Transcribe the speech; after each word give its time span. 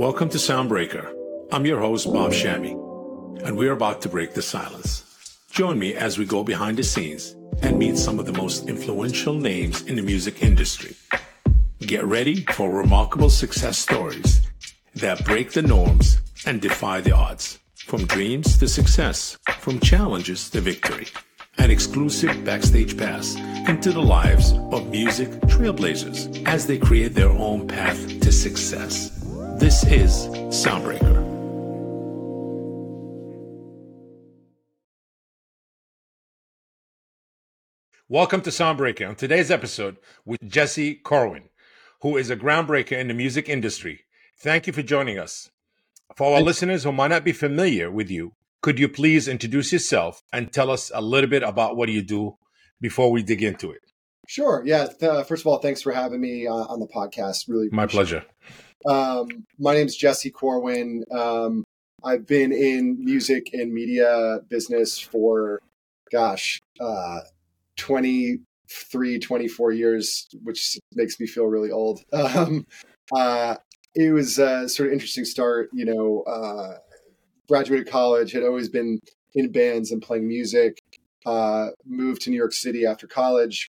Welcome 0.00 0.30
to 0.30 0.38
Soundbreaker. 0.38 1.12
I'm 1.52 1.66
your 1.66 1.78
host, 1.78 2.10
Bob 2.10 2.30
Shammy, 2.32 2.72
and 3.44 3.54
we're 3.54 3.74
about 3.74 4.00
to 4.00 4.08
break 4.08 4.32
the 4.32 4.40
silence. 4.40 5.04
Join 5.50 5.78
me 5.78 5.92
as 5.92 6.16
we 6.16 6.24
go 6.24 6.42
behind 6.42 6.78
the 6.78 6.84
scenes 6.84 7.36
and 7.60 7.78
meet 7.78 7.98
some 7.98 8.18
of 8.18 8.24
the 8.24 8.32
most 8.32 8.66
influential 8.66 9.34
names 9.34 9.82
in 9.82 9.96
the 9.96 10.02
music 10.02 10.42
industry. 10.42 10.96
Get 11.80 12.02
ready 12.06 12.46
for 12.46 12.72
remarkable 12.72 13.28
success 13.28 13.76
stories 13.76 14.40
that 14.94 15.22
break 15.26 15.52
the 15.52 15.60
norms 15.60 16.16
and 16.46 16.62
defy 16.62 17.02
the 17.02 17.12
odds. 17.12 17.58
From 17.74 18.06
dreams 18.06 18.56
to 18.56 18.68
success, 18.68 19.36
from 19.58 19.80
challenges 19.80 20.48
to 20.48 20.62
victory. 20.62 21.08
An 21.58 21.70
exclusive 21.70 22.42
backstage 22.42 22.96
pass 22.96 23.36
into 23.68 23.92
the 23.92 24.00
lives 24.00 24.52
of 24.72 24.88
music 24.88 25.28
trailblazers 25.42 26.42
as 26.46 26.66
they 26.66 26.78
create 26.78 27.14
their 27.14 27.28
own 27.28 27.68
path 27.68 28.18
to 28.20 28.32
success. 28.32 29.19
This 29.60 29.84
is 29.84 30.26
Soundbreaker. 30.48 31.20
Welcome 38.08 38.40
to 38.40 38.48
Soundbreaker. 38.48 39.06
On 39.06 39.14
today's 39.16 39.50
episode 39.50 39.98
with 40.24 40.40
Jesse 40.48 40.98
Korwin, 41.04 41.50
who 42.00 42.16
is 42.16 42.30
a 42.30 42.38
groundbreaker 42.38 42.92
in 42.92 43.08
the 43.08 43.12
music 43.12 43.50
industry. 43.50 44.06
Thank 44.38 44.66
you 44.66 44.72
for 44.72 44.80
joining 44.80 45.18
us. 45.18 45.50
For 46.16 46.36
our 46.36 46.40
listeners 46.40 46.84
who 46.84 46.92
might 46.92 47.08
not 47.08 47.22
be 47.24 47.32
familiar 47.32 47.90
with 47.90 48.10
you, 48.10 48.32
could 48.62 48.78
you 48.78 48.88
please 48.88 49.28
introduce 49.28 49.74
yourself 49.74 50.22
and 50.32 50.50
tell 50.50 50.70
us 50.70 50.90
a 50.94 51.02
little 51.02 51.28
bit 51.28 51.42
about 51.42 51.76
what 51.76 51.90
you 51.90 52.00
do 52.00 52.38
before 52.80 53.12
we 53.12 53.22
dig 53.22 53.42
into 53.42 53.70
it? 53.72 53.82
Sure. 54.26 54.62
Yeah. 54.64 54.86
Uh, 55.02 55.22
first 55.22 55.42
of 55.42 55.48
all, 55.48 55.58
thanks 55.58 55.82
for 55.82 55.92
having 55.92 56.22
me 56.22 56.46
uh, 56.46 56.52
on 56.52 56.80
the 56.80 56.86
podcast. 56.86 57.46
Really, 57.46 57.68
my 57.70 57.86
pleasure. 57.86 58.24
Um, 58.86 59.28
my 59.58 59.74
name 59.74 59.86
is 59.86 59.96
Jesse 59.96 60.30
Korwin. 60.30 61.02
Um, 61.12 61.64
I've 62.02 62.26
been 62.26 62.52
in 62.52 63.04
music 63.04 63.50
and 63.52 63.72
media 63.72 64.40
business 64.48 64.98
for, 64.98 65.60
gosh, 66.10 66.60
uh, 66.80 67.20
23, 67.76 69.18
24 69.18 69.72
years, 69.72 70.28
which 70.42 70.78
makes 70.94 71.20
me 71.20 71.26
feel 71.26 71.44
really 71.46 71.70
old. 71.70 72.00
Um, 72.12 72.66
uh, 73.14 73.56
it 73.94 74.12
was 74.12 74.38
a 74.38 74.68
sort 74.68 74.86
of 74.86 74.92
interesting 74.92 75.24
start. 75.24 75.68
You 75.72 75.84
know, 75.84 76.22
uh, 76.22 76.78
graduated 77.48 77.88
college, 77.88 78.32
had 78.32 78.44
always 78.44 78.68
been 78.68 79.00
in 79.34 79.50
bands 79.50 79.90
and 79.90 80.00
playing 80.00 80.28
music. 80.28 80.78
Uh, 81.26 81.68
moved 81.84 82.22
to 82.22 82.30
New 82.30 82.36
York 82.36 82.52
City 82.52 82.86
after 82.86 83.06
college, 83.06 83.69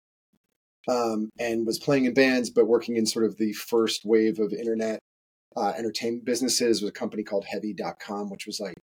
um, 0.88 1.30
and 1.39 1.66
was 1.66 1.80
playing 1.80 2.06
in 2.06 2.14
bands, 2.14 2.50
but 2.50 2.67
working 2.67 2.98
in 2.98 3.06
sort 3.06 3.26
of 3.26 3.38
the 3.38 3.53
first 3.53 4.02
wave 4.06 4.39
of 4.39 4.53
internet 4.53 5.00
uh, 5.56 5.73
entertainment 5.78 6.26
businesses 6.26 6.81
with 6.81 6.89
a 6.89 6.94
company 6.94 7.23
called 7.23 7.45
Heavy.com, 7.45 8.30
which 8.30 8.45
was 8.45 8.59
like 8.59 8.76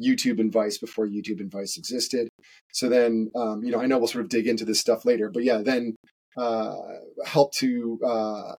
YouTube 0.00 0.38
and 0.38 0.52
Vice 0.52 0.78
before 0.78 1.06
YouTube 1.06 1.40
and 1.40 1.50
Vice 1.50 1.76
existed. 1.78 2.28
So 2.72 2.88
then, 2.88 3.30
um, 3.34 3.62
you 3.64 3.72
know, 3.72 3.80
I 3.80 3.86
know 3.86 3.98
we'll 3.98 4.08
sort 4.08 4.24
of 4.24 4.30
dig 4.30 4.46
into 4.46 4.64
this 4.64 4.78
stuff 4.78 5.04
later, 5.04 5.30
but 5.30 5.42
yeah, 5.42 5.58
then 5.58 5.96
uh, 6.36 6.76
helped 7.24 7.56
to 7.58 7.98
uh, 8.04 8.52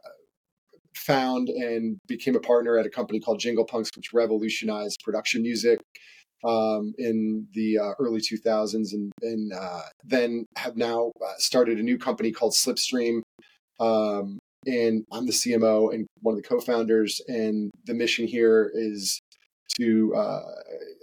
found 0.95 1.49
and 1.49 1.97
became 2.07 2.35
a 2.35 2.41
partner 2.41 2.77
at 2.77 2.85
a 2.85 2.89
company 2.89 3.19
called 3.19 3.39
Jingle 3.39 3.65
Punks, 3.65 3.89
which 3.95 4.13
revolutionized 4.13 5.01
production 5.03 5.41
music 5.41 5.79
um, 6.43 6.93
in 6.97 7.47
the 7.53 7.79
uh, 7.79 7.91
early 7.99 8.21
2000s, 8.21 8.93
and, 8.93 9.11
and 9.21 9.53
uh, 9.53 9.81
then 10.03 10.45
have 10.57 10.77
now 10.77 11.11
uh, 11.23 11.33
started 11.37 11.79
a 11.79 11.83
new 11.83 11.97
company 11.97 12.31
called 12.31 12.53
Slipstream. 12.53 13.21
Um, 13.79 14.39
and 14.65 15.05
I'm 15.11 15.25
the 15.25 15.31
CMO 15.31 15.93
and 15.93 16.05
one 16.21 16.35
of 16.35 16.41
the 16.41 16.47
co-founders. 16.47 17.21
And 17.27 17.71
the 17.85 17.93
mission 17.93 18.27
here 18.27 18.69
is 18.73 19.21
to 19.79 20.13
uh, 20.15 20.41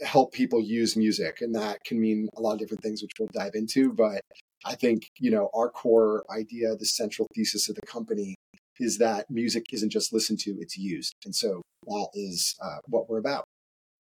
help 0.05 0.33
people 0.33 0.61
use 0.61 0.97
music, 0.97 1.41
and 1.41 1.55
that 1.55 1.83
can 1.84 2.01
mean 2.01 2.29
a 2.37 2.41
lot 2.41 2.55
of 2.55 2.59
different 2.59 2.83
things, 2.83 3.03
which 3.03 3.12
we'll 3.19 3.29
dive 3.33 3.55
into. 3.55 3.92
But 3.92 4.20
I 4.64 4.75
think 4.75 5.08
you 5.19 5.30
know 5.30 5.48
our 5.55 5.70
core 5.70 6.25
idea, 6.30 6.75
the 6.77 6.85
central 6.85 7.29
thesis 7.35 7.69
of 7.69 7.77
the 7.77 7.86
company, 7.86 8.35
is 8.79 8.98
that 8.98 9.30
music 9.30 9.73
isn't 9.73 9.91
just 9.91 10.13
listened 10.13 10.41
to, 10.41 10.57
it's 10.61 10.77
used. 10.77 11.14
And 11.25 11.35
so 11.35 11.63
that 11.86 12.08
is 12.14 12.55
uh, 12.63 12.79
what 12.86 13.08
we're 13.08 13.19
about. 13.19 13.45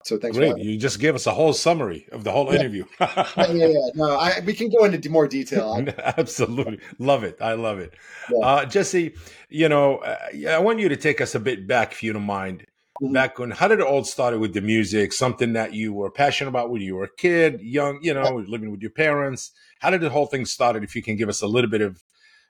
So 0.06 0.16
thanks. 0.18 0.36
Great. 0.36 0.56
you 0.58 0.78
just 0.78 1.00
gave 1.00 1.16
us 1.16 1.26
a 1.26 1.32
whole 1.32 1.52
summary 1.52 2.06
of 2.12 2.22
the 2.22 2.30
whole 2.30 2.46
yeah. 2.46 2.60
interview. 2.60 2.84
yeah, 3.00 3.26
yeah, 3.36 3.66
yeah. 3.66 3.88
No, 3.96 4.16
I, 4.16 4.40
we 4.46 4.54
can 4.54 4.70
go 4.70 4.84
into 4.84 5.10
more 5.10 5.26
detail. 5.26 5.84
Absolutely. 5.98 6.78
Love 7.00 7.24
it. 7.24 7.36
I 7.40 7.54
love 7.54 7.80
it. 7.80 7.92
Yeah. 8.30 8.46
Uh, 8.46 8.64
Jesse, 8.66 9.14
you 9.48 9.68
know, 9.68 9.96
uh, 9.98 10.16
I 10.48 10.60
want 10.60 10.78
you 10.78 10.88
to 10.88 10.96
take 10.96 11.20
us 11.20 11.34
a 11.34 11.40
bit 11.40 11.66
back, 11.66 11.90
if 11.90 12.04
you 12.04 12.12
don't 12.12 12.22
mind. 12.22 12.64
Mm-hmm. 13.02 13.14
Back 13.14 13.40
when, 13.40 13.50
how 13.50 13.66
did 13.66 13.80
it 13.80 13.86
all 13.86 14.04
start 14.04 14.38
with 14.38 14.54
the 14.54 14.60
music? 14.60 15.12
Something 15.12 15.54
that 15.54 15.74
you 15.74 15.92
were 15.92 16.10
passionate 16.10 16.50
about 16.50 16.70
when 16.70 16.82
you 16.82 16.94
were 16.94 17.04
a 17.04 17.16
kid, 17.16 17.60
young, 17.60 17.98
you 18.00 18.14
know, 18.14 18.44
living 18.46 18.70
with 18.70 18.82
your 18.82 18.92
parents. 18.92 19.50
How 19.80 19.90
did 19.90 20.02
the 20.02 20.10
whole 20.10 20.26
thing 20.26 20.46
started? 20.46 20.84
If 20.84 20.94
you 20.94 21.02
can 21.02 21.16
give 21.16 21.28
us 21.28 21.42
a 21.42 21.48
little 21.48 21.68
bit 21.68 21.80
of, 21.82 22.00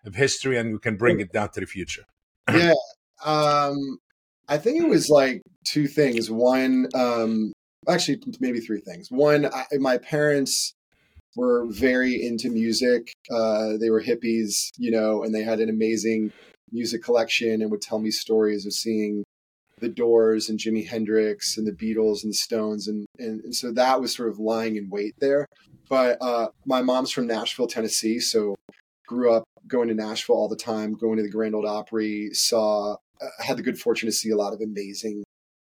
of 0.05 0.15
history 0.15 0.59
and 0.59 0.75
we 0.75 0.79
can 0.79 0.97
bring 0.97 1.21
it 1.21 1.33
down 1.33 1.49
to 1.53 1.61
the 1.61 1.67
future 1.67 2.05
yeah. 2.53 2.75
Um, 3.25 3.99
I 4.49 4.59
think 4.59 4.83
it 4.83 4.89
was 4.89 5.09
like 5.09 5.43
two 5.65 5.87
things. 5.87 6.31
One, 6.31 6.89
um, 6.95 7.53
actually, 7.89 8.21
maybe 8.41 8.61
three 8.61 8.81
things. 8.81 9.09
One, 9.11 9.47
I, 9.47 9.65
my 9.79 9.99
parents 9.99 10.75
were 11.37 11.67
very 11.69 12.23
into 12.23 12.51
music. 12.51 13.13
Uh, 13.31 13.77
they 13.79 13.91
were 13.91 14.03
hippies, 14.03 14.71
you 14.79 14.91
know, 14.91 15.23
and 15.23 15.35
they 15.35 15.43
had 15.43 15.61
an 15.61 15.69
amazing 15.69 16.33
music 16.73 17.03
collection 17.03 17.63
and 17.63 17.71
would 17.71 17.83
tell 17.83 17.99
me 17.99 18.11
stories 18.11 18.67
of 18.67 18.73
seeing 18.73 19.25
the 19.79 19.89
Doors 19.89 20.49
and 20.49 20.59
Jimi 20.59 20.87
Hendrix 20.89 21.59
and 21.59 21.67
the 21.67 21.73
Beatles 21.73 22.23
and 22.23 22.33
the 22.33 22.37
Stones, 22.37 22.89
and 22.89 23.07
and, 23.19 23.45
and 23.45 23.55
so 23.55 23.73
that 23.73 24.01
was 24.01 24.15
sort 24.17 24.31
of 24.31 24.39
lying 24.39 24.77
in 24.77 24.89
wait 24.89 25.15
there. 25.21 25.47
But 25.89 26.19
uh, 26.21 26.49
my 26.65 26.83
mom's 26.83 27.13
from 27.13 27.27
Nashville, 27.27 27.67
Tennessee, 27.67 28.19
so 28.19 28.57
grew 29.07 29.33
up 29.33 29.45
going 29.69 29.89
to 29.89 29.95
Nashville 29.95 30.37
all 30.37 30.49
the 30.49 30.57
time, 30.57 30.95
going 30.95 31.17
to 31.19 31.23
the 31.23 31.31
Grand 31.31 31.55
Ole 31.55 31.69
Opry, 31.69 32.31
saw, 32.33 32.97
uh, 33.21 33.43
had 33.43 33.57
the 33.57 33.63
good 33.63 33.79
fortune 33.79 34.09
to 34.09 34.13
see 34.13 34.31
a 34.31 34.37
lot 34.37 34.53
of 34.53 34.61
amazing 34.61 35.25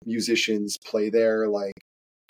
musicians 0.04 0.76
play 0.84 1.10
there, 1.10 1.48
like 1.48 1.74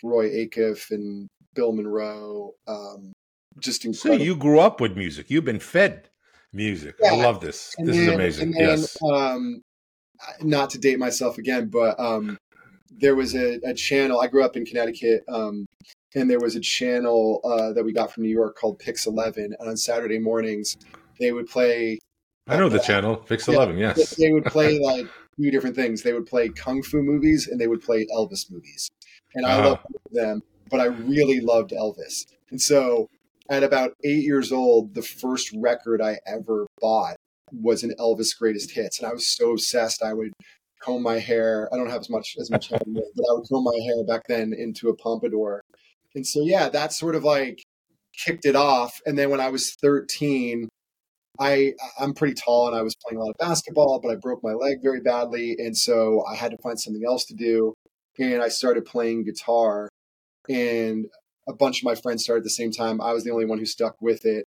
Roy 0.03 0.31
Acuff 0.31 0.91
and 0.91 1.29
Bill 1.55 1.73
Monroe. 1.73 2.53
Um, 2.67 3.13
just 3.59 3.85
incredible. 3.85 4.19
So 4.19 4.25
you 4.25 4.37
grew 4.37 4.61
up 4.61 4.81
with 4.81 4.97
music. 4.97 5.31
You've 5.31 5.45
been 5.45 5.61
fed 5.61 6.09
music. 6.53 6.97
Yeah. 7.01 7.15
I 7.15 7.17
love 7.17 7.41
this. 7.41 7.75
And 7.79 7.89
this 7.89 7.97
then, 7.97 8.09
is 8.09 8.15
amazing. 8.15 8.51
Then, 8.53 8.61
yes. 8.63 8.97
Um, 9.03 9.63
not 10.43 10.71
to 10.71 10.79
date 10.79 10.99
myself 10.99 11.39
again, 11.39 11.69
but 11.69 11.99
um, 12.01 12.39
there 12.91 13.15
was 13.15 13.35
a, 13.35 13.61
a, 13.65 13.75
channel. 13.75 14.21
I 14.21 14.27
grew 14.29 14.45
up 14.45 14.57
in 14.57 14.65
Connecticut, 14.65 15.23
um, 15.29 15.67
and 16.15 16.31
there 16.31 16.41
was 16.41 16.57
a 16.57 16.61
channel 16.61 17.41
uh, 17.45 17.73
that 17.73 17.85
we 17.85 17.93
got 17.93 18.13
from 18.13 18.23
New 18.23 18.31
York 18.31 18.57
called 18.57 18.79
Pix 18.79 19.07
Eleven. 19.07 19.55
And 19.59 19.69
on 19.69 19.77
Saturday 19.77 20.19
mornings, 20.19 20.77
they 21.21 21.33
would 21.33 21.47
play. 21.47 21.99
I 22.49 22.57
know 22.57 22.69
the 22.69 22.79
channel 22.79 23.17
Pix 23.17 23.49
Eleven. 23.49 23.77
Yeah, 23.77 23.95
yes, 23.97 24.15
they 24.17 24.31
would 24.31 24.45
play 24.45 24.79
like 24.79 25.07
two 25.37 25.51
different 25.51 25.77
things. 25.77 26.03
They 26.03 26.13
would 26.13 26.27
play 26.27 26.49
kung 26.49 26.83
fu 26.83 27.03
movies 27.03 27.49
and 27.49 27.61
they 27.61 27.67
would 27.67 27.83
play 27.83 28.07
Elvis 28.15 28.51
movies, 28.51 28.91
and 29.35 29.47
I 29.47 29.53
uh 29.53 29.69
loved 29.71 29.83
them. 30.13 30.43
But 30.71 30.81
I 30.81 30.87
really 30.87 31.41
loved 31.41 31.71
Elvis, 31.71 32.27
and 32.51 32.61
so 32.61 33.09
at 33.49 33.63
about 33.63 33.93
eight 34.05 34.25
years 34.25 34.53
old, 34.53 34.95
the 34.95 35.03
first 35.03 35.53
record 35.57 36.01
I 36.03 36.19
ever 36.27 36.67
bought 36.81 37.17
was 37.53 37.85
an 37.85 37.95
Elvis 37.99 38.37
Greatest 38.37 38.73
Hits, 38.73 38.99
and 38.99 39.09
I 39.09 39.13
was 39.13 39.27
so 39.27 39.53
obsessed. 39.53 40.03
I 40.03 40.13
would 40.13 40.33
comb 40.81 41.03
my 41.03 41.19
hair. 41.19 41.69
I 41.73 41.77
don't 41.77 41.91
have 41.91 42.01
as 42.01 42.11
much 42.11 42.37
as 42.41 42.51
much 42.51 42.69
hair, 42.69 42.79
but 42.87 43.25
I 43.31 43.33
would 43.33 43.49
comb 43.49 43.65
my 43.65 43.79
hair 43.85 44.05
back 44.05 44.23
then 44.29 44.53
into 44.53 44.89
a 44.89 44.97
pompadour. 44.97 45.63
And 46.15 46.27
so 46.27 46.43
yeah, 46.43 46.69
that 46.69 46.93
sort 46.93 47.15
of 47.15 47.25
like 47.25 47.63
kicked 48.17 48.47
it 48.47 48.57
off. 48.57 49.01
And 49.07 49.19
then 49.19 49.31
when 49.31 49.41
I 49.41 49.49
was 49.49 49.75
13, 49.83 50.69
I 51.39 51.73
I'm 51.99 52.15
pretty 52.15 52.35
tall 52.35 52.69
and 52.69 52.77
I 52.77 52.83
was 52.83 52.95
playing 52.97 53.21
a 53.21 53.25
lot 53.25 53.31
of 53.31 53.37
basketball, 53.39 54.01
but 54.03 54.11
I 54.11 54.17
broke 54.17 54.43
my 54.43 54.53
leg 54.53 54.79
very 54.83 55.01
badly, 55.01 55.57
and 55.59 55.77
so 55.77 56.25
I 56.31 56.35
had 56.35 56.51
to 56.51 56.59
find 56.63 56.79
something 56.79 57.05
else 57.07 57.25
to 57.27 57.35
do. 57.35 57.75
And 58.19 58.43
I 58.43 58.49
started 58.49 58.87
playing 58.87 59.25
guitar, 59.25 59.89
and 60.49 61.07
a 61.49 61.53
bunch 61.53 61.81
of 61.81 61.85
my 61.85 61.95
friends 61.95 62.25
started 62.25 62.41
at 62.41 62.45
the 62.45 62.51
same 62.51 62.73
time. 62.73 63.01
I 63.01 63.13
was 63.13 63.25
the 63.25 63.31
only 63.31 63.45
one 63.45 63.59
who 63.59 63.67
stuck 63.67 63.95
with 64.01 64.25
it. 64.25 64.45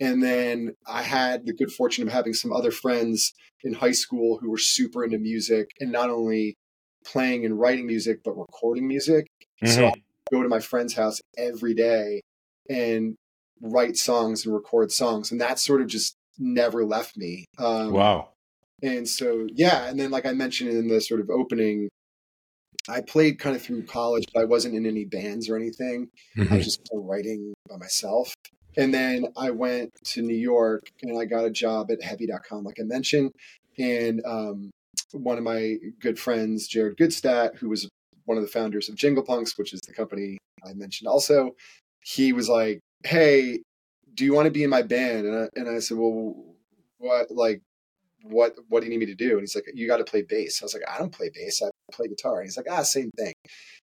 And 0.00 0.22
then 0.22 0.74
I 0.86 1.02
had 1.02 1.46
the 1.46 1.52
good 1.52 1.70
fortune 1.70 2.06
of 2.06 2.12
having 2.12 2.34
some 2.34 2.52
other 2.52 2.70
friends 2.70 3.32
in 3.62 3.74
high 3.74 3.92
school 3.92 4.38
who 4.40 4.50
were 4.50 4.58
super 4.58 5.04
into 5.04 5.18
music 5.18 5.70
and 5.78 5.92
not 5.92 6.10
only 6.10 6.56
playing 7.04 7.44
and 7.44 7.58
writing 7.58 7.86
music, 7.86 8.20
but 8.24 8.36
recording 8.36 8.88
music. 8.88 9.26
Mm-hmm. 9.62 9.74
So 9.74 9.86
I 9.86 9.92
go 10.32 10.42
to 10.42 10.48
my 10.48 10.60
friend's 10.60 10.94
house 10.94 11.20
every 11.36 11.74
day 11.74 12.22
and 12.68 13.16
write 13.60 13.96
songs 13.96 14.44
and 14.44 14.54
record 14.54 14.90
songs. 14.90 15.30
And 15.30 15.40
that 15.40 15.58
sort 15.58 15.80
of 15.80 15.86
just 15.86 16.16
never 16.38 16.84
left 16.84 17.16
me. 17.16 17.44
Um, 17.58 17.92
wow. 17.92 18.30
And 18.82 19.08
so, 19.08 19.46
yeah. 19.52 19.88
And 19.88 19.98
then, 19.98 20.10
like 20.10 20.26
I 20.26 20.32
mentioned 20.32 20.70
in 20.70 20.88
the 20.88 21.00
sort 21.00 21.20
of 21.20 21.30
opening, 21.30 21.88
I 22.88 23.00
played 23.00 23.38
kind 23.38 23.54
of 23.54 23.62
through 23.62 23.84
college, 23.84 24.24
but 24.34 24.40
I 24.40 24.44
wasn't 24.44 24.74
in 24.74 24.86
any 24.86 25.04
bands 25.04 25.48
or 25.48 25.56
anything. 25.56 26.08
Mm-hmm. 26.36 26.52
I 26.52 26.56
was 26.56 26.66
just 26.66 26.88
writing 26.92 27.54
by 27.68 27.76
myself. 27.76 28.34
And 28.76 28.92
then 28.92 29.26
I 29.36 29.50
went 29.50 29.90
to 30.06 30.22
New 30.22 30.36
York 30.36 30.88
and 31.02 31.18
I 31.18 31.26
got 31.26 31.44
a 31.44 31.50
job 31.50 31.90
at 31.90 32.02
heavy.com, 32.02 32.64
like 32.64 32.80
I 32.80 32.84
mentioned. 32.84 33.32
And 33.78 34.22
um, 34.26 34.70
one 35.12 35.38
of 35.38 35.44
my 35.44 35.76
good 36.00 36.18
friends, 36.18 36.66
Jared 36.66 36.96
Gutstadt, 36.96 37.56
who 37.56 37.68
was 37.68 37.88
one 38.24 38.38
of 38.38 38.44
the 38.44 38.50
founders 38.50 38.88
of 38.88 38.96
Jingle 38.96 39.24
Punks, 39.24 39.58
which 39.58 39.72
is 39.72 39.80
the 39.86 39.92
company 39.92 40.38
I 40.66 40.72
mentioned 40.74 41.08
also, 41.08 41.50
he 42.02 42.32
was 42.32 42.48
like, 42.48 42.80
Hey, 43.04 43.60
do 44.14 44.24
you 44.24 44.34
want 44.34 44.46
to 44.46 44.50
be 44.50 44.64
in 44.64 44.70
my 44.70 44.82
band? 44.82 45.26
And 45.26 45.36
I, 45.36 45.48
and 45.58 45.68
I 45.68 45.78
said, 45.78 45.96
Well, 45.96 46.34
what, 46.98 47.30
like, 47.30 47.62
what, 48.22 48.54
what 48.68 48.80
do 48.80 48.86
you 48.86 48.90
need 48.90 49.00
me 49.00 49.06
to 49.06 49.14
do? 49.14 49.32
And 49.32 49.40
he's 49.40 49.54
like, 49.54 49.64
You 49.74 49.86
got 49.86 49.98
to 49.98 50.04
play 50.04 50.22
bass. 50.22 50.60
I 50.62 50.64
was 50.64 50.74
like, 50.74 50.84
I 50.88 50.98
don't 50.98 51.12
play 51.12 51.30
bass. 51.32 51.62
I 51.62 51.70
play 51.92 52.08
guitar. 52.08 52.40
And 52.40 52.46
he's 52.46 52.56
like, 52.56 52.66
Ah, 52.70 52.82
same 52.82 53.10
thing. 53.16 53.32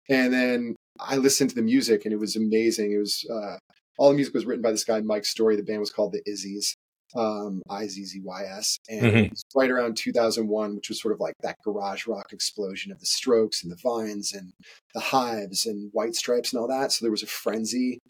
And 0.08 0.32
then 0.32 0.76
I 1.00 1.16
listened 1.16 1.50
to 1.50 1.56
the 1.56 1.62
music 1.62 2.04
and 2.04 2.12
it 2.12 2.18
was 2.18 2.36
amazing. 2.36 2.92
It 2.92 2.98
was, 2.98 3.24
uh, 3.30 3.56
all 3.98 4.08
the 4.10 4.14
music 4.14 4.34
was 4.34 4.44
written 4.44 4.62
by 4.62 4.70
this 4.70 4.84
guy, 4.84 5.00
Mike 5.00 5.24
Story. 5.24 5.56
The 5.56 5.62
band 5.62 5.80
was 5.80 5.90
called 5.90 6.12
the 6.12 6.22
Izzy's 6.26 6.74
um, 7.14 7.62
I 7.70 7.86
Z 7.86 8.04
Z 8.04 8.20
Y 8.24 8.42
S, 8.44 8.78
and 8.88 9.02
mm-hmm. 9.02 9.58
right 9.58 9.70
around 9.70 9.96
2001, 9.96 10.74
which 10.74 10.88
was 10.88 11.00
sort 11.00 11.14
of 11.14 11.20
like 11.20 11.34
that 11.42 11.56
garage 11.64 12.06
rock 12.06 12.32
explosion 12.32 12.90
of 12.90 12.98
the 12.98 13.06
Strokes 13.06 13.62
and 13.62 13.70
the 13.70 13.78
Vines 13.82 14.32
and 14.32 14.52
the 14.94 15.00
Hives 15.00 15.66
and 15.66 15.90
White 15.92 16.16
Stripes 16.16 16.52
and 16.52 16.60
all 16.60 16.68
that. 16.68 16.92
So 16.92 17.04
there 17.04 17.12
was 17.12 17.22
a 17.22 17.28
frenzy, 17.28 18.00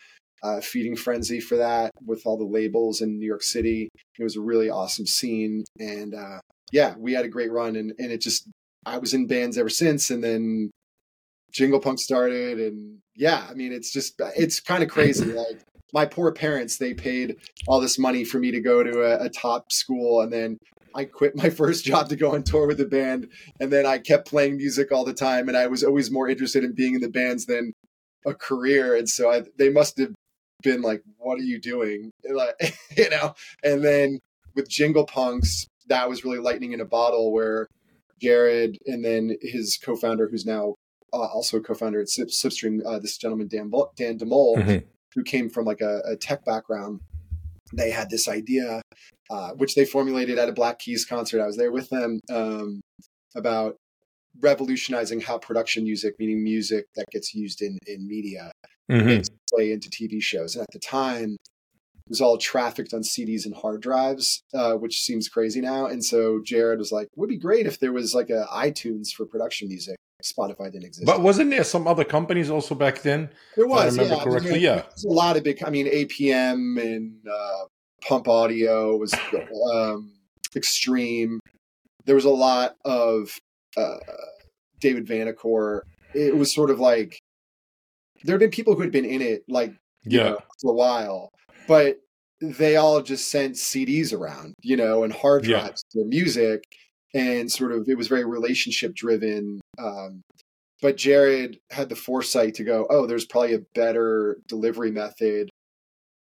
uh, 0.45 0.61
feeding 0.61 0.95
frenzy 0.95 1.41
for 1.41 1.57
that 1.57 1.91
with 2.05 2.23
all 2.27 2.37
the 2.37 2.45
labels 2.45 3.01
in 3.01 3.19
New 3.19 3.27
York 3.27 3.43
City. 3.43 3.89
It 4.19 4.23
was 4.23 4.37
a 4.37 4.43
really 4.43 4.69
awesome 4.69 5.07
scene, 5.07 5.65
and 5.79 6.15
uh, 6.15 6.39
yeah, 6.71 6.95
we 6.99 7.15
had 7.15 7.25
a 7.25 7.29
great 7.29 7.51
run, 7.51 7.77
and 7.77 7.93
and 7.99 8.13
it 8.13 8.21
just 8.21 8.49
I 8.85 8.99
was 8.99 9.15
in 9.15 9.27
bands 9.27 9.57
ever 9.57 9.71
since, 9.71 10.11
and 10.11 10.23
then 10.23 10.71
Jingle 11.51 11.81
Punk 11.81 11.99
started, 11.99 12.59
and 12.59 12.99
yeah, 13.17 13.47
I 13.49 13.55
mean, 13.55 13.73
it's 13.73 13.91
just 13.91 14.21
it's 14.37 14.61
kind 14.61 14.83
of 14.83 14.91
crazy, 14.91 15.25
like 15.33 15.63
my 15.95 16.05
poor 16.05 16.33
parents 16.33 16.77
they 16.77 16.93
paid 16.93 17.37
all 17.67 17.81
this 17.81 17.99
money 17.99 18.25
for 18.25 18.39
me 18.39 18.51
to 18.51 18.61
go 18.61 18.83
to 18.83 19.03
a, 19.03 19.27
a, 19.27 19.29
top 19.29 19.71
school 19.71 20.23
and 20.23 20.33
then 20.33 20.59
i 20.97 21.05
quit 21.05 21.37
my 21.37 21.49
first 21.61 21.85
job 21.85 22.09
to 22.09 22.17
go 22.17 22.35
on 22.35 22.43
tour 22.43 22.67
with 22.67 22.79
the 22.79 22.85
band. 22.85 23.29
And 23.61 23.73
then 23.73 23.87
i 23.87 23.99
kept 23.99 24.27
playing 24.27 24.57
music 24.57 24.91
all 24.91 25.05
the 25.05 25.15
time 25.15 25.47
and 25.47 25.57
i 25.57 25.69
was 25.69 25.85
always 25.85 26.11
more 26.11 26.29
interested 26.29 26.65
in 26.65 26.75
being 26.75 26.97
in 26.97 27.01
the 27.01 27.09
bands 27.09 27.47
than 27.47 27.73
a 28.27 28.35
career. 28.35 28.97
And 28.97 29.09
so 29.09 29.31
I, 29.31 29.43
they 29.59 29.69
must 29.69 29.99
have 29.99 30.14
been 30.65 30.83
like 30.83 31.03
what 31.19 31.39
are 31.39 31.45
you 31.45 31.61
doing? 31.61 32.11
Like 32.29 32.57
you 32.97 33.11
know? 33.11 33.35
And 33.63 33.85
then 33.85 34.19
with 34.57 34.69
jingle 34.69 35.07
punks 35.07 35.67
that 35.87 36.09
was 36.09 36.25
really 36.25 36.39
lightning 36.39 36.73
in 36.73 36.81
a 36.81 36.85
bottle 36.85 37.33
where 37.33 37.69
jared 38.21 38.79
and 38.87 39.05
then 39.05 39.37
his 39.43 39.79
co-founder 39.83 40.29
who's 40.31 40.47
now 40.47 40.75
uh, 41.13 41.27
also 41.27 41.59
a 41.59 41.61
co-founder 41.61 42.01
at 42.01 42.09
Sip, 42.09 42.29
Slipstream, 42.29 42.85
uh, 42.85 42.99
this 42.99 43.17
gentleman 43.17 43.47
Dan, 43.47 43.71
Dan 43.97 44.17
Demole, 44.17 44.57
mm-hmm. 44.57 44.85
who 45.15 45.23
came 45.23 45.49
from 45.49 45.65
like 45.65 45.81
a, 45.81 46.01
a 46.05 46.17
tech 46.17 46.45
background, 46.45 47.01
they 47.73 47.91
had 47.91 48.11
this 48.11 48.27
idea, 48.27 48.83
uh, 49.31 49.51
which 49.53 49.77
they 49.77 49.85
formulated 49.85 50.39
at 50.39 50.49
a 50.49 50.53
Black 50.53 50.81
Keys 50.81 51.05
concert. 51.05 51.41
I 51.41 51.47
was 51.47 51.57
there 51.57 51.71
with 51.71 51.89
them 51.91 52.21
um, 52.31 52.81
about 53.37 53.77
revolutionizing 54.41 55.21
how 55.21 55.39
production 55.39 55.85
music, 55.85 56.15
meaning 56.19 56.43
music 56.43 56.87
that 56.97 57.07
gets 57.13 57.33
used 57.33 57.63
in 57.63 57.79
in 57.87 58.07
media, 58.09 58.51
mm-hmm. 58.91 59.23
play 59.55 59.73
into 59.73 59.89
TV 59.91 60.23
shows. 60.23 60.55
And 60.55 60.63
at 60.63 60.73
the 60.73 60.79
time, 60.79 61.37
it 62.07 62.11
was 62.11 62.21
all 62.21 62.37
trafficked 62.37 62.93
on 62.93 63.01
CDs 63.01 63.47
and 63.47 63.55
hard 63.55 63.81
drives, 63.81 64.43
uh, 64.53 64.75
which 64.75 65.01
seems 65.01 65.29
crazy 65.29 65.61
now. 65.61 65.87
And 65.87 66.05
so 66.05 66.41
Jared 66.45 66.79
was 66.79 66.93
like, 66.93 67.09
"Would 67.17 67.31
be 67.31 67.39
great 67.39 67.67
if 67.67 67.79
there 67.79 67.93
was 67.93 68.15
like 68.15 68.31
a 68.31 68.47
iTunes 68.53 69.11
for 69.11 69.25
production 69.25 69.69
music." 69.69 69.97
Spotify 70.23 70.73
didn't 70.73 70.85
exist. 70.85 71.07
But 71.07 71.21
wasn't 71.21 71.51
there 71.51 71.65
some 71.65 71.87
other 71.87 72.05
companies 72.05 72.51
also 72.51 72.75
back 72.75 73.03
then? 73.03 73.31
There 73.57 73.67
was, 73.67 73.99
I 73.99 74.03
remember 74.03 74.15
yeah. 74.17 74.25
correctly. 74.25 74.59
Yeah, 74.59 74.83
a 74.83 75.09
lot 75.09 75.37
of 75.37 75.45
big. 75.45 75.63
I 75.63 75.71
mean, 75.71 75.87
APM 75.87 76.81
and 76.81 77.17
uh, 77.31 77.65
Pump 78.03 78.29
Audio 78.29 78.97
was 78.97 79.15
um, 79.73 80.13
extreme. 80.57 81.41
There 82.05 82.15
was 82.15 82.25
a 82.25 82.31
lot 82.31 82.77
of 82.85 83.39
uh, 83.77 83.97
David 84.81 85.07
Vanacore. 85.07 85.83
It 86.15 86.37
was 86.37 86.55
sort 86.55 86.71
of 86.71 86.81
like 86.81 87.19
there 88.25 88.35
have 88.35 88.41
been 88.41 88.51
people 88.51 88.75
who 88.75 88.83
had 88.83 88.93
been 88.93 89.05
in 89.05 89.23
it, 89.23 89.45
like 89.49 89.73
yeah, 90.05 90.31
know, 90.31 90.39
for 90.61 90.73
a 90.73 90.75
while, 90.75 91.31
but 91.69 91.99
they 92.41 92.77
all 92.77 93.01
just 93.01 93.31
sent 93.31 93.55
CDs 93.55 94.13
around, 94.13 94.55
you 94.63 94.77
know, 94.77 95.05
and 95.05 95.13
hard 95.13 95.45
drives 95.45 95.85
yeah. 95.95 96.03
for 96.03 96.09
music 96.09 96.65
and 97.15 97.51
sort 97.51 97.73
of 97.73 97.89
it 97.89 97.97
was 97.97 98.09
very 98.09 98.25
relationship 98.25 98.95
driven. 98.95 99.61
Um, 99.79 100.23
but 100.83 100.97
Jared 100.97 101.59
had 101.71 101.89
the 101.89 101.97
foresight 101.97 102.55
to 102.55 102.65
go, 102.65 102.87
oh, 102.91 103.07
there's 103.07 103.25
probably 103.25 103.55
a 103.55 103.63
better 103.75 104.39
delivery 104.49 104.91
method 104.91 105.49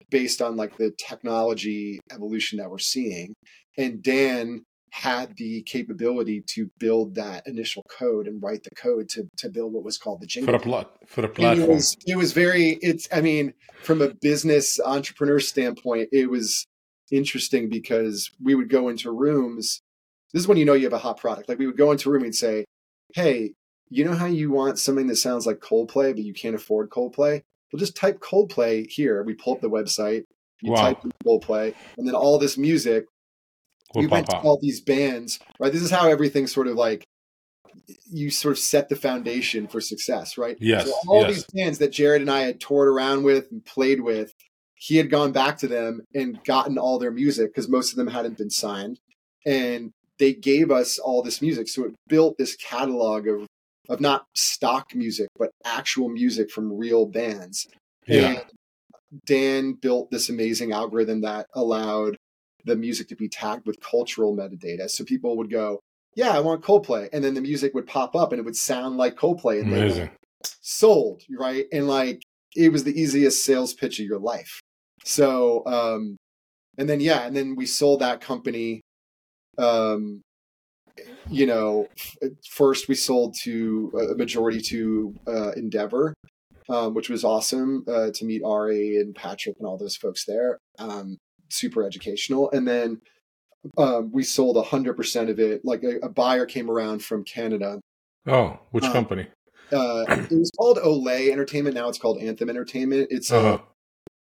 based 0.10 0.42
on 0.42 0.56
like 0.56 0.78
the 0.78 0.94
technology 0.98 2.00
evolution 2.12 2.60
that 2.60 2.69
we're 2.69 2.78
seeing. 2.78 3.33
And 3.78 4.01
Dan 4.01 4.63
had 4.92 5.36
the 5.38 5.62
capability 5.63 6.42
to 6.48 6.69
build 6.80 7.16
that 7.16 7.45
initial 7.45 7.84
code 7.89 8.28
and 8.28 8.42
write 8.42 8.63
the 8.63 8.75
code 8.75 9.10
to 9.10 9.30
to 9.38 9.50
build 9.50 9.74
what 9.74 9.84
was 9.84 9.98
called 9.98 10.22
the 10.22 10.25
jingle 10.25 10.54
for 10.54 10.57
a 10.57 10.60
plot 10.60 10.98
for 11.07 11.25
a 11.25 11.30
platform. 11.30 11.69
It 11.69 11.74
was, 11.74 11.98
it 12.06 12.16
was 12.16 12.31
very 12.31 12.80
it's 12.81 13.07
I 13.12 13.22
mean 13.22 13.54
from 13.84 14.01
a 14.01 14.13
business 14.22 14.80
entrepreneur 14.80 15.39
standpoint 15.39 16.10
it 16.12 16.30
was 16.30 16.66
interesting 17.12 17.69
because 17.69 18.31
we 18.42 18.56
would 18.56 18.69
go 18.69 18.89
into 18.89 19.12
rooms 19.12 19.81
this 20.34 20.42
is 20.42 20.48
when 20.48 20.57
you 20.57 20.66
know 20.66 20.74
you 20.74 20.84
have 20.84 20.94
a 20.94 20.98
hot 20.98 21.18
product. 21.18 21.50
Like 21.50 21.60
we 21.60 21.68
would 21.68 21.78
go 21.78 21.92
into 21.92 22.10
a 22.10 22.12
room 22.12 22.24
and 22.24 22.36
say, 22.36 22.66
"Hey, 23.13 23.54
you 23.90 24.04
know 24.04 24.13
how 24.13 24.25
you 24.25 24.51
want 24.51 24.80
something 24.80 25.07
that 25.07 25.16
sounds 25.16 25.45
like 25.45 25.60
Coldplay, 25.60 26.13
but 26.13 26.24
you 26.24 26.33
can't 26.33 26.56
afford 26.56 26.90
Coldplay? 26.90 27.42
Well, 27.72 27.80
just 27.80 27.95
type 27.95 28.19
Coldplay 28.19 28.90
here. 28.90 29.24
We 29.24 29.33
pull 29.33 29.54
up 29.54 29.62
the 29.62 29.69
website. 29.69 30.24
You 30.62 30.72
wow. 30.72 30.81
type 30.81 30.98
Coldplay, 31.25 31.74
and 31.98 32.07
then 32.07 32.16
all 32.16 32.38
this 32.38 32.57
music. 32.57 33.06
We 33.95 34.07
went 34.07 34.30
to 34.30 34.38
all 34.38 34.60
these 34.62 34.81
bands, 34.81 35.39
right? 35.60 35.72
This 35.72 35.81
is 35.81 35.92
how 35.92 36.07
everything 36.07 36.48
sort 36.48 36.68
of 36.68 36.75
like 36.75 37.06
you 38.10 38.30
sort 38.30 38.54
of 38.54 38.60
set 38.60 38.89
the 38.89 38.95
foundation 38.95 39.68
for 39.68 39.80
success, 39.80 40.38
right? 40.38 40.57
Yes. 40.60 40.88
So 40.88 40.94
all 41.07 41.22
yes. 41.22 41.36
these 41.36 41.45
bands 41.54 41.80
that 41.80 41.92
Jared 41.92 42.22
and 42.22 42.31
I 42.31 42.42
had 42.42 42.60
toured 42.60 42.88
around 42.88 43.24
with 43.24 43.51
and 43.51 43.63
played 43.63 44.01
with, 44.01 44.34
he 44.75 44.98
had 44.98 45.10
gone 45.10 45.31
back 45.31 45.57
to 45.60 45.68
them 45.68 46.01
and 46.13 46.44
gotten 46.44 46.78
all 46.78 47.00
their 47.00 47.12
music 47.12 47.54
because 47.54 47.69
most 47.69 47.92
of 47.92 47.98
them 47.98 48.07
hadn't 48.07 48.38
been 48.38 48.50
signed. 48.50 49.00
And 49.45 49.92
they 50.19 50.33
gave 50.33 50.72
us 50.72 51.00
all 51.00 51.22
this 51.22 51.42
music. 51.42 51.68
So 51.68 51.86
it 51.86 51.94
built 52.07 52.38
this 52.38 52.56
catalog 52.56 53.28
of 53.28 53.48
of 53.90 54.01
not 54.01 54.25
stock 54.36 54.94
music, 54.94 55.30
but 55.38 55.51
actual 55.63 56.10
music 56.10 56.51
from 56.51 56.78
real 56.78 57.06
bands. 57.06 57.68
Yeah. 58.06 58.28
And 58.28 58.44
Dan 59.25 59.74
built 59.74 60.12
this 60.12 60.30
amazing 60.30 60.74
algorithm 60.74 61.22
that 61.22 61.48
allowed 61.54 62.18
the 62.68 62.75
music 62.75 63.08
to 63.10 63.16
be 63.16 63.30
tagged 63.30 63.66
with 63.66 63.80
cultural 63.81 64.36
metadata. 64.36 64.90
So 64.90 65.04
people 65.04 65.38
would 65.38 65.50
go, 65.52 65.80
Yeah, 66.16 66.31
I 66.31 66.40
want 66.40 66.64
Coldplay. 66.64 67.10
And 67.12 67.24
then 67.24 67.34
the 67.34 67.42
music 67.42 67.74
would 67.74 67.88
pop 67.88 68.16
up 68.16 68.31
and 68.31 68.40
it 68.40 68.46
would 68.46 68.56
sound 68.56 68.98
like 68.98 69.16
Coldplay. 69.16 69.62
And 69.62 69.74
Amazing. 69.74 70.10
sold, 70.62 71.24
right? 71.38 71.66
And 71.71 71.88
like 71.88 72.21
it 72.56 72.71
was 72.71 72.83
the 72.83 73.00
easiest 73.00 73.44
sales 73.44 73.74
pitch 73.74 74.00
of 74.00 74.06
your 74.06 74.19
life. 74.19 74.59
So 75.04 75.66
um 75.66 76.18
and 76.78 76.88
then 76.88 77.00
yeah, 77.00 77.26
and 77.26 77.36
then 77.36 77.56
we 77.56 77.66
sold 77.66 78.02
that 78.02 78.21
company 78.21 78.81
um, 79.57 80.21
you 81.30 81.45
know, 81.45 81.88
first 82.50 82.88
we 82.88 82.95
sold 82.95 83.36
to 83.44 83.92
a 84.12 84.16
majority 84.16 84.62
to 84.62 85.16
uh, 85.28 85.52
Endeavor, 85.52 86.14
um, 86.69 86.94
which 86.94 87.09
was 87.09 87.24
awesome 87.24 87.83
uh, 87.88 88.09
to 88.14 88.26
meet 88.26 88.44
Ari 88.44 88.97
and 88.97 89.16
Patrick 89.16 89.57
and 89.59 89.68
all 89.68 89.78
those 89.78 89.95
folks 89.95 90.26
there. 90.26 90.57
Um, 90.80 91.18
super 91.49 91.85
educational. 91.85 92.49
And 92.51 92.68
then 92.68 93.01
um, 93.77 94.11
we 94.11 94.23
sold 94.23 94.56
100% 94.56 95.30
of 95.30 95.39
it. 95.39 95.61
Like 95.63 95.83
a, 95.83 95.97
a, 96.06 96.09
buyer 96.09 96.45
came 96.45 96.69
around 96.69 97.04
from 97.04 97.23
Canada. 97.23 97.80
Oh, 98.25 98.59
which 98.71 98.85
um, 98.85 98.94
company? 98.94 99.27
Uh, 99.71 100.06
it 100.09 100.31
was 100.31 100.51
called 100.57 100.80
Ole 100.81 101.07
Entertainment. 101.09 101.75
Now 101.75 101.89
it's 101.89 101.97
called 101.97 102.21
Anthem 102.21 102.49
Entertainment. 102.49 103.07
It's 103.09 103.31
uh-huh. 103.31 103.59
a 103.59 103.77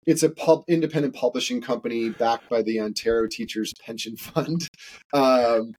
it's 0.05 0.23
a 0.23 0.29
pub, 0.29 0.63
independent 0.67 1.15
publishing 1.15 1.61
company 1.61 2.09
backed 2.09 2.49
by 2.49 2.61
the 2.61 2.81
Ontario 2.81 3.27
Teachers 3.29 3.73
Pension 3.85 4.17
Fund, 4.17 4.67
um, 5.13 5.73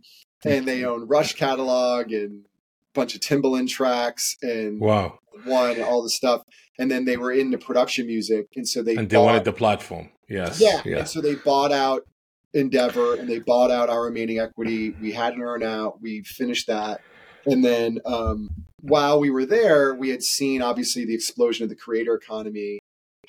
and 0.45 0.67
they 0.67 0.85
own 0.85 1.07
Rush 1.07 1.35
catalog 1.35 2.11
and 2.13 2.45
a 2.45 2.95
bunch 2.95 3.15
of 3.15 3.21
Timbaland 3.21 3.69
tracks 3.69 4.37
and 4.43 4.81
wow, 4.81 5.19
one 5.45 5.83
all 5.83 6.03
the 6.03 6.11
stuff. 6.11 6.43
And 6.79 6.91
then 6.91 7.05
they 7.05 7.17
were 7.17 7.33
into 7.33 7.59
production 7.59 8.07
music, 8.07 8.47
and 8.57 8.67
so 8.67 8.83
they 8.83 8.97
and 8.97 9.09
they 9.09 9.17
bought, 9.17 9.25
wanted 9.27 9.45
the 9.45 9.53
platform. 9.53 10.11
Yes, 10.29 10.61
yeah, 10.61 10.81
yeah. 10.85 10.99
And 10.99 11.09
so 11.09 11.21
they 11.21 11.35
bought 11.35 11.73
out 11.73 12.07
Endeavor 12.55 13.15
and 13.15 13.29
they 13.29 13.41
bought 13.41 13.71
out 13.71 13.91
our 13.91 14.05
remaining 14.05 14.39
equity. 14.39 14.91
We 15.01 15.13
had 15.13 15.35
an 15.35 15.43
earn 15.43 15.63
out. 15.63 16.01
We 16.01 16.23
finished 16.23 16.69
that. 16.69 17.01
And 17.47 17.65
then 17.65 17.99
um, 18.07 18.49
while 18.81 19.21
we 19.21 19.31
were 19.31 19.45
there, 19.45 19.95
we 19.95 20.11
had 20.11 20.23
seen 20.23 20.63
obviously 20.63 21.05
the 21.05 21.15
explosion 21.15 21.65
of 21.65 21.69
the 21.69 21.77
creator 21.77 22.15
economy 22.15 22.79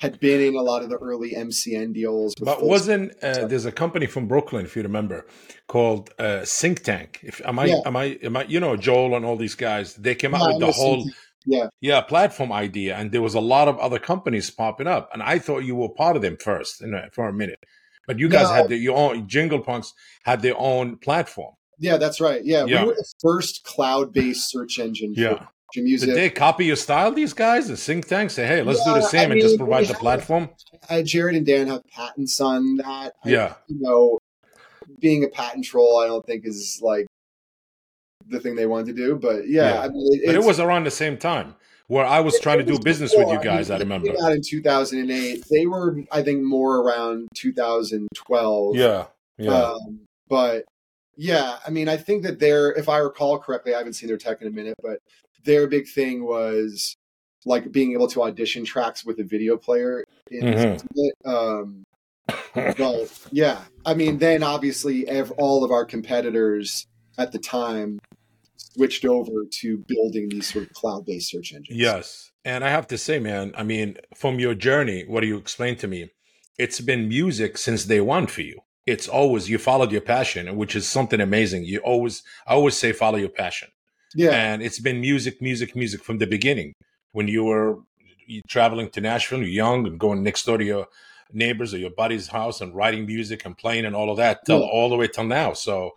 had 0.00 0.20
been 0.20 0.40
in 0.40 0.54
a 0.54 0.62
lot 0.62 0.82
of 0.82 0.90
the 0.90 0.96
early 0.96 1.32
MCN 1.32 1.94
deals. 1.94 2.34
But 2.40 2.62
wasn't 2.62 3.12
uh, 3.22 3.46
there's 3.46 3.64
a 3.64 3.72
company 3.72 4.06
from 4.06 4.26
Brooklyn, 4.26 4.64
if 4.64 4.76
you 4.76 4.82
remember, 4.82 5.26
called 5.68 6.10
uh, 6.18 6.44
Think 6.44 6.82
Tank? 6.82 7.20
If 7.22 7.40
am 7.44 7.58
I 7.58 7.66
yeah. 7.66 7.80
am 7.84 7.96
I 7.96 8.04
am 8.22 8.36
I 8.36 8.44
you 8.44 8.60
know 8.60 8.76
Joel 8.76 9.16
and 9.16 9.24
all 9.24 9.36
these 9.36 9.54
guys? 9.54 9.94
They 9.94 10.14
came 10.14 10.34
out 10.34 10.46
with 10.48 10.60
the 10.60 10.72
whole 10.72 11.08
yeah 11.46 11.68
yeah 11.80 12.00
platform 12.00 12.52
idea, 12.52 12.94
and 12.96 13.12
there 13.12 13.22
was 13.22 13.34
a 13.34 13.40
lot 13.40 13.68
of 13.68 13.78
other 13.78 13.98
companies 13.98 14.50
popping 14.50 14.86
up, 14.86 15.08
and 15.12 15.22
I 15.22 15.38
thought 15.38 15.60
you 15.60 15.76
were 15.76 15.88
part 15.88 16.16
of 16.16 16.22
them 16.22 16.36
first 16.36 16.82
in 16.82 16.94
a, 16.94 17.08
for 17.12 17.28
a 17.28 17.32
minute, 17.32 17.60
but 18.06 18.18
you 18.18 18.28
guys 18.28 18.48
no. 18.48 18.54
had 18.54 18.68
the, 18.68 18.76
your 18.76 18.96
own 18.96 19.28
Jingle 19.28 19.60
Punks 19.60 19.94
had 20.24 20.42
their 20.42 20.58
own 20.58 20.98
platform. 20.98 21.54
Yeah, 21.78 21.96
that's 21.96 22.20
right. 22.20 22.44
Yeah, 22.44 22.64
yeah. 22.64 22.82
we 22.82 22.88
were 22.88 22.94
the 22.94 23.12
first 23.20 23.64
cloud-based 23.64 24.50
search 24.50 24.78
engine. 24.78 25.14
Yeah. 25.16 25.46
Music. 25.74 26.08
Did 26.08 26.16
they 26.16 26.30
copy 26.30 26.64
your 26.64 26.76
style, 26.76 27.12
these 27.12 27.34
guys? 27.34 27.68
The 27.68 27.76
think 27.76 28.06
tank 28.06 28.30
say, 28.30 28.46
"Hey, 28.46 28.62
let's 28.62 28.80
yeah, 28.86 28.94
do 28.94 29.00
the 29.00 29.06
same 29.06 29.20
I 29.20 29.26
mean, 29.26 29.32
and 29.32 29.40
just 29.42 29.58
provide 29.58 29.86
the 29.86 29.94
platform." 29.94 30.48
I, 30.88 31.02
Jared 31.02 31.36
and 31.36 31.44
Dan 31.44 31.66
have 31.66 31.82
patents 31.88 32.40
on 32.40 32.76
that. 32.76 33.12
Yeah, 33.26 33.56
you 33.66 33.80
know, 33.80 34.18
being 35.00 35.24
a 35.24 35.28
patent 35.28 35.66
troll, 35.66 35.98
I 35.98 36.06
don't 36.06 36.24
think 36.24 36.46
is 36.46 36.80
like 36.82 37.06
the 38.28 38.40
thing 38.40 38.56
they 38.56 38.66
wanted 38.66 38.86
to 38.86 38.92
do. 38.92 39.16
But 39.16 39.48
yeah, 39.48 39.74
yeah. 39.74 39.80
I 39.82 39.88
mean, 39.88 40.08
it, 40.12 40.26
but 40.26 40.34
it 40.34 40.44
was 40.44 40.60
around 40.60 40.84
the 40.84 40.90
same 40.90 41.16
time 41.16 41.54
where 41.88 42.04
I 42.04 42.20
was 42.20 42.38
trying 42.40 42.58
to 42.58 42.64
do 42.64 42.78
business 42.78 43.12
before. 43.12 43.26
with 43.26 43.38
you 43.38 43.44
guys. 43.44 43.70
I, 43.70 43.78
mean, 43.78 43.92
I 43.92 43.96
remember 43.96 44.22
out 44.22 44.32
in 44.32 44.42
2008. 44.42 45.44
They 45.50 45.66
were, 45.66 46.02
I 46.10 46.22
think, 46.22 46.42
more 46.42 46.80
around 46.80 47.28
2012. 47.34 48.76
Yeah, 48.76 49.06
yeah. 49.38 49.50
Um, 49.50 50.00
but 50.28 50.64
yeah, 51.16 51.58
I 51.66 51.70
mean, 51.70 51.88
I 51.88 51.96
think 51.96 52.24
that 52.24 52.38
their, 52.38 52.72
if 52.72 52.88
I 52.88 52.98
recall 52.98 53.38
correctly, 53.38 53.74
I 53.74 53.78
haven't 53.78 53.94
seen 53.94 54.08
their 54.08 54.18
tech 54.18 54.42
in 54.42 54.48
a 54.48 54.50
minute, 54.50 54.74
but 54.82 54.98
their 55.44 55.66
big 55.66 55.88
thing 55.88 56.24
was 56.24 56.96
like 57.44 57.70
being 57.70 57.92
able 57.92 58.08
to 58.08 58.22
audition 58.24 58.64
tracks 58.64 59.04
with 59.04 59.20
a 59.20 59.24
video 59.24 59.56
player. 59.56 60.04
Mm-hmm. 60.32 61.28
Um, 61.28 61.84
but 62.54 63.28
yeah, 63.30 63.60
I 63.84 63.94
mean, 63.94 64.18
then 64.18 64.42
obviously 64.42 65.06
ev- 65.08 65.32
all 65.32 65.64
of 65.64 65.70
our 65.70 65.84
competitors 65.84 66.86
at 67.16 67.30
the 67.30 67.38
time 67.38 68.00
switched 68.76 69.04
over 69.04 69.44
to 69.50 69.78
building 69.88 70.28
these 70.28 70.52
sort 70.52 70.66
of 70.66 70.72
cloud-based 70.72 71.30
search 71.30 71.52
engines. 71.52 71.78
Yes, 71.78 72.30
and 72.44 72.64
I 72.64 72.68
have 72.68 72.86
to 72.88 72.98
say, 72.98 73.18
man, 73.18 73.52
I 73.56 73.62
mean, 73.62 73.96
from 74.14 74.38
your 74.38 74.54
journey, 74.54 75.04
what 75.06 75.20
do 75.22 75.26
you 75.26 75.36
explain 75.36 75.76
to 75.76 75.88
me? 75.88 76.10
It's 76.58 76.80
been 76.80 77.08
music 77.08 77.58
since 77.58 77.84
day 77.84 78.00
one 78.00 78.26
for 78.26 78.42
you. 78.42 78.60
It's 78.86 79.08
always 79.08 79.50
you 79.50 79.58
followed 79.58 79.92
your 79.92 80.00
passion, 80.00 80.56
which 80.56 80.76
is 80.76 80.88
something 80.88 81.20
amazing. 81.20 81.64
You 81.64 81.80
always, 81.80 82.22
I 82.46 82.54
always 82.54 82.76
say, 82.76 82.92
follow 82.92 83.18
your 83.18 83.30
passion. 83.30 83.68
Yeah, 84.14 84.30
and 84.30 84.62
it's 84.62 84.78
been 84.78 85.00
music, 85.00 85.42
music, 85.42 85.74
music 85.74 86.04
from 86.04 86.18
the 86.18 86.26
beginning. 86.26 86.72
When 87.12 87.28
you 87.28 87.44
were 87.44 87.78
traveling 88.48 88.90
to 88.90 89.00
Nashville, 89.00 89.40
you're 89.40 89.48
young 89.48 89.86
and 89.86 89.98
going 89.98 90.22
next 90.22 90.46
door 90.46 90.58
to 90.58 90.64
your 90.64 90.86
neighbors 91.32 91.74
or 91.74 91.78
your 91.78 91.90
buddy's 91.90 92.28
house 92.28 92.60
and 92.60 92.74
writing 92.74 93.06
music 93.06 93.44
and 93.44 93.58
playing 93.58 93.84
and 93.84 93.96
all 93.96 94.10
of 94.10 94.16
that 94.16 94.44
till 94.46 94.60
yeah. 94.60 94.66
all 94.66 94.88
the 94.88 94.96
way 94.96 95.08
till 95.08 95.24
now. 95.24 95.52
So 95.52 95.92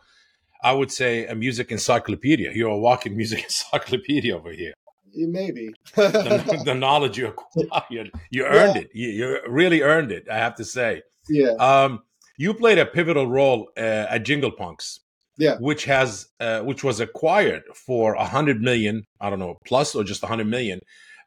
I 0.61 0.73
would 0.73 0.91
say 0.91 1.25
a 1.25 1.35
music 1.35 1.71
encyclopedia. 1.71 2.51
You're 2.53 2.69
a 2.69 2.77
walking 2.77 3.15
music 3.15 3.43
encyclopedia 3.43 4.35
over 4.35 4.51
here. 4.51 4.73
Maybe 5.15 5.71
the, 5.95 6.61
the, 6.65 6.75
knowledge 6.75 7.17
you 7.17 7.27
acquired, 7.27 8.11
you 8.29 8.45
earned 8.45 8.75
yeah. 8.75 8.81
it. 8.81 8.89
You, 8.93 9.09
you, 9.09 9.39
really 9.47 9.81
earned 9.81 10.11
it. 10.11 10.27
I 10.29 10.37
have 10.37 10.55
to 10.55 10.63
say. 10.63 11.01
Yeah. 11.27 11.53
Um, 11.53 12.03
you 12.37 12.53
played 12.53 12.77
a 12.77 12.85
pivotal 12.85 13.27
role 13.27 13.69
uh, 13.75 14.05
at 14.09 14.19
Jingle 14.19 14.51
Punks. 14.51 14.99
Yeah. 15.37 15.55
Which 15.59 15.85
has 15.85 16.27
uh, 16.41 16.61
which 16.61 16.83
was 16.83 16.99
acquired 16.99 17.63
for 17.73 18.13
a 18.13 18.25
hundred 18.25 18.61
million. 18.61 19.05
I 19.21 19.29
don't 19.29 19.39
know 19.39 19.57
plus 19.65 19.95
or 19.95 20.03
just 20.03 20.21
a 20.21 20.27
hundred 20.27 20.47
million. 20.47 20.81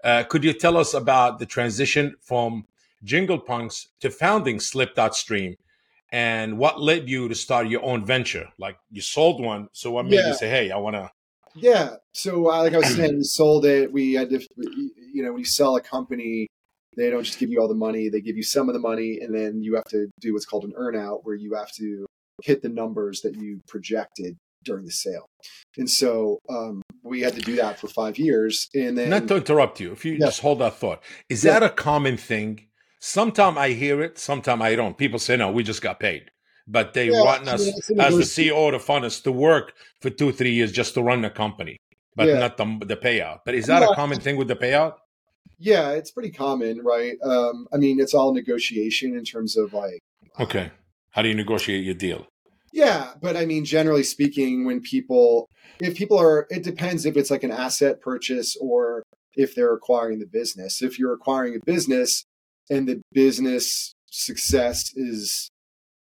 Uh, 0.05 0.25
could 0.25 0.45
you 0.45 0.53
tell 0.53 0.77
us 0.77 0.95
about 0.95 1.39
the 1.39 1.47
transition 1.47 2.15
from 2.21 2.67
Jingle 3.03 3.39
Punks 3.39 3.89
to 4.01 4.11
founding 4.11 4.61
Slip.Stream 4.61 5.55
and 6.13 6.59
what 6.59 6.81
led 6.81 7.09
you 7.09 7.29
to 7.29 7.35
start 7.35 7.69
your 7.69 7.83
own 7.83 8.05
venture? 8.05 8.51
Like 8.59 8.77
you 8.91 9.01
sold 9.01 9.43
one, 9.43 9.69
so 9.73 9.91
what 9.91 10.05
made 10.05 10.17
yeah. 10.17 10.29
you 10.29 10.35
say, 10.35 10.49
"Hey, 10.49 10.71
I 10.71 10.77
want 10.77 10.95
to"? 10.95 11.11
Yeah. 11.55 11.97
So, 12.13 12.51
uh, 12.51 12.59
like 12.59 12.75
I 12.75 12.79
was 12.79 12.95
saying, 12.95 13.17
we 13.17 13.25
sold 13.25 13.65
it. 13.65 13.93
We 13.93 14.13
had 14.13 14.31
to, 14.31 14.41
you 15.13 15.23
know, 15.23 15.33
when 15.33 15.41
you 15.41 15.47
sell 15.47 15.77
a 15.77 15.81
company, 15.81 16.47
they 16.97 17.11
don't 17.11 17.25
just 17.25 17.39
give 17.39 17.51
you 17.51 17.61
all 17.61 17.69
the 17.69 17.75
money; 17.75 18.11
they 18.11 18.21
give 18.21 18.37
you 18.37 18.43
some 18.43 18.69
of 18.69 18.75
the 18.75 18.81
money, 18.81 19.19
and 19.21 19.35
then 19.35 19.63
you 19.63 19.75
have 19.75 19.85
to 19.87 20.09
do 20.21 20.35
what's 20.35 20.45
called 20.47 20.65
an 20.65 20.73
earnout, 20.79 21.21
where 21.23 21.35
you 21.35 21.55
have 21.55 21.73
to 21.73 22.07
hit 22.43 22.63
the 22.63 22.69
numbers 22.69 23.23
that 23.23 23.35
you 23.37 23.61
projected 23.67 24.37
during 24.65 24.85
the 24.85 24.93
sale. 24.93 25.27
And 25.77 25.89
so 25.89 26.39
um, 26.49 26.83
we 27.03 27.23
had 27.23 27.35
to 27.35 27.41
do 27.41 27.57
that 27.57 27.79
for 27.79 27.89
five 27.89 28.19
years. 28.19 28.69
And 28.75 28.97
then, 28.99 29.11
not 29.11 29.29
to 29.29 29.37
interrupt 29.37 29.81
you, 29.81 29.93
if 29.93 30.05
you 30.05 30.13
yeah. 30.13 30.27
just 30.27 30.41
hold 30.41 30.61
that 30.61 30.77
thought, 30.77 31.03
is 31.29 31.45
yeah. 31.45 31.59
that 31.59 31.63
a 31.63 31.71
common 31.71 32.17
thing? 32.17 32.67
Sometimes 33.05 33.59
I 33.59 33.71
hear 33.71 34.01
it, 34.01 34.17
sometimes 34.17 34.63
I 34.63 34.77
don't. 34.77 34.97
People 34.97 35.19
say, 35.19 35.37
no, 35.37 35.51
we 35.51 35.65
just 35.65 35.83
got 35.83 35.99
paid. 35.99 36.31
But 36.69 36.95
they 36.95 37.11
yeah, 37.11 37.21
want 37.21 37.49
us 37.49 37.67
as 37.99 38.15
the 38.17 38.23
CEO 38.23 38.71
to 38.71 38.79
fund 38.79 39.05
us 39.05 39.19
to 39.23 39.33
work 39.33 39.73
for 40.01 40.09
two, 40.09 40.31
three 40.31 40.53
years 40.53 40.71
just 40.71 40.95
to 40.95 41.03
run 41.03 41.23
the 41.23 41.29
company, 41.29 41.79
but 42.15 42.29
yeah. 42.29 42.39
not 42.39 42.57
the, 42.57 42.65
the 42.87 42.97
payout. 42.97 43.41
But 43.45 43.57
is 43.57 43.67
that 43.67 43.83
a 43.83 43.93
common 43.97 44.21
thing 44.21 44.37
with 44.37 44.47
the 44.47 44.55
payout? 44.55 44.99
Yeah, 45.59 45.91
it's 45.91 46.13
pretty 46.13 46.31
common, 46.31 46.81
right? 46.85 47.17
Um, 47.25 47.67
I 47.73 47.79
mean, 47.79 47.99
it's 47.99 48.15
all 48.15 48.33
negotiation 48.33 49.17
in 49.17 49.25
terms 49.25 49.57
of 49.57 49.75
like. 49.75 49.99
Okay. 50.39 50.71
How 51.11 51.23
do 51.23 51.29
you 51.29 51.35
negotiate 51.35 51.85
your 51.85 51.95
deal? 51.95 52.29
Yeah, 52.73 53.15
but 53.21 53.37
I 53.37 53.47
mean, 53.47 53.65
generally 53.65 54.05
speaking, 54.05 54.65
when 54.65 54.81
people, 54.81 55.49
if 55.81 55.97
people 55.97 56.21
are, 56.21 56.47
it 56.51 56.63
depends 56.63 57.05
if 57.05 57.17
it's 57.17 57.33
like 57.33 57.43
an 57.43 57.51
asset 57.51 58.01
purchase 58.01 58.57
or 58.61 59.03
if 59.35 59.57
they're 59.57 59.75
acquiring 59.75 60.21
the 60.21 60.27
business. 60.27 60.83
If 60.83 61.01
you're 61.01 61.13
acquiring 61.13 61.57
a 61.57 61.65
business, 61.65 62.25
and 62.73 62.89
the 62.89 63.03
business 63.13 63.95
success 64.07 64.97
is 64.97 65.51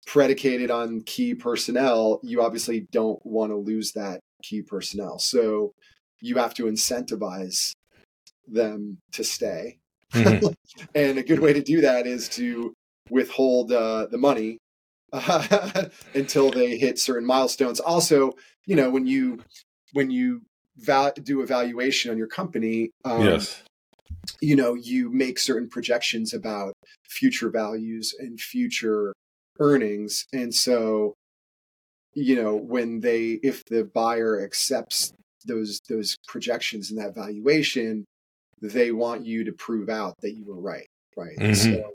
predicated 0.04 0.68
on 0.68 1.00
key 1.02 1.32
personnel, 1.32 2.18
you 2.24 2.42
obviously 2.42 2.88
don't 2.90 3.24
want 3.24 3.52
to 3.52 3.56
lose 3.56 3.92
that 3.92 4.18
key 4.42 4.62
personnel. 4.62 5.20
So 5.20 5.74
you 6.20 6.36
have 6.38 6.54
to 6.54 6.64
incentivize 6.64 7.70
them 8.48 8.98
to 9.12 9.22
stay. 9.22 9.78
Mm-hmm. 10.12 10.46
and 10.94 11.18
a 11.18 11.22
good 11.22 11.38
way 11.38 11.52
to 11.52 11.62
do 11.62 11.82
that 11.82 12.06
is 12.06 12.28
to 12.30 12.74
withhold 13.10 13.70
uh, 13.70 14.06
the 14.10 14.18
money 14.18 14.58
uh, 15.12 15.84
until 16.14 16.50
they 16.50 16.76
hit 16.76 16.98
certain 16.98 17.26
milestones. 17.26 17.78
Also, 17.78 18.32
you 18.66 18.74
know, 18.74 18.90
when 18.90 19.06
you 19.06 19.38
when 19.92 20.10
you 20.10 20.42
val- 20.78 21.12
do 21.22 21.42
evaluation 21.42 22.10
on 22.10 22.18
your 22.18 22.26
company, 22.26 22.90
um, 23.04 23.22
yes, 23.22 23.62
you 24.40 24.56
know 24.56 24.74
you 24.74 25.10
make 25.10 25.38
certain 25.38 25.68
projections 25.68 26.34
about 26.34 26.74
future 27.08 27.50
values 27.50 28.14
and 28.18 28.40
future 28.40 29.12
earnings. 29.58 30.26
And 30.32 30.54
so 30.54 31.14
you 32.14 32.36
know 32.36 32.54
when 32.54 33.00
they 33.00 33.38
if 33.42 33.64
the 33.66 33.84
buyer 33.84 34.42
accepts 34.42 35.12
those 35.44 35.80
those 35.88 36.16
projections 36.26 36.90
and 36.90 36.98
that 36.98 37.14
valuation 37.14 38.04
they 38.62 38.90
want 38.90 39.24
you 39.24 39.44
to 39.44 39.52
prove 39.52 39.88
out 39.88 40.14
that 40.22 40.32
you 40.32 40.44
were 40.44 40.60
right 40.60 40.86
right? 41.16 41.36
Mm-hmm. 41.38 41.54
so, 41.54 41.92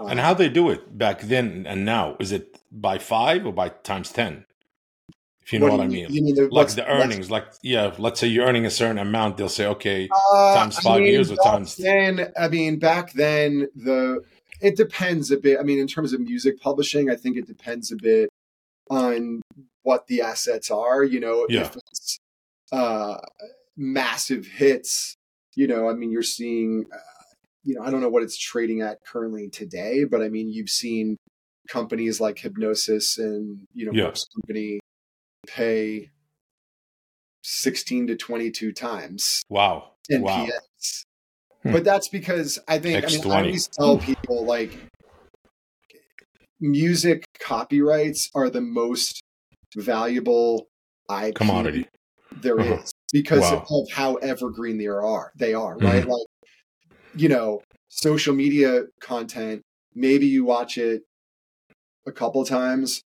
um, 0.00 0.10
and 0.10 0.20
how 0.20 0.34
they 0.34 0.48
do 0.48 0.70
it 0.70 0.96
back 0.96 1.20
then 1.20 1.66
and 1.68 1.84
now? 1.84 2.16
Is 2.18 2.32
it 2.32 2.60
by 2.70 2.98
five 2.98 3.46
or 3.46 3.52
by 3.52 3.68
times 3.68 4.10
10 4.12 4.44
if 5.44 5.52
you 5.52 5.58
know 5.58 5.66
what, 5.66 5.78
what 5.78 5.84
I 5.84 5.88
mean. 5.88 6.06
You 6.10 6.22
mean 6.22 6.34
the, 6.34 6.48
like 6.48 6.68
the 6.68 6.86
earnings, 6.86 7.30
like 7.30 7.46
yeah, 7.62 7.94
let's 7.98 8.18
say 8.18 8.26
you're 8.26 8.46
earning 8.46 8.64
a 8.64 8.70
certain 8.70 8.98
amount, 8.98 9.36
they'll 9.36 9.50
say, 9.50 9.66
okay, 9.66 10.08
uh, 10.32 10.54
times 10.54 10.78
five 10.78 10.96
I 10.96 11.00
mean, 11.00 11.12
years 11.12 11.30
or 11.30 11.36
times. 11.36 11.76
Then 11.76 12.32
I 12.38 12.48
mean, 12.48 12.78
back 12.78 13.12
then 13.12 13.68
the 13.76 14.22
it 14.62 14.76
depends 14.76 15.30
a 15.30 15.36
bit. 15.36 15.58
I 15.60 15.62
mean, 15.62 15.78
in 15.78 15.86
terms 15.86 16.14
of 16.14 16.20
music 16.20 16.60
publishing, 16.60 17.10
I 17.10 17.16
think 17.16 17.36
it 17.36 17.46
depends 17.46 17.92
a 17.92 17.96
bit 17.96 18.30
on 18.88 19.42
what 19.82 20.06
the 20.06 20.22
assets 20.22 20.70
are. 20.70 21.04
You 21.04 21.20
know, 21.20 21.46
yeah. 21.50 21.62
if 21.62 21.76
it's 21.76 22.18
uh, 22.72 23.18
massive 23.76 24.46
hits, 24.46 25.14
you 25.54 25.66
know, 25.66 25.90
I 25.90 25.92
mean, 25.92 26.10
you're 26.10 26.22
seeing. 26.22 26.86
Uh, 26.92 26.98
you 27.66 27.74
know, 27.74 27.82
I 27.82 27.90
don't 27.90 28.02
know 28.02 28.10
what 28.10 28.22
it's 28.22 28.36
trading 28.36 28.82
at 28.82 29.02
currently 29.06 29.48
today, 29.48 30.04
but 30.04 30.20
I 30.20 30.28
mean, 30.28 30.50
you've 30.50 30.68
seen 30.68 31.16
companies 31.66 32.20
like 32.20 32.36
Hipgnosis 32.36 33.16
and 33.16 33.66
you 33.72 33.86
know, 33.86 33.92
yeah. 33.94 34.12
Company 34.34 34.80
pay 35.44 36.10
16 37.42 38.08
to 38.08 38.16
22 38.16 38.72
times. 38.72 39.42
Wow. 39.48 39.92
NPS. 40.10 40.22
Wow. 40.22 40.48
Hmm. 41.62 41.72
But 41.72 41.84
that's 41.84 42.08
because 42.08 42.58
I 42.68 42.78
think 42.78 43.04
I, 43.04 43.08
mean, 43.08 43.32
I 43.32 43.36
always 43.38 43.68
tell 43.68 43.98
people 43.98 44.44
like 44.44 44.76
music 46.60 47.24
copyrights 47.40 48.30
are 48.34 48.50
the 48.50 48.60
most 48.60 49.22
valuable 49.76 50.68
IP 51.10 51.34
commodity 51.34 51.86
there 52.42 52.58
uh-huh. 52.58 52.74
is 52.74 52.92
because 53.12 53.42
wow. 53.42 53.64
of 53.70 53.90
how 53.90 54.14
evergreen 54.16 54.78
they 54.78 54.86
are. 54.86 55.32
They 55.36 55.54
are 55.54 55.76
right, 55.76 56.02
mm-hmm. 56.02 56.10
like 56.10 56.26
you 57.14 57.28
know, 57.28 57.62
social 57.88 58.34
media 58.34 58.84
content. 59.00 59.62
Maybe 59.94 60.26
you 60.26 60.44
watch 60.44 60.78
it 60.78 61.02
a 62.06 62.12
couple 62.12 62.44
times, 62.44 63.02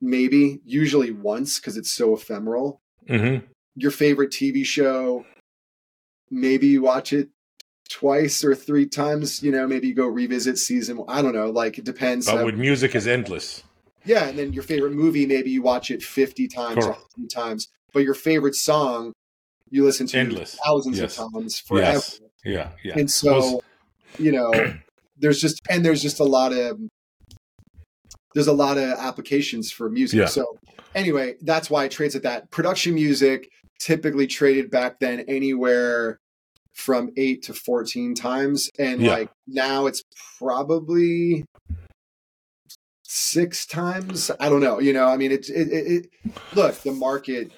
maybe 0.00 0.60
usually 0.64 1.10
once 1.10 1.58
because 1.58 1.76
it's 1.76 1.92
so 1.92 2.14
ephemeral. 2.14 2.80
Mm-hmm. 3.08 3.46
Your 3.76 3.90
favorite 3.90 4.30
TV 4.30 4.64
show, 4.64 5.24
maybe 6.30 6.68
you 6.68 6.82
watch 6.82 7.12
it 7.12 7.28
twice 7.88 8.44
or 8.44 8.54
three 8.54 8.86
times. 8.86 9.42
You 9.42 9.52
know, 9.52 9.66
maybe 9.66 9.88
you 9.88 9.94
go 9.94 10.06
revisit 10.06 10.58
season. 10.58 11.04
I 11.08 11.22
don't 11.22 11.34
know. 11.34 11.50
Like 11.50 11.78
it 11.78 11.84
depends. 11.84 12.26
But 12.26 12.44
with 12.44 12.56
music 12.56 12.94
is 12.94 13.06
endless. 13.06 13.62
Yeah, 14.04 14.28
and 14.28 14.38
then 14.38 14.52
your 14.52 14.62
favorite 14.62 14.92
movie, 14.92 15.26
maybe 15.26 15.50
you 15.50 15.62
watch 15.62 15.90
it 15.90 16.02
fifty 16.02 16.48
times 16.48 16.86
or 16.86 16.96
times. 17.32 17.68
But 17.92 18.04
your 18.04 18.14
favorite 18.14 18.54
song, 18.54 19.12
you 19.68 19.84
listen 19.84 20.06
to 20.08 20.18
endless 20.18 20.58
thousands 20.64 20.98
yes. 20.98 21.18
of 21.18 21.32
times 21.32 21.58
forever. 21.58 21.92
Yes. 21.92 22.20
Yeah, 22.44 22.70
yeah. 22.82 22.98
And 22.98 23.10
so, 23.10 23.62
you 24.18 24.32
know, 24.32 24.52
there's 25.18 25.40
just 25.40 25.60
and 25.68 25.84
there's 25.84 26.00
just 26.00 26.20
a 26.20 26.24
lot 26.24 26.52
of 26.52 26.78
there's 28.34 28.46
a 28.46 28.52
lot 28.52 28.78
of 28.78 28.84
applications 28.98 29.70
for 29.72 29.90
music. 29.90 30.18
Yeah. 30.20 30.26
So 30.26 30.58
anyway, 30.94 31.36
that's 31.42 31.68
why 31.70 31.84
it 31.84 31.90
trades 31.90 32.14
at 32.14 32.22
that. 32.22 32.50
Production 32.50 32.94
music 32.94 33.50
typically 33.78 34.26
traded 34.26 34.70
back 34.70 35.00
then 35.00 35.20
anywhere 35.28 36.18
from 36.74 37.10
eight 37.16 37.42
to 37.44 37.54
14 37.54 38.14
times. 38.14 38.70
And 38.78 39.00
Yeah. 39.00 39.10
like 39.12 39.30
now 39.46 39.86
it's 39.86 40.02
probably 40.38 41.44
six 43.04 43.66
times. 43.66 44.30
I 44.38 44.48
don't 44.48 44.60
know. 44.60 44.78
You 44.78 44.92
know, 44.92 45.06
I 45.06 45.16
mean, 45.16 45.32
it's, 45.32 45.50
it, 45.50 45.68
it, 45.68 45.86
it, 46.24 46.32
look, 46.54 46.74
the 46.82 46.92
market 46.92 47.50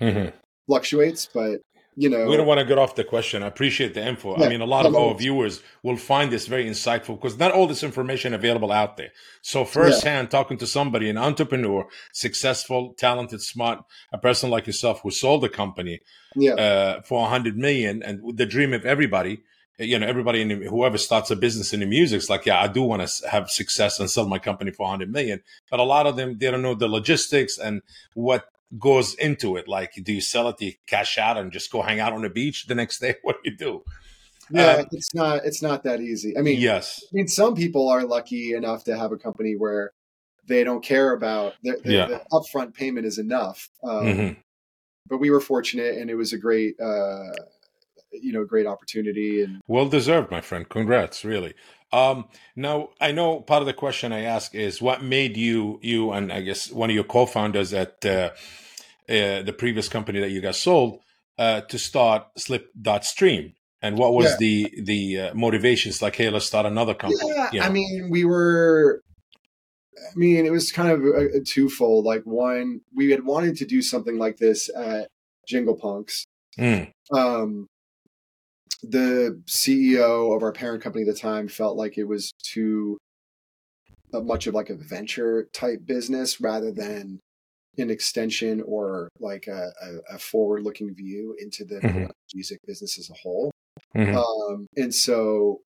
Mhm. 0.00 0.32
fluctuates, 0.66 1.28
but 1.32 1.60
you 1.94 2.08
know, 2.08 2.26
We 2.26 2.36
don't 2.36 2.46
want 2.46 2.60
to 2.60 2.64
get 2.64 2.78
off 2.78 2.94
the 2.94 3.04
question. 3.04 3.42
I 3.42 3.48
appreciate 3.48 3.92
the 3.92 4.06
info. 4.06 4.36
I 4.36 4.48
mean, 4.48 4.62
a 4.62 4.66
lot 4.66 4.86
of 4.86 4.94
our 4.94 5.14
viewers 5.14 5.62
will 5.82 5.98
find 5.98 6.32
this 6.32 6.46
very 6.46 6.64
insightful 6.64 7.20
because 7.20 7.38
not 7.38 7.52
all 7.52 7.66
this 7.66 7.82
information 7.82 8.32
available 8.32 8.72
out 8.72 8.96
there. 8.96 9.10
So 9.42 9.64
firsthand, 9.64 10.30
talking 10.30 10.56
to 10.58 10.66
somebody, 10.66 11.10
an 11.10 11.18
entrepreneur, 11.18 11.86
successful, 12.12 12.94
talented, 12.96 13.42
smart, 13.42 13.84
a 14.10 14.18
person 14.18 14.48
like 14.48 14.66
yourself 14.66 15.02
who 15.02 15.10
sold 15.10 15.44
a 15.44 15.50
company 15.50 16.00
yeah, 16.34 16.54
uh, 16.54 17.02
for 17.02 17.28
hundred 17.28 17.58
million, 17.58 18.02
and 18.02 18.38
the 18.38 18.46
dream 18.46 18.72
of 18.72 18.86
everybody, 18.86 19.42
you 19.78 19.98
know, 19.98 20.06
everybody 20.06 20.40
in 20.40 20.48
the, 20.48 20.54
whoever 20.68 20.96
starts 20.98 21.30
a 21.30 21.36
business 21.36 21.72
in 21.72 21.80
the 21.80 21.86
music 21.86 22.18
is 22.18 22.30
like, 22.30 22.46
yeah, 22.46 22.60
I 22.60 22.68
do 22.68 22.82
want 22.82 23.06
to 23.06 23.28
have 23.28 23.50
success 23.50 23.98
and 24.00 24.10
sell 24.10 24.26
my 24.26 24.38
company 24.38 24.70
for 24.70 24.88
hundred 24.88 25.10
million. 25.10 25.42
But 25.70 25.80
a 25.80 25.84
lot 25.84 26.06
of 26.06 26.16
them, 26.16 26.38
they 26.38 26.50
don't 26.50 26.62
know 26.62 26.74
the 26.74 26.88
logistics 26.88 27.58
and 27.58 27.82
what 28.14 28.51
goes 28.78 29.14
into 29.14 29.56
it. 29.56 29.68
Like, 29.68 29.92
do 30.02 30.12
you 30.12 30.20
sell 30.20 30.48
it, 30.48 30.56
do 30.58 30.66
you 30.66 30.72
cash 30.86 31.18
out 31.18 31.36
and 31.36 31.52
just 31.52 31.70
go 31.70 31.82
hang 31.82 32.00
out 32.00 32.12
on 32.12 32.22
the 32.22 32.30
beach 32.30 32.66
the 32.66 32.74
next 32.74 33.00
day? 33.00 33.14
What 33.22 33.36
do 33.42 33.50
you 33.50 33.56
do? 33.56 33.82
yeah, 34.50 34.72
um, 34.72 34.86
it's 34.92 35.14
not, 35.14 35.44
it's 35.44 35.62
not 35.62 35.84
that 35.84 36.00
easy. 36.00 36.36
I 36.36 36.42
mean, 36.42 36.60
yes. 36.60 37.00
I 37.04 37.08
mean, 37.12 37.28
some 37.28 37.54
people 37.54 37.88
are 37.88 38.04
lucky 38.04 38.54
enough 38.54 38.84
to 38.84 38.96
have 38.96 39.12
a 39.12 39.16
company 39.16 39.54
where 39.56 39.92
they 40.46 40.64
don't 40.64 40.82
care 40.84 41.12
about 41.12 41.54
the, 41.62 41.78
the, 41.84 41.92
Yeah. 41.92 42.06
the 42.06 42.22
upfront 42.32 42.74
payment 42.74 43.06
is 43.06 43.18
enough. 43.18 43.68
Um, 43.84 44.06
Mhm. 44.06 44.36
But 45.08 45.18
we 45.18 45.30
were 45.30 45.40
fortunate, 45.40 45.98
and 45.98 46.10
it 46.10 46.14
was 46.14 46.32
a 46.32 46.38
great, 46.38 46.78
uh, 46.80 47.32
you 48.12 48.32
know, 48.32 48.44
great 48.44 48.66
opportunity. 48.66 49.42
And 49.42 49.60
Well 49.66 49.88
deserved, 49.88 50.30
my 50.30 50.40
friend. 50.40 50.68
Congrats, 50.68 51.24
really. 51.24 51.54
Um, 51.92 52.26
now, 52.56 52.90
I 53.00 53.12
know 53.12 53.40
part 53.40 53.62
of 53.62 53.66
the 53.66 53.74
question 53.74 54.12
I 54.12 54.20
ask 54.22 54.54
is 54.54 54.80
what 54.80 55.02
made 55.02 55.36
you, 55.36 55.78
you, 55.82 56.12
and 56.12 56.32
I 56.32 56.40
guess 56.40 56.70
one 56.70 56.88
of 56.90 56.94
your 56.94 57.04
co-founders 57.04 57.72
at 57.74 58.04
uh, 58.06 58.30
uh, 59.12 59.42
the 59.42 59.52
previous 59.52 59.88
company 59.88 60.20
that 60.20 60.30
you 60.30 60.40
guys 60.40 60.60
sold, 60.60 61.00
uh, 61.38 61.60
to 61.62 61.78
start 61.78 62.26
Slip.Stream, 62.38 63.52
and 63.82 63.98
what 63.98 64.14
was 64.14 64.26
Yeah. 64.30 64.36
the 64.38 64.82
the 64.82 65.18
uh, 65.20 65.34
motivations? 65.34 66.00
Like, 66.02 66.16
hey, 66.16 66.30
let's 66.30 66.46
start 66.46 66.66
another 66.66 66.94
company. 66.94 67.30
yeah, 67.34 67.50
you 67.52 67.60
know? 67.60 67.66
I 67.66 67.68
mean, 67.70 68.08
we 68.10 68.24
were. 68.24 69.02
I 69.98 70.14
mean, 70.16 70.46
it 70.46 70.50
was 70.52 70.72
kind 70.72 70.90
of 70.90 71.04
a, 71.04 71.38
a 71.38 71.40
twofold. 71.40 72.04
Like 72.04 72.22
one, 72.24 72.80
we 72.94 73.10
had 73.10 73.24
wanted 73.24 73.56
to 73.58 73.66
do 73.66 73.82
something 73.82 74.18
like 74.18 74.38
this 74.38 74.68
at 74.74 75.08
Jingle 75.46 75.76
Punks. 75.76 76.24
Mm, 76.58 76.92
um, 77.12 77.66
the 78.82 79.40
CEO 79.46 80.34
of 80.34 80.42
our 80.42 80.52
parent 80.52 80.82
company 80.82 81.06
at 81.08 81.14
the 81.14 81.20
time 81.20 81.48
felt 81.48 81.76
like 81.76 81.96
it 81.98 82.04
was 82.04 82.32
too 82.42 82.98
uh, 84.12 84.20
much 84.20 84.46
of 84.46 84.54
like 84.54 84.70
a 84.70 84.74
venture 84.74 85.48
type 85.52 85.86
business 85.86 86.40
rather 86.40 86.72
than 86.72 87.20
an 87.78 87.90
extension 87.90 88.62
or 88.66 89.08
like 89.18 89.46
a, 89.46 89.70
a, 89.82 90.14
a 90.14 90.18
forward 90.18 90.62
looking 90.62 90.94
view 90.94 91.36
into 91.38 91.64
the 91.64 91.76
Mhm. 91.80 92.10
music 92.34 92.58
business 92.66 92.98
as 92.98 93.10
a 93.10 93.14
whole. 93.14 93.50
mhm. 93.96 94.14
Um, 94.16 94.66
and 94.76 94.94
so 94.94 95.60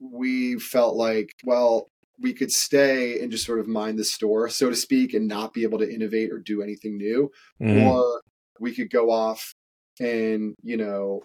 we 0.00 0.58
felt 0.58 0.96
like, 0.96 1.30
well, 1.44 1.86
we 2.18 2.34
could 2.34 2.52
stay 2.52 3.20
and 3.20 3.30
just 3.30 3.46
sort 3.46 3.60
of 3.60 3.66
mind 3.68 3.98
the 3.98 4.04
store, 4.04 4.48
so 4.48 4.68
to 4.70 4.76
speak, 4.76 5.14
and 5.14 5.26
not 5.28 5.54
be 5.54 5.62
able 5.62 5.78
to 5.78 5.92
innovate 5.92 6.30
or 6.32 6.38
do 6.38 6.62
anything 6.62 6.96
new 6.96 7.30
Mhm. 7.62 7.82
or 7.86 8.20
we 8.58 8.74
could 8.74 8.90
go 8.90 9.10
off 9.10 9.52
and 10.00 10.54
you 10.62 10.76
know 10.76 11.22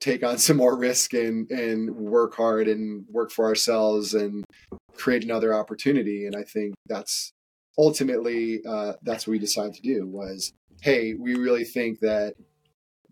take 0.00 0.22
on 0.24 0.38
some 0.38 0.56
more 0.56 0.76
risk 0.76 1.14
and 1.14 1.50
and 1.50 1.90
work 1.94 2.34
hard 2.36 2.68
and 2.68 3.04
work 3.08 3.30
for 3.30 3.44
ourselves 3.46 4.14
and 4.14 4.44
create 4.94 5.24
another 5.24 5.54
opportunity 5.54 6.26
and 6.26 6.34
i 6.36 6.42
think 6.42 6.74
that's 6.86 7.30
ultimately 7.78 8.60
uh, 8.66 8.94
that's 9.02 9.26
what 9.26 9.32
we 9.32 9.38
decided 9.38 9.74
to 9.74 9.82
do 9.82 10.06
was 10.06 10.52
hey 10.82 11.14
we 11.14 11.34
really 11.34 11.64
think 11.64 12.00
that 12.00 12.34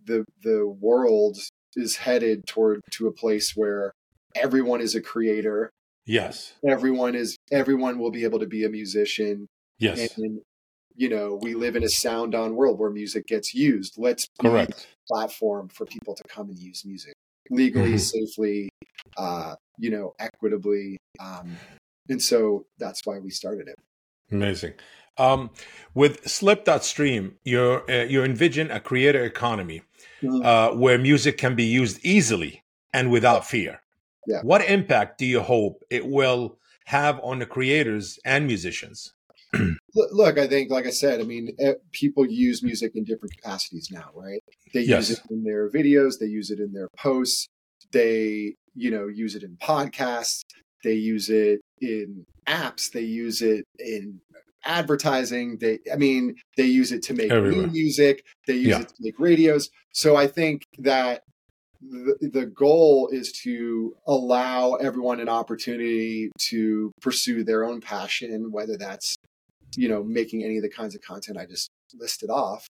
the 0.05 0.25
the 0.43 0.67
world 0.67 1.39
is 1.77 1.97
headed 1.97 2.47
toward 2.47 2.81
to 2.93 3.07
a 3.07 3.13
place 3.13 3.53
where 3.55 3.93
everyone 4.35 4.81
is 4.81 4.95
a 4.95 5.01
creator. 5.01 5.71
Yes, 6.07 6.55
everyone 6.67 7.15
is 7.15 7.37
everyone 7.53 7.99
will 7.99 8.11
be 8.11 8.25
able 8.25 8.39
to 8.41 8.47
be 8.47 8.65
a 8.65 8.69
musician. 8.69 9.47
Yes, 9.79 10.09
and 10.17 10.41
you 10.97 11.09
know 11.09 11.39
we 11.41 11.55
live 11.55 11.77
in 11.77 11.85
a 11.85 11.89
sound 11.89 12.35
on 12.35 12.57
world 12.57 12.79
where 12.79 12.91
music 12.91 13.27
gets 13.27 13.55
used. 13.55 13.95
Let's 13.99 14.27
correct. 14.41 14.87
a 15.11 15.15
platform 15.15 15.69
for 15.69 15.85
people 15.87 16.15
to 16.15 16.25
come 16.29 16.49
and 16.49 16.59
use 16.59 16.85
music 16.85 17.15
legally 17.51 17.95
Mhm. 17.95 18.01
safely 18.01 18.69
uh 19.17 19.55
you 19.79 19.91
know 19.91 20.15
equitably 20.19 20.99
um 21.19 21.57
and 22.11 22.21
so 22.21 22.67
that's 22.79 23.01
why 23.07 23.19
we 23.19 23.31
started 23.31 23.69
it 23.69 23.75
Amazing. 24.31 24.75
Um, 25.17 25.51
with 25.95 26.29
Slip.Stream, 26.29 27.37
you're 27.45 27.91
uh, 27.91 28.05
you 28.05 28.23
envision 28.23 28.71
a 28.71 28.81
creator 28.81 29.25
economy 29.25 29.83
Mhm. 30.23 30.45
uh, 30.45 30.77
where 30.77 30.99
music 30.99 31.39
can 31.39 31.55
be 31.55 31.65
used 31.65 32.05
easily 32.05 32.63
and 32.93 33.11
without 33.11 33.47
fear. 33.47 33.81
Yeah. 34.27 34.41
What 34.43 34.63
impact 34.69 35.19
do 35.19 35.27
you 35.27 35.41
hope 35.41 35.83
it 35.91 36.07
will 36.07 36.59
have 36.87 37.19
on 37.23 37.39
the 37.39 37.47
creators 37.47 38.19
and 38.25 38.47
musicians? 38.47 39.13
Look- 39.95 40.37
i 40.39 40.47
think 40.47 40.71
like 40.71 40.87
i 40.87 40.91
said 40.91 41.21
i 41.21 41.23
mean 41.23 41.57
people 41.93 42.27
use 42.27 42.63
music 42.63 42.93
in 42.95 43.03
different 43.05 43.35
capacities 43.37 43.89
now 43.91 44.11
right 44.15 44.43
they 44.75 44.83
Yes. 44.83 45.09
use 45.09 45.19
it 45.19 45.25
in 45.31 45.43
their 45.43 45.71
videos 45.71 46.19
they 46.21 46.27
use 46.27 46.51
it 46.51 46.61
in 46.61 46.71
their 46.75 46.89
posts 46.99 47.49
they 47.91 48.55
you 48.75 48.91
know 48.91 49.07
use 49.09 49.35
it 49.35 49.43
in 49.43 49.57
podcasts 49.57 50.43
they 50.85 50.93
use 50.93 51.31
it 51.31 51.61
in 51.81 52.27
apps 52.49 52.91
they 52.91 53.03
use 53.03 53.43
it 53.43 53.65
in 53.79 54.21
advertising 54.65 55.57
they 55.61 55.79
i 55.93 55.97
mean 55.97 56.35
they 56.57 56.65
use 56.65 56.91
it 56.93 57.03
to 57.03 57.15
make 57.15 57.31
new 57.31 57.67
music 57.69 58.23
they 58.47 58.55
use 58.55 58.67
Yeah. 58.69 58.81
it 58.81 58.89
to 58.89 58.95
make 59.01 59.19
radios 59.19 59.71
so 59.93 60.17
i 60.17 60.27
think 60.27 60.63
that 60.79 61.23
the, 61.81 62.17
the 62.33 62.47
goal 62.47 63.09
is 63.13 63.31
to 63.45 63.95
allow 64.07 64.75
everyone 64.75 65.21
an 65.21 65.29
opportunity 65.29 66.31
to 66.51 66.91
pursue 67.01 67.45
their 67.45 67.65
own 67.65 67.81
passion 67.81 68.51
whether 68.51 68.77
that's 68.77 69.15
you 69.77 69.89
know 69.89 70.03
making 70.03 70.43
any 70.43 70.57
of 70.57 70.63
the 70.63 70.69
kinds 70.69 70.95
of 70.95 71.01
content 71.03 71.39
i 71.39 71.47
just 71.47 71.69
listed 71.95 72.31
off 72.31 72.67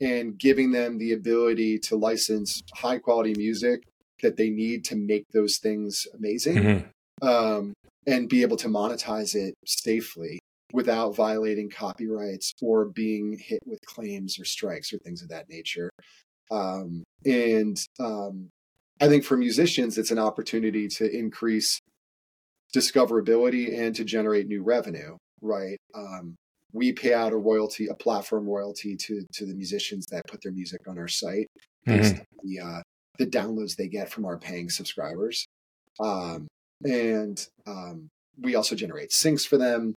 and 0.00 0.38
giving 0.38 0.70
them 0.72 0.98
the 0.98 1.12
ability 1.12 1.78
to 1.78 1.96
license 1.96 2.60
high 2.74 2.98
quality 2.98 3.34
music 3.36 3.82
that 4.22 4.36
they 4.36 4.48
need 4.50 4.84
to 4.84 4.94
make 4.96 5.24
those 5.32 5.58
things 5.58 6.06
amazing 6.16 6.54
Mhm. 6.56 6.84
um, 7.22 7.72
and 8.06 8.28
be 8.28 8.42
able 8.42 8.56
to 8.56 8.68
monetize 8.68 9.34
it 9.34 9.54
safely 9.66 10.38
without 10.72 11.14
violating 11.14 11.68
copyrights 11.70 12.52
or 12.62 12.86
being 12.86 13.38
hit 13.38 13.60
with 13.66 13.78
claims 13.86 14.38
or 14.38 14.44
strikes 14.44 14.92
or 14.92 14.98
things 14.98 15.22
of 15.22 15.28
that 15.28 15.48
nature. 15.48 15.90
Um, 16.50 17.04
and 17.24 17.76
um, 18.00 18.48
I 19.00 19.08
think 19.08 19.24
for 19.24 19.36
musicians, 19.36 19.98
it's 19.98 20.10
an 20.10 20.18
opportunity 20.18 20.88
to 20.88 21.10
increase 21.10 21.78
discoverability 22.74 23.78
and 23.78 23.94
to 23.96 24.04
generate 24.04 24.46
new 24.48 24.62
revenue. 24.62 25.16
Right? 25.40 25.78
Um, 25.94 26.36
we 26.72 26.92
pay 26.92 27.12
out 27.12 27.32
a 27.32 27.36
royalty, 27.36 27.88
a 27.88 27.94
platform 27.94 28.48
royalty 28.48 28.96
to 28.96 29.22
to 29.34 29.44
the 29.46 29.54
musicians 29.54 30.06
that 30.06 30.22
put 30.28 30.40
their 30.42 30.52
music 30.52 30.80
on 30.88 30.98
our 30.98 31.08
site 31.08 31.48
based 31.84 32.14
Mhm. 32.14 32.18
on 32.20 32.26
the 32.44 32.60
uh, 32.60 32.82
the 33.18 33.26
downloads 33.26 33.76
they 33.76 33.88
get 33.88 34.08
from 34.08 34.24
our 34.24 34.38
paying 34.38 34.70
subscribers. 34.70 35.44
Um, 36.00 36.46
and 36.84 37.46
um, 37.66 38.08
we 38.40 38.54
also 38.54 38.74
generate 38.74 39.10
syncs 39.10 39.46
for 39.46 39.58
them. 39.58 39.94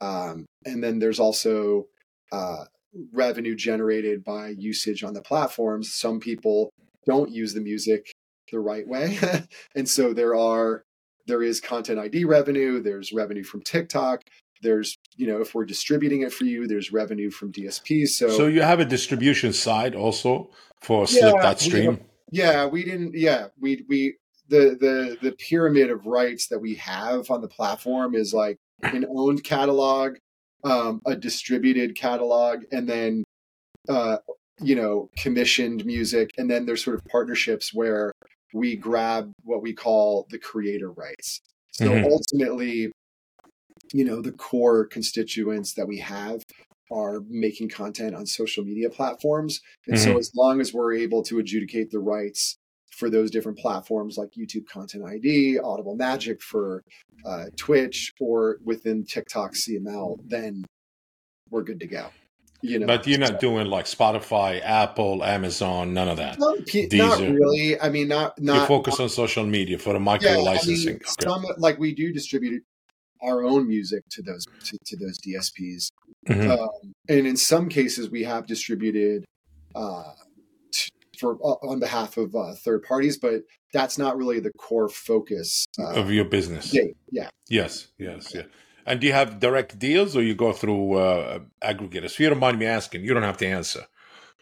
Um, 0.00 0.46
and 0.64 0.82
then 0.82 0.98
there's 0.98 1.18
also 1.18 1.86
uh, 2.32 2.64
revenue 3.12 3.56
generated 3.56 4.24
by 4.24 4.48
usage 4.48 5.02
on 5.02 5.14
the 5.14 5.22
platforms. 5.22 5.94
Some 5.94 6.20
people 6.20 6.70
don't 7.06 7.30
use 7.30 7.54
the 7.54 7.60
music 7.60 8.10
the 8.50 8.60
right 8.60 8.86
way, 8.86 9.18
and 9.74 9.88
so 9.88 10.12
there 10.14 10.34
are 10.36 10.82
there 11.26 11.42
is 11.42 11.60
content 11.60 11.98
ID 11.98 12.24
revenue. 12.24 12.80
There's 12.80 13.12
revenue 13.12 13.44
from 13.44 13.62
TikTok. 13.62 14.22
There's 14.62 14.96
you 15.16 15.26
know 15.26 15.40
if 15.40 15.54
we're 15.54 15.66
distributing 15.66 16.22
it 16.22 16.32
for 16.32 16.44
you, 16.44 16.66
there's 16.66 16.92
revenue 16.92 17.30
from 17.30 17.52
DSPs. 17.52 18.08
So, 18.08 18.28
So 18.28 18.46
you 18.46 18.62
have 18.62 18.80
a 18.80 18.84
distribution 18.84 19.52
side 19.52 19.94
also 19.94 20.50
for 20.80 21.06
Yeah, 21.10 21.30
Slip.Stream. 21.30 22.00
yeah, 22.30 22.66
we 22.66 22.84
didn't. 22.84 23.14
Yeah, 23.14 23.48
we 23.60 23.84
we 23.88 24.16
the 24.48 24.76
the 24.80 25.18
the 25.20 25.32
pyramid 25.32 25.90
of 25.90 26.06
rights 26.06 26.48
that 26.48 26.58
we 26.58 26.74
have 26.76 27.30
on 27.30 27.40
the 27.40 27.48
platform 27.48 28.14
is 28.14 28.32
like 28.32 28.56
an 28.82 29.06
owned 29.08 29.44
catalog, 29.44 30.16
um, 30.64 31.00
a 31.06 31.16
distributed 31.16 31.94
catalog, 31.94 32.64
and 32.72 32.88
then 32.88 33.24
uh, 33.88 34.18
you 34.60 34.74
know 34.74 35.10
commissioned 35.16 35.84
music, 35.84 36.30
and 36.38 36.50
then 36.50 36.66
there's 36.66 36.84
sort 36.84 36.96
of 36.96 37.04
partnerships 37.06 37.72
where 37.74 38.12
we 38.54 38.76
grab 38.76 39.30
what 39.44 39.62
we 39.62 39.74
call 39.74 40.26
the 40.30 40.38
creator 40.38 40.90
rights. 40.90 41.40
So 41.72 41.90
Mhm. 41.90 42.10
ultimately, 42.10 42.90
you 43.92 44.04
know 44.04 44.20
the 44.20 44.32
core 44.32 44.86
constituents 44.86 45.74
that 45.74 45.86
we 45.86 45.98
have 45.98 46.42
are 46.90 47.20
making 47.28 47.68
content 47.68 48.14
on 48.14 48.24
social 48.24 48.64
media 48.64 48.88
platforms 48.88 49.60
and 49.86 49.96
mm-hmm. 49.96 50.12
so 50.12 50.18
as 50.18 50.30
long 50.34 50.58
as 50.60 50.72
we're 50.72 50.94
able 50.94 51.22
to 51.22 51.38
adjudicate 51.38 51.90
the 51.90 51.98
rights 51.98 52.56
for 52.98 53.08
those 53.08 53.30
different 53.30 53.58
platforms 53.58 54.18
like 54.18 54.30
youtube 54.32 54.66
content 54.66 55.04
id 55.04 55.58
audible 55.60 55.94
magic 55.94 56.42
for 56.42 56.82
uh, 57.24 57.44
twitch 57.56 58.12
or 58.20 58.58
within 58.64 59.04
tiktok 59.04 59.52
cml 59.54 60.18
then 60.26 60.64
we're 61.50 61.62
good 61.62 61.80
to 61.80 61.86
go 61.86 62.10
you 62.60 62.80
know? 62.80 62.86
But 62.86 63.06
you're 63.06 63.18
not 63.18 63.40
doing 63.40 63.68
like 63.68 63.84
spotify 63.84 64.60
apple 64.62 65.24
amazon 65.24 65.94
none 65.94 66.08
of 66.08 66.16
that. 66.16 66.38
Not, 66.38 66.58
not 66.92 67.20
are, 67.20 67.32
really. 67.32 67.80
I 67.80 67.88
mean 67.88 68.08
not 68.08 68.40
not 68.40 68.62
you 68.62 68.66
focus 68.66 68.98
on 68.98 69.08
social 69.08 69.46
media 69.46 69.78
for 69.78 69.92
the 69.92 70.00
micro 70.00 70.30
yeah, 70.30 70.36
licensing 70.38 70.88
I 70.88 70.92
mean, 70.92 70.96
okay. 70.96 71.12
some, 71.22 71.44
like 71.58 71.78
we 71.78 71.94
do 71.94 72.12
distribute 72.12 72.62
our 73.22 73.44
own 73.44 73.68
music 73.68 74.02
to 74.10 74.22
those 74.22 74.44
to, 74.64 74.78
to 74.86 74.96
those 74.96 75.18
dsps 75.18 75.90
mm-hmm. 76.28 76.50
um, 76.50 76.94
and 77.08 77.26
in 77.26 77.36
some 77.36 77.68
cases 77.68 78.10
we 78.10 78.24
have 78.24 78.46
distributed 78.46 79.24
uh, 79.74 80.12
for 81.18 81.34
uh, 81.44 81.66
on 81.66 81.80
behalf 81.80 82.16
of 82.16 82.34
uh, 82.34 82.54
third 82.54 82.82
parties 82.82 83.18
but 83.18 83.42
that's 83.72 83.98
not 83.98 84.16
really 84.16 84.40
the 84.40 84.52
core 84.58 84.88
focus 84.88 85.66
uh, 85.78 85.94
of 85.94 86.10
your 86.10 86.24
business 86.24 86.72
yeah 86.72 86.82
yeah 87.10 87.28
yes 87.48 87.88
yes 87.98 88.32
yeah 88.34 88.42
and 88.88 89.00
do 89.00 89.06
you 89.06 89.12
have 89.12 89.38
direct 89.38 89.78
deals 89.78 90.16
or 90.16 90.22
you 90.22 90.34
go 90.34 90.52
through 90.52 90.94
uh, 90.94 91.40
aggregators? 91.62 92.06
If 92.06 92.20
you 92.20 92.30
don't 92.30 92.38
mind 92.38 92.58
me 92.58 92.64
asking, 92.64 93.04
you 93.04 93.12
don't 93.12 93.22
have 93.22 93.36
to 93.36 93.46
answer. 93.46 93.82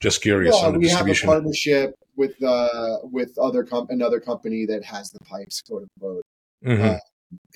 Just 0.01 0.23
curious. 0.23 0.55
Well, 0.55 0.73
we 0.79 0.89
have 0.89 1.09
a 1.09 1.15
partnership 1.15 1.95
with 2.17 2.41
uh, 2.43 2.99
with 3.03 3.37
other 3.39 3.65
com- 3.65 3.89
another 3.91 4.21
company 4.21 4.65
that 4.67 4.85
has 4.85 5.11
the 5.11 5.19
pipes, 5.25 5.63
quote 5.63 5.89
unquote. 5.97 6.23
Mm-hmm. 6.65 6.85
Uh, 6.85 6.99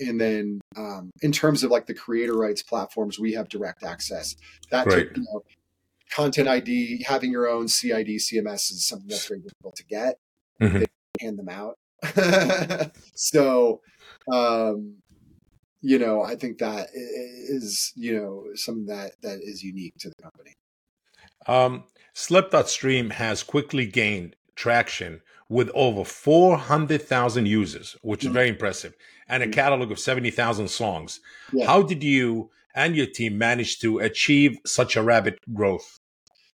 and 0.01 0.21
then 0.21 0.61
um, 0.77 1.13
in 1.23 1.31
terms 1.31 1.63
of 1.63 1.71
like 1.71 1.87
the 1.87 1.95
creator 1.95 2.37
rights 2.37 2.63
platforms, 2.63 3.21
we 3.21 3.35
have 3.35 3.49
direct 3.49 3.85
access. 3.85 4.35
That 4.71 4.91
took, 4.91 5.17
you 5.17 5.23
know, 5.23 5.43
content 6.11 6.49
ID, 6.49 7.05
having 7.07 7.31
your 7.31 7.49
own 7.49 7.69
CID 7.69 8.09
CMS 8.09 8.71
is 8.71 8.87
something 8.87 9.09
that's 9.09 9.27
very 9.27 9.41
difficult 9.41 9.77
to 9.77 9.85
get. 9.85 10.17
Mm-hmm. 10.61 10.79
They 10.79 10.87
hand 11.21 11.39
them 11.39 11.49
out. 11.49 11.77
so 13.15 13.81
um, 14.33 14.97
you 15.83 15.99
know, 15.99 16.23
I 16.23 16.37
think 16.37 16.59
that 16.59 16.89
is, 16.95 17.93
you 17.97 18.15
know, 18.21 18.45
something 18.55 18.87
that 18.87 19.13
that 19.23 19.41
is 19.43 19.63
unique 19.63 19.95
to 20.01 20.09
the 20.11 20.23
company. 20.23 20.55
Um, 21.47 21.85
Slip.Stream 22.13 23.11
has 23.11 23.43
quickly 23.43 23.87
gained 23.87 24.37
traction 24.57 25.23
with 25.49 25.71
over 25.75 26.05
400,000 26.05 27.47
users, 27.47 27.97
which 28.03 28.23
is 28.23 28.27
mm-hmm. 28.27 28.35
very 28.35 28.49
impressive, 28.49 28.95
and 29.29 29.43
a 29.43 29.47
mm-hmm. 29.47 29.53
catalog 29.53 29.91
of 29.91 29.99
70,000 29.99 30.69
songs. 30.69 31.21
Yeah. 31.53 31.67
How 31.67 31.83
did 31.83 32.05
you 32.05 32.51
and 32.75 32.95
your 32.95 33.07
team 33.07 33.39
manage 33.39 33.81
to 33.81 33.99
achieve 33.99 34.59
such 34.67 34.97
a 34.97 35.03
rapid 35.03 35.39
growth? 35.55 35.99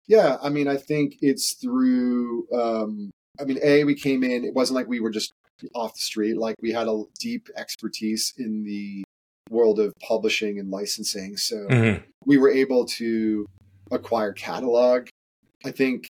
Yeah, 0.08 0.38
I 0.42 0.50
mean, 0.50 0.68
I 0.68 0.78
think 0.78 1.16
it's 1.22 1.54
through, 1.54 2.48
um, 2.54 3.12
I 3.40 3.46
mean, 3.46 3.60
A, 3.64 3.84
we 3.84 3.96
came 3.96 4.24
in, 4.24 4.44
it 4.44 4.54
wasn't 4.54 4.76
like 4.76 4.88
we 4.88 5.00
were 5.00 5.12
just 5.12 5.32
off 5.74 5.94
the 5.94 6.02
street. 6.02 6.38
Like 6.38 6.56
we 6.62 6.72
had 6.72 6.88
a 6.88 7.04
deep 7.20 7.48
expertise 7.56 8.34
in 8.38 8.64
the 8.64 9.04
world 9.50 9.80
of 9.80 9.94
publishing 10.02 10.60
and 10.60 10.70
licensing. 10.70 11.38
So 11.38 11.56
mm-hmm. 11.70 12.04
we 12.26 12.38
were 12.38 12.50
able 12.52 12.86
to 12.86 13.46
acquire 13.92 14.34
catalog, 14.34 15.08
I 15.66 15.72
think, 15.72 16.08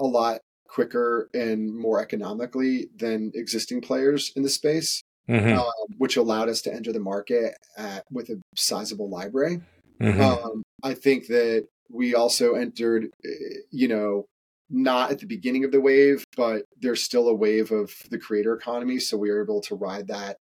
a 0.00 0.04
lot 0.04 0.40
quicker 0.66 1.28
and 1.34 1.74
more 1.74 2.00
economically 2.00 2.88
than 2.96 3.32
existing 3.34 3.80
players 3.80 4.32
in 4.36 4.42
the 4.42 4.48
space, 4.48 5.02
mm-hmm. 5.28 5.58
um, 5.58 5.96
which 5.98 6.16
allowed 6.16 6.48
us 6.48 6.62
to 6.62 6.74
enter 6.74 6.92
the 6.92 7.00
market 7.00 7.54
at, 7.76 8.04
with 8.10 8.28
a 8.28 8.40
sizable 8.56 9.08
library. 9.08 9.60
Mm-hmm. 10.00 10.20
Um, 10.20 10.62
I 10.82 10.94
think 10.94 11.26
that 11.28 11.66
we 11.90 12.14
also 12.14 12.54
entered, 12.54 13.08
eh, 13.24 13.28
you 13.70 13.88
know, 13.88 14.26
not 14.70 15.10
at 15.10 15.18
the 15.18 15.26
beginning 15.26 15.64
of 15.64 15.72
the 15.72 15.80
wave, 15.80 16.24
but 16.36 16.62
there's 16.80 17.02
still 17.02 17.28
a 17.28 17.34
wave 17.34 17.72
of 17.72 17.90
the 18.10 18.18
creator 18.18 18.54
economy. 18.54 18.98
So 18.98 19.16
we 19.16 19.30
were 19.30 19.42
able 19.42 19.60
to 19.62 19.74
ride 19.74 20.08
that 20.08 20.36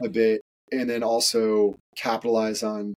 a 0.00 0.08
bit 0.08 0.40
and 0.70 0.88
then 0.88 1.02
also 1.02 1.74
capitalize 1.96 2.62
on 2.62 2.94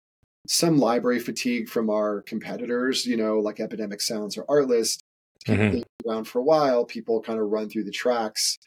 some 0.48 0.78
library 0.78 1.20
fatigue 1.20 1.68
from 1.68 1.88
our 1.88 2.22
competitors, 2.22 3.06
you 3.06 3.16
know, 3.16 3.38
like 3.38 3.60
Epidemic 3.60 4.00
Sounds 4.00 4.36
or 4.36 4.44
Artlist. 4.44 4.98
Mm-hmm. 5.46 5.80
around 6.08 6.24
for 6.26 6.38
a 6.38 6.44
while, 6.44 6.84
people 6.84 7.20
kind 7.20 7.40
of 7.40 7.50
run 7.50 7.68
through 7.68 7.82
the 7.82 7.90
tracks. 7.90 8.58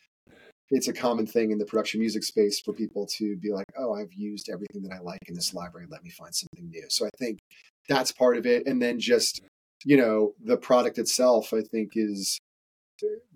It's 0.72 0.90
a 0.90 0.94
common 0.94 1.26
thing 1.26 1.52
in 1.52 1.58
the 1.58 1.66
production 1.66 2.02
music 2.02 2.24
space 2.24 2.60
for 2.60 2.74
people 2.74 3.08
to 3.18 3.38
be 3.38 3.52
like, 3.52 3.68
oh, 3.78 3.94
I've 3.94 4.12
used 4.12 4.50
everything 4.50 4.82
that 4.84 4.94
I 4.94 5.00
like 5.00 5.22
in 5.28 5.36
this 5.36 5.54
library. 5.54 5.88
Let 5.90 6.04
me 6.04 6.10
find 6.10 6.36
something 6.36 6.70
new. 6.70 6.84
So 6.90 7.06
I 7.06 7.10
think 7.18 7.40
that's 7.88 8.12
part 8.12 8.38
of 8.38 8.46
it. 8.46 8.66
And 8.68 8.82
then 8.82 9.00
just, 9.00 9.42
you 9.84 9.98
know, 9.98 10.34
the 10.44 10.58
product 10.58 10.98
itself, 10.98 11.54
I 11.54 11.62
think, 11.62 11.92
is 11.96 12.40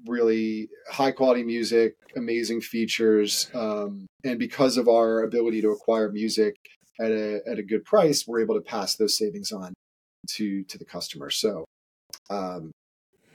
really 0.08 0.70
high 0.90 1.12
quality 1.12 1.44
music, 1.44 1.96
amazing 2.16 2.62
features, 2.62 3.50
um, 3.54 4.08
and 4.24 4.40
because 4.40 4.78
of 4.78 4.88
our 4.88 5.24
ability 5.24 5.62
to 5.62 5.70
acquire 5.70 6.10
music 6.12 6.56
at 7.00 7.12
a 7.12 7.42
at 7.46 7.60
a 7.60 7.64
good 7.64 7.84
price, 7.86 8.26
we're 8.28 8.42
able 8.42 8.56
to 8.56 8.62
pass 8.62 8.96
those 8.96 9.18
savings 9.18 9.52
on 9.52 9.74
to 10.30 10.64
to 10.64 10.78
the 10.78 10.86
customer. 10.86 11.30
So, 11.30 11.66
um, 12.30 12.72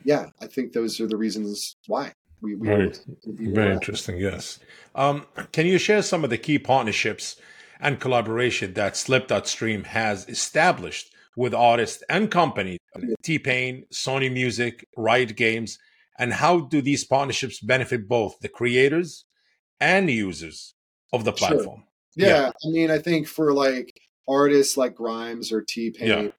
yeah, 0.05 0.31
I 0.41 0.47
think 0.47 0.73
those 0.73 1.01
are 1.01 1.07
the 1.07 1.17
reasons 1.17 1.75
why. 1.87 2.13
We, 2.41 2.57
we 2.57 2.67
very, 2.67 2.93
very 3.25 3.73
interesting. 3.73 4.19
Yes. 4.19 4.59
Um, 4.95 5.27
can 5.53 5.67
you 5.67 5.79
share 5.79 6.03
some 6.03 6.25
of 6.25 6.31
the 6.31 6.39
key 6.39 6.59
partnerships 6.59 7.37
and 7.81 8.01
collaboration 8.01 8.75
that 8.75 8.97
Slip.Stream 8.97 9.85
has 9.85 10.29
established 10.29 11.13
with 11.37 11.55
artists 11.55 12.03
and 12.09 12.31
companies? 12.31 12.79
T 13.23 13.39
Pain, 13.39 13.87
Sony 13.93 14.33
Music, 14.33 14.87
Riot 14.97 15.37
Games, 15.37 15.79
and 16.19 16.33
how 16.33 16.61
do 16.61 16.81
these 16.81 17.05
partnerships 17.05 17.61
benefit 17.61 18.09
both 18.09 18.39
the 18.41 18.49
creators 18.49 19.25
and 19.81 20.09
users 20.09 20.75
of 21.13 21.25
the 21.25 21.33
platform? 21.33 21.85
Sure. 22.17 22.29
Yeah, 22.29 22.29
yeah, 22.29 22.49
I 22.49 22.71
mean, 22.71 22.91
I 22.91 22.99
think 22.99 23.27
for 23.27 23.53
like 23.53 24.01
artists 24.29 24.77
like 24.77 24.95
Grimes 24.95 25.51
or 25.51 25.63
T 25.63 25.91
Pain, 25.91 26.33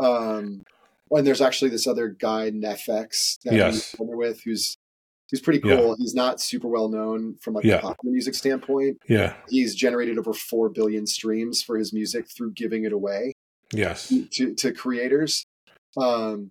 yeah. 0.00 0.06
um, 0.06 0.62
and 1.10 1.26
there's 1.26 1.40
actually 1.40 1.70
this 1.70 1.88
other 1.88 2.08
guy 2.08 2.50
NEFFEX, 2.50 3.38
that 3.44 3.54
yes. 3.54 3.96
we 3.98 4.14
with 4.14 4.42
who's 4.44 4.76
who's 5.30 5.40
pretty 5.40 5.60
cool. 5.60 5.88
Yeah. 5.88 5.94
He's 5.98 6.14
not 6.14 6.40
super 6.40 6.68
well 6.68 6.88
known 6.88 7.36
from 7.40 7.54
like 7.54 7.64
yeah. 7.64 7.76
a 7.76 7.80
popular 7.80 8.12
music 8.12 8.34
standpoint. 8.34 8.98
Yeah, 9.08 9.34
he's 9.48 9.74
generated 9.74 10.18
over 10.18 10.32
four 10.32 10.68
billion 10.68 11.06
streams 11.06 11.62
for 11.62 11.76
his 11.76 11.92
music 11.92 12.28
through 12.28 12.52
giving 12.52 12.84
it 12.84 12.92
away. 12.92 13.34
Yes, 13.72 14.12
to 14.32 14.54
to 14.54 14.72
creators. 14.72 15.46
Um, 15.96 16.50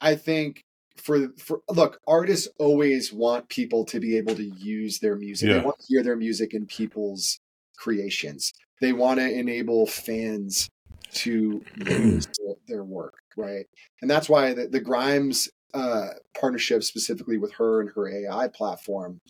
I 0.00 0.14
think 0.14 0.64
for 0.96 1.28
for 1.38 1.60
look, 1.68 2.00
artists 2.06 2.48
always 2.58 3.12
want 3.12 3.48
people 3.48 3.84
to 3.86 4.00
be 4.00 4.16
able 4.16 4.34
to 4.34 4.44
use 4.44 4.98
their 4.98 5.16
music. 5.16 5.48
Yeah. 5.48 5.58
They 5.58 5.64
want 5.64 5.78
to 5.78 5.86
hear 5.88 6.02
their 6.02 6.16
music 6.16 6.54
in 6.54 6.66
people's 6.66 7.38
creations. 7.76 8.52
They 8.80 8.92
want 8.92 9.18
to 9.20 9.30
enable 9.30 9.86
fans 9.86 10.68
to 11.12 11.64
use 11.76 12.28
their 12.68 12.84
work, 12.84 13.14
right? 13.36 13.66
And 14.02 14.10
that's 14.10 14.28
why 14.28 14.52
the, 14.52 14.68
the 14.68 14.80
Grimes 14.80 15.48
uh, 15.74 16.08
partnership, 16.38 16.82
specifically 16.82 17.38
with 17.38 17.52
her 17.54 17.80
and 17.80 17.90
her 17.94 18.08
AI 18.08 18.48
platform, 18.48 19.20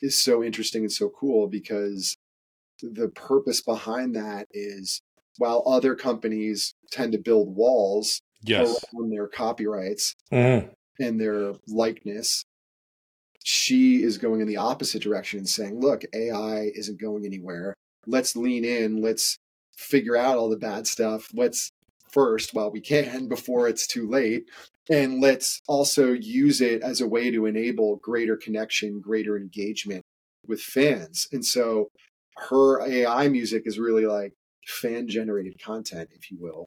is 0.00 0.20
so 0.20 0.42
interesting 0.42 0.82
and 0.82 0.92
so 0.92 1.08
cool 1.08 1.46
because 1.46 2.16
the 2.82 3.08
purpose 3.08 3.62
behind 3.62 4.16
that 4.16 4.48
is 4.52 5.02
while 5.38 5.62
other 5.66 5.94
companies 5.94 6.74
tend 6.90 7.12
to 7.12 7.18
build 7.18 7.54
walls 7.54 8.20
yes. 8.42 8.84
around 8.94 9.10
their 9.10 9.28
copyrights 9.28 10.14
mm-hmm. 10.32 10.68
and 11.00 11.20
their 11.20 11.54
likeness. 11.68 12.44
She 13.44 14.02
is 14.02 14.18
going 14.18 14.40
in 14.40 14.46
the 14.46 14.56
opposite 14.56 15.02
direction 15.02 15.38
and 15.38 15.48
saying, 15.48 15.80
look, 15.80 16.02
AI 16.12 16.70
isn't 16.74 17.00
going 17.00 17.24
anywhere. 17.24 17.74
Let's 18.06 18.36
lean 18.36 18.64
in. 18.64 19.00
Let's 19.00 19.38
figure 19.76 20.16
out 20.16 20.36
all 20.36 20.48
the 20.48 20.56
bad 20.56 20.86
stuff. 20.86 21.28
Let's 21.32 21.72
first 22.12 22.54
while 22.54 22.70
we 22.70 22.80
can 22.80 23.28
before 23.28 23.68
it's 23.68 23.86
too 23.86 24.08
late. 24.08 24.44
And 24.90 25.20
let's 25.20 25.60
also 25.68 26.12
use 26.12 26.60
it 26.60 26.82
as 26.82 27.00
a 27.00 27.06
way 27.06 27.30
to 27.30 27.46
enable 27.46 27.96
greater 27.96 28.36
connection, 28.36 29.00
greater 29.00 29.36
engagement 29.36 30.02
with 30.46 30.60
fans. 30.60 31.28
And 31.32 31.44
so 31.44 31.88
her 32.48 32.84
AI 32.86 33.28
music 33.28 33.62
is 33.64 33.78
really 33.78 34.06
like 34.06 34.32
fan 34.66 35.08
generated 35.08 35.62
content, 35.62 36.10
if 36.12 36.30
you 36.30 36.38
will. 36.40 36.66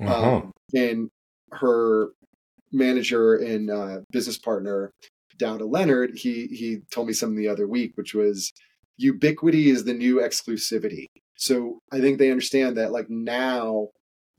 Uh-huh. 0.00 0.36
Um, 0.36 0.52
and 0.74 1.10
her 1.52 2.08
manager 2.72 3.34
and 3.34 3.70
uh, 3.70 3.98
business 4.10 4.38
partner, 4.38 4.90
Daouda 5.38 5.70
Leonard, 5.70 6.12
he 6.16 6.46
he 6.46 6.78
told 6.90 7.06
me 7.06 7.12
something 7.12 7.36
the 7.36 7.48
other 7.48 7.68
week, 7.68 7.92
which 7.94 8.14
was 8.14 8.52
ubiquity 8.96 9.70
is 9.70 9.84
the 9.84 9.94
new 9.94 10.16
exclusivity. 10.16 11.06
So 11.36 11.80
I 11.92 12.00
think 12.00 12.18
they 12.18 12.30
understand 12.30 12.76
that 12.76 12.92
like 12.92 13.08
now 13.08 13.88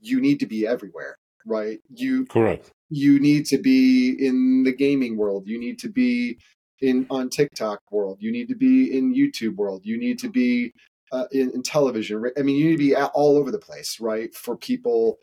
you 0.04 0.20
need 0.20 0.40
to 0.40 0.46
be 0.46 0.66
everywhere, 0.66 1.16
right? 1.46 1.78
You 1.88 2.26
correct. 2.26 2.70
You 2.90 3.18
need 3.18 3.46
to 3.46 3.58
be 3.58 4.10
in 4.10 4.62
the 4.64 4.72
gaming 4.72 5.16
world. 5.16 5.44
You 5.46 5.58
need 5.58 5.78
to 5.80 5.88
be 5.88 6.38
in 6.80 7.06
on 7.10 7.30
TikTok 7.30 7.80
world. 7.90 8.18
You 8.20 8.30
need 8.30 8.48
to 8.48 8.56
be 8.56 8.96
in 8.96 9.14
YouTube 9.14 9.56
world. 9.56 9.82
You 9.84 9.98
need 9.98 10.18
to 10.20 10.28
be 10.28 10.72
uh, 11.12 11.26
in, 11.32 11.50
in, 11.52 11.62
television. 11.62 12.24
I 12.36 12.42
mean, 12.42 12.56
you 12.56 12.66
need 12.66 12.72
to 12.72 12.78
be 12.78 12.94
all 12.96 13.36
over 13.36 13.50
the 13.50 13.58
place, 13.58 13.98
right? 14.00 14.34
For 14.34 14.56
people 14.56 15.18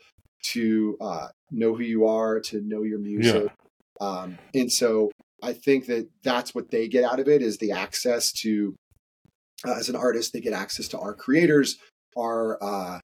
to 0.52 0.96
uh, 1.00 1.28
know 1.50 1.74
who 1.74 1.82
you 1.82 2.06
are, 2.06 2.40
to 2.40 2.60
know 2.62 2.82
your 2.82 2.98
music. 2.98 3.52
Yeah. 4.00 4.06
Um, 4.06 4.38
and 4.54 4.72
so 4.72 5.10
I 5.42 5.52
think 5.52 5.86
that 5.86 6.08
that's 6.22 6.54
what 6.54 6.70
they 6.70 6.88
get 6.88 7.04
out 7.04 7.20
of 7.20 7.28
it 7.28 7.42
is 7.42 7.58
the 7.58 7.72
access 7.72 8.32
to, 8.42 8.74
uh, 9.66 9.74
as 9.74 9.88
an 9.88 9.96
artist, 9.96 10.32
they 10.32 10.40
get 10.40 10.52
access 10.52 10.88
to 10.88 10.98
our 10.98 11.14
creators, 11.14 11.78
our, 12.16 12.62
uh, 12.62 12.98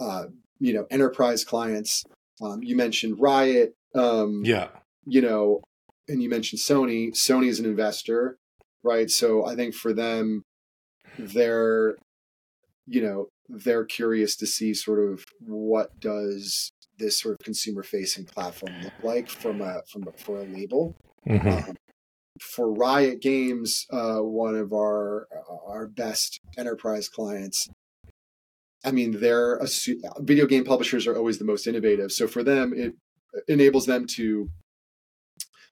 uh, 0.00 0.24
you 0.62 0.72
know, 0.72 0.86
enterprise 0.90 1.44
clients. 1.44 2.04
Um, 2.40 2.62
you 2.62 2.76
mentioned 2.76 3.18
Riot. 3.18 3.74
Um, 3.94 4.42
yeah. 4.44 4.68
You 5.04 5.20
know, 5.20 5.60
and 6.08 6.22
you 6.22 6.30
mentioned 6.30 6.60
Sony. 6.60 7.10
Sony 7.10 7.48
is 7.48 7.58
an 7.58 7.66
investor, 7.66 8.36
right? 8.84 9.10
So 9.10 9.44
I 9.44 9.56
think 9.56 9.74
for 9.74 9.92
them, 9.92 10.42
they're, 11.18 11.96
you 12.86 13.02
know, 13.02 13.26
they're 13.48 13.84
curious 13.84 14.36
to 14.36 14.46
see 14.46 14.72
sort 14.72 15.00
of 15.00 15.24
what 15.40 15.98
does 15.98 16.70
this 16.98 17.18
sort 17.18 17.34
of 17.34 17.44
consumer 17.44 17.82
facing 17.82 18.24
platform 18.24 18.72
look 18.82 18.92
like 19.02 19.28
from 19.28 19.60
a 19.60 19.82
from 19.90 20.06
a, 20.06 20.12
for 20.12 20.38
a 20.38 20.44
label. 20.44 20.94
Mm-hmm. 21.28 21.48
Um, 21.48 21.76
for 22.40 22.72
Riot 22.72 23.20
Games, 23.20 23.86
uh, 23.92 24.18
one 24.18 24.54
of 24.54 24.72
our 24.72 25.26
our 25.66 25.88
best 25.88 26.40
enterprise 26.56 27.08
clients. 27.08 27.68
I 28.84 28.90
mean, 28.90 29.20
they're 29.20 29.56
a 29.56 29.68
video 30.18 30.46
game 30.46 30.64
publishers 30.64 31.06
are 31.06 31.16
always 31.16 31.38
the 31.38 31.44
most 31.44 31.66
innovative. 31.66 32.10
So 32.12 32.26
for 32.26 32.42
them, 32.42 32.72
it 32.74 32.94
enables 33.48 33.86
them 33.86 34.06
to 34.16 34.50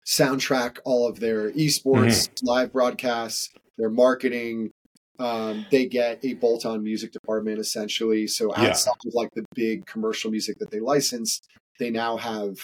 soundtrack 0.06 0.78
all 0.84 1.08
of 1.08 1.20
their 1.20 1.50
esports 1.52 2.28
mm-hmm. 2.28 2.46
live 2.46 2.72
broadcasts, 2.72 3.50
their 3.76 3.90
marketing. 3.90 4.70
Um, 5.18 5.66
they 5.70 5.86
get 5.86 6.24
a 6.24 6.34
bolt-on 6.34 6.82
music 6.82 7.12
department 7.12 7.58
essentially. 7.58 8.26
So 8.26 8.52
outside 8.56 8.92
yeah. 9.04 9.08
of 9.08 9.14
like 9.14 9.28
the 9.34 9.44
big 9.54 9.86
commercial 9.86 10.30
music 10.30 10.58
that 10.60 10.70
they 10.70 10.80
license, 10.80 11.40
they 11.78 11.90
now 11.90 12.16
have 12.16 12.56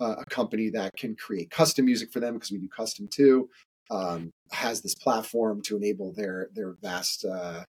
uh, 0.00 0.16
a 0.18 0.24
company 0.26 0.70
that 0.70 0.96
can 0.96 1.14
create 1.14 1.50
custom 1.50 1.84
music 1.84 2.12
for 2.12 2.20
them 2.20 2.34
because 2.34 2.50
we 2.50 2.58
do 2.58 2.68
custom 2.68 3.08
too. 3.12 3.48
Um, 3.90 4.30
has 4.52 4.82
this 4.82 4.94
platform 4.94 5.62
to 5.62 5.76
enable 5.76 6.12
their 6.12 6.48
their 6.54 6.76
vast 6.80 7.24
uh, 7.24 7.64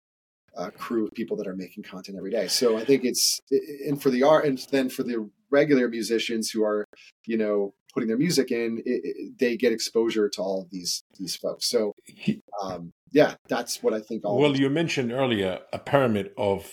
uh, 0.58 0.70
crew 0.72 1.06
of 1.06 1.14
people 1.14 1.38
that 1.38 1.48
are 1.48 1.56
making 1.56 1.84
content 1.84 2.18
every 2.18 2.32
day. 2.32 2.48
So 2.48 2.78
I 2.78 2.84
think 2.84 3.04
it's 3.04 3.40
and 3.88 4.02
for 4.02 4.10
the 4.10 4.24
art 4.24 4.46
and 4.46 4.58
then 4.72 4.90
for 4.90 5.04
the 5.04 5.30
regular 5.50 5.88
musicians 5.88 6.50
who 6.50 6.64
are 6.64 6.86
you 7.26 7.38
know 7.38 7.74
putting 7.94 8.10
their 8.10 8.18
music 8.18 8.52
in, 8.52 8.78
it, 8.86 9.02
it, 9.04 9.40
they 9.40 9.58
get 9.58 9.72
exposure 9.72 10.30
to 10.30 10.42
all 10.42 10.62
of 10.62 10.70
these 10.70 11.04
these 11.20 11.36
folks. 11.36 11.70
So 11.70 11.94
um, 12.62 12.94
yeah, 13.12 13.36
that's 13.48 13.82
what 13.82 13.94
I 13.94 14.00
think. 14.00 14.24
well, 14.24 14.56
you 14.56 14.70
mentioned 14.70 15.12
earlier 15.12 15.60
a 15.72 15.80
pyramid 15.80 16.32
of 16.38 16.72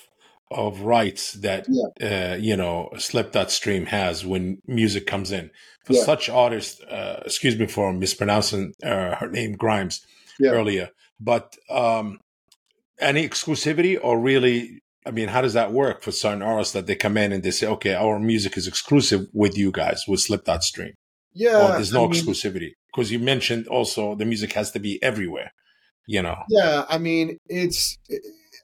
of 0.51 0.83
rights 0.83 1.33
that 1.33 1.67
yeah. 1.69 2.33
uh, 2.33 2.37
you 2.37 2.57
know 2.57 2.91
Slipdot 2.95 3.51
Stream 3.51 3.87
has 3.87 4.25
when 4.25 4.59
music 4.67 5.07
comes 5.07 5.33
in. 5.33 5.51
For 5.85 5.93
yeah. 5.93 6.05
such 6.05 6.31
artists, 6.31 6.81
uh, 6.83 7.23
excuse 7.27 7.59
me 7.59 7.67
for 7.67 7.93
mispronouncing 7.93 8.73
uh, 8.83 9.17
her 9.17 9.29
name 9.29 9.53
Grimes 9.53 10.05
yeah. 10.41 10.51
earlier, 10.51 10.91
but 11.21 11.57
um, 11.69 12.21
any 13.01 13.29
exclusivity 13.29 13.99
or 14.01 14.19
really 14.19 14.81
I 15.07 15.11
mean, 15.11 15.29
how 15.29 15.43
does 15.43 15.53
that 15.53 15.73
work 15.73 16.03
for 16.03 16.13
certain 16.13 16.43
artists 16.43 16.73
that 16.73 16.87
they 16.87 16.95
come 16.95 17.17
in 17.17 17.33
and 17.33 17.43
they 17.43 17.51
say, 17.51 17.67
okay, 17.67 17.95
our 17.95 18.19
music 18.19 18.57
is 18.57 18.67
exclusive 18.67 19.27
with 19.35 19.57
you 19.57 19.71
guys 19.71 20.05
with 20.09 20.21
Slipdot 20.21 20.63
Stream? 20.63 20.95
Yeah. 21.35 21.63
Or 21.63 21.73
there's 21.73 21.93
no 21.93 22.05
I 22.05 22.09
exclusivity 22.09 22.71
because 22.91 23.13
you 23.13 23.19
mentioned 23.19 23.67
also 23.67 24.15
the 24.15 24.25
music 24.25 24.53
has 24.55 24.71
to 24.71 24.79
be 24.79 25.03
everywhere, 25.03 25.51
you 26.07 26.23
know? 26.23 26.37
Yeah. 26.49 26.87
I 26.89 26.97
mean, 26.97 27.37
it's, 27.49 27.99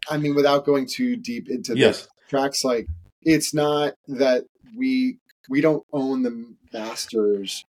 I 0.08 0.16
mean, 0.16 0.34
without 0.34 0.64
going 0.64 0.86
too 0.86 1.16
deep 1.16 1.50
into 1.50 1.76
yes. 1.76 2.02
the 2.02 2.08
tracks, 2.30 2.64
like 2.64 2.86
it's 3.20 3.52
not 3.52 3.94
that 4.08 4.44
we, 4.74 5.18
we 5.50 5.60
don't 5.60 5.84
own 5.92 6.22
the 6.22 6.54
masters 6.72 7.64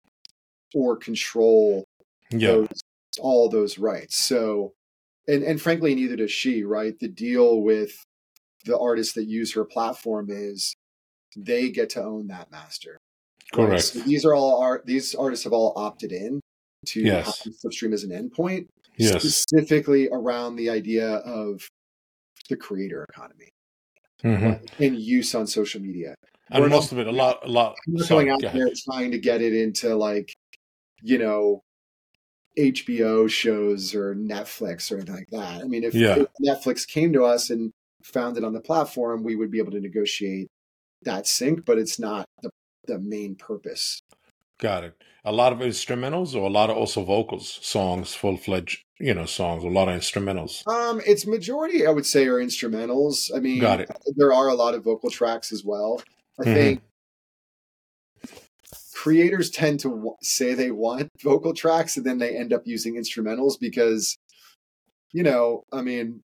or 0.75 0.97
control 0.97 1.85
yeah. 2.31 2.49
those, 2.49 2.83
all 3.18 3.49
those 3.49 3.79
rights. 3.79 4.18
So, 4.18 4.73
and, 5.29 5.43
and 5.45 5.61
frankly, 5.61 5.95
neither 5.95 6.17
does 6.17 6.33
she, 6.33 6.64
right? 6.64 6.99
The 6.99 7.09
deal 7.09 7.61
with 7.61 7.93
the 8.64 8.79
artists 8.79 9.14
that 9.14 9.25
use 9.25 9.55
her 9.55 9.64
platform 9.64 10.29
is 10.31 10.75
they 11.37 11.71
get 11.71 11.91
to 11.91 12.03
own 12.03 12.27
that 12.29 12.51
master. 12.51 12.99
Correct. 13.53 13.71
Right? 13.71 13.81
So 13.81 14.01
these 14.01 14.25
are 14.25 14.35
all 14.35 14.61
art. 14.61 14.87
These 14.87 15.14
artists 15.14 15.45
have 15.45 15.53
all 15.53 15.73
opted 15.77 16.12
in 16.12 16.41
to 16.87 17.01
yes. 17.01 17.47
Slipstream 17.64 17.93
as 17.93 18.05
an 18.05 18.11
endpoint, 18.11 18.67
yes. 18.97 19.23
specifically 19.23 20.09
around 20.11 20.57
the 20.57 20.71
idea 20.71 21.09
of 21.09 21.69
the 22.49 22.57
creator 22.57 23.05
economy 23.11 23.49
mm-hmm. 24.25 24.83
and 24.83 24.99
use 24.99 25.35
on 25.35 25.47
social 25.47 25.81
media. 25.81 26.14
And 26.51 26.62
We're 26.62 26.71
most 26.71 26.93
not, 26.93 27.01
of 27.01 27.07
it, 27.07 27.12
a 27.12 27.17
lot, 27.17 27.41
a 27.45 27.49
lot. 27.49 27.77
going 28.09 28.31
out 28.31 28.41
there 28.41 28.71
trying 28.91 29.11
to 29.11 29.19
get 29.19 29.43
it 29.43 29.53
into 29.53 29.95
like, 29.95 30.33
you 31.03 31.19
know, 31.19 31.61
HBO 32.59 33.31
shows 33.31 33.94
or 33.94 34.14
Netflix 34.14 34.90
or 34.90 34.97
anything 34.97 35.14
like 35.14 35.31
that. 35.31 35.62
I 35.62 35.64
mean, 35.64 35.85
if, 35.85 35.94
yeah. 35.94 36.16
if 36.16 36.29
Netflix 36.44 36.87
came 36.87 37.12
to 37.12 37.25
us 37.25 37.51
and 37.51 37.73
found 38.03 38.37
it 38.37 38.44
on 38.44 38.53
the 38.53 38.61
platform, 38.61 39.23
we 39.23 39.37
would 39.37 39.51
be 39.51 39.59
able 39.59 39.73
to 39.73 39.81
negotiate 39.81 40.49
that 41.03 41.27
sync, 41.27 41.64
but 41.64 41.79
it's 41.79 41.99
not 41.99 42.27
the, 42.42 42.51
the 42.87 42.99
main 42.99 43.37
purpose. 43.37 44.03
Got 44.59 44.85
it. 44.85 44.94
A 45.25 45.33
lot 45.33 45.53
of 45.53 45.61
instrumentals 45.61 46.35
or 46.35 46.47
a 46.47 46.51
lot 46.51 46.71
of 46.71 46.77
also 46.77 47.05
vocals, 47.05 47.61
songs, 47.62 48.14
full 48.14 48.37
fledged, 48.37 48.83
you 48.99 49.14
know, 49.14 49.27
songs, 49.27 49.62
a 49.62 49.68
lot 49.68 49.88
of 49.88 50.01
instrumentals. 50.01 50.66
Um, 50.66 51.01
it's 51.07 51.27
majority, 51.27 51.87
I 51.87 51.90
would 51.90 52.07
say, 52.07 52.27
are 52.27 52.42
instrumentals. 52.42 53.31
I 53.35 53.38
mean, 53.38 53.61
Got 53.61 53.81
it. 53.83 53.90
there 54.16 54.33
are 54.33 54.49
a 54.49 54.55
lot 54.55 54.75
of 54.75 54.83
vocal 54.83 55.11
tracks 55.11 55.53
as 55.53 55.64
well. 55.64 56.03
I 56.40 56.42
mm-hmm. 56.42 56.55
think 56.55 56.83
creators 58.98 59.48
tend 59.48 59.78
to 59.78 59.90
w- 59.90 60.16
say 60.22 60.54
they 60.54 60.72
want 60.72 61.08
vocal 61.22 61.54
tracks 61.54 61.96
and 61.96 62.04
then 62.04 62.18
they 62.18 62.37
end 62.37 62.52
up 62.52 62.62
using 62.64 62.96
instrumentals 62.96 63.52
because, 63.61 64.16
you 65.12 65.22
know, 65.22 65.62
I 65.72 65.82
mean, 65.82 66.20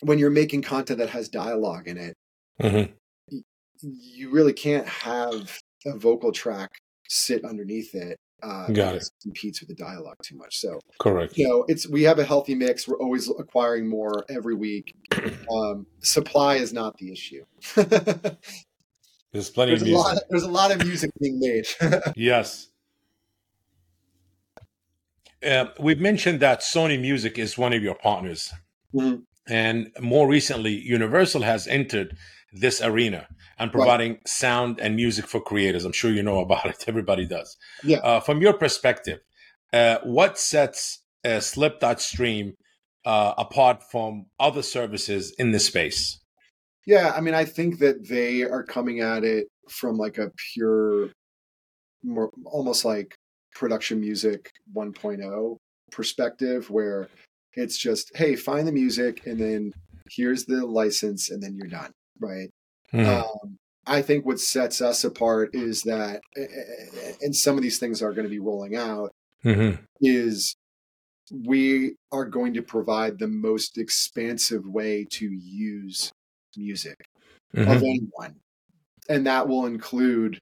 when 0.00 0.20
you're 0.20 0.30
making 0.30 0.62
content 0.62 1.00
that 1.00 1.10
has 1.10 1.28
dialogue 1.28 1.88
in 1.88 1.98
it, 1.98 2.14
mm-hmm. 2.60 2.92
y- 3.32 3.42
you 3.82 4.30
really 4.30 4.52
can't 4.52 4.86
have 4.86 5.58
a 5.84 5.98
vocal 5.98 6.30
track 6.30 6.70
sit 7.08 7.44
underneath 7.44 7.96
it. 7.96 8.16
Uh, 8.44 8.68
Got 8.68 8.96
it. 8.96 9.10
Competes 9.20 9.60
with 9.60 9.68
the 9.68 9.74
dialogue 9.74 10.18
too 10.22 10.36
much. 10.36 10.58
So 10.58 10.78
correct. 11.00 11.36
You 11.36 11.48
know, 11.48 11.64
it's 11.66 11.88
we 11.88 12.04
have 12.04 12.20
a 12.20 12.24
healthy 12.24 12.54
mix. 12.54 12.86
We're 12.86 12.98
always 12.98 13.28
acquiring 13.28 13.88
more 13.88 14.24
every 14.28 14.54
week. 14.54 14.94
Um, 15.52 15.86
supply 16.00 16.54
is 16.54 16.72
not 16.72 16.96
the 16.96 17.12
issue. 17.12 17.44
there's 19.32 19.50
plenty 19.50 19.72
there's 19.72 19.82
of 19.82 19.88
music. 19.88 20.04
A 20.04 20.14
lot, 20.14 20.22
there's 20.30 20.42
a 20.42 20.50
lot 20.50 20.70
of 20.72 20.86
music 20.86 21.10
being 21.20 21.40
made. 21.40 21.66
yes. 22.16 22.68
Uh, 25.44 25.66
we've 25.80 26.00
mentioned 26.00 26.40
that 26.40 26.60
Sony 26.60 27.00
Music 27.00 27.38
is 27.38 27.58
one 27.58 27.72
of 27.72 27.82
your 27.82 27.94
partners. 27.94 28.52
Mm-hmm. 28.94 29.22
And 29.48 29.90
more 30.00 30.28
recently, 30.28 30.72
Universal 30.72 31.42
has 31.42 31.66
entered 31.66 32.16
this 32.52 32.80
arena 32.80 33.26
and 33.58 33.72
providing 33.72 34.12
right. 34.12 34.28
sound 34.28 34.78
and 34.80 34.94
music 34.94 35.26
for 35.26 35.40
creators. 35.40 35.84
I'm 35.84 35.92
sure 35.92 36.12
you 36.12 36.22
know 36.22 36.40
about 36.40 36.66
it. 36.66 36.84
Everybody 36.88 37.26
does. 37.26 37.56
Yeah. 37.82 37.98
Uh, 37.98 38.20
from 38.20 38.40
your 38.40 38.52
perspective, 38.52 39.20
uh, 39.72 39.98
what 40.04 40.38
sets 40.38 41.00
uh, 41.24 41.38
Slipdot 41.38 41.98
Stream 42.00 42.54
uh, 43.04 43.34
apart 43.38 43.82
from 43.90 44.26
other 44.38 44.62
services 44.62 45.34
in 45.38 45.50
this 45.50 45.66
space? 45.66 46.20
Yeah, 46.86 47.12
I 47.14 47.20
mean, 47.20 47.34
I 47.34 47.44
think 47.44 47.78
that 47.78 48.08
they 48.08 48.42
are 48.42 48.64
coming 48.64 49.00
at 49.00 49.24
it 49.24 49.48
from 49.68 49.96
like 49.96 50.18
a 50.18 50.32
pure, 50.52 51.10
more 52.02 52.30
almost 52.44 52.84
like 52.84 53.14
production 53.54 54.00
music 54.00 54.50
1.0 54.74 55.56
perspective, 55.90 56.70
where 56.70 57.08
it's 57.54 57.78
just, 57.78 58.16
hey, 58.16 58.34
find 58.34 58.66
the 58.66 58.72
music 58.72 59.26
and 59.26 59.38
then 59.38 59.72
here's 60.10 60.44
the 60.44 60.66
license 60.66 61.30
and 61.30 61.42
then 61.42 61.54
you're 61.54 61.68
done, 61.68 61.92
right? 62.18 62.50
Mm-hmm. 62.92 63.08
Um, 63.08 63.58
I 63.86 64.02
think 64.02 64.24
what 64.24 64.40
sets 64.40 64.80
us 64.80 65.04
apart 65.04 65.50
is 65.54 65.82
that, 65.82 66.20
and 67.20 67.34
some 67.34 67.56
of 67.56 67.62
these 67.62 67.78
things 67.78 68.02
are 68.02 68.12
going 68.12 68.24
to 68.24 68.30
be 68.30 68.38
rolling 68.38 68.76
out, 68.76 69.12
mm-hmm. 69.44 69.82
is 70.00 70.56
we 71.32 71.94
are 72.10 72.24
going 72.24 72.54
to 72.54 72.62
provide 72.62 73.18
the 73.18 73.28
most 73.28 73.78
expansive 73.78 74.66
way 74.66 75.06
to 75.10 75.28
use 75.30 76.12
music 76.56 76.96
mm-hmm. 77.54 77.70
of 77.70 77.82
anyone. 77.82 78.36
And 79.08 79.26
that 79.26 79.48
will 79.48 79.66
include 79.66 80.38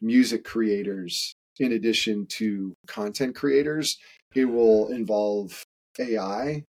music 0.00 0.44
creators 0.44 1.34
in 1.58 1.72
addition 1.72 2.26
to 2.26 2.74
content 2.86 3.34
creators. 3.34 3.98
It 4.34 4.44
will 4.44 4.88
involve 4.88 5.64
AI. 5.98 6.64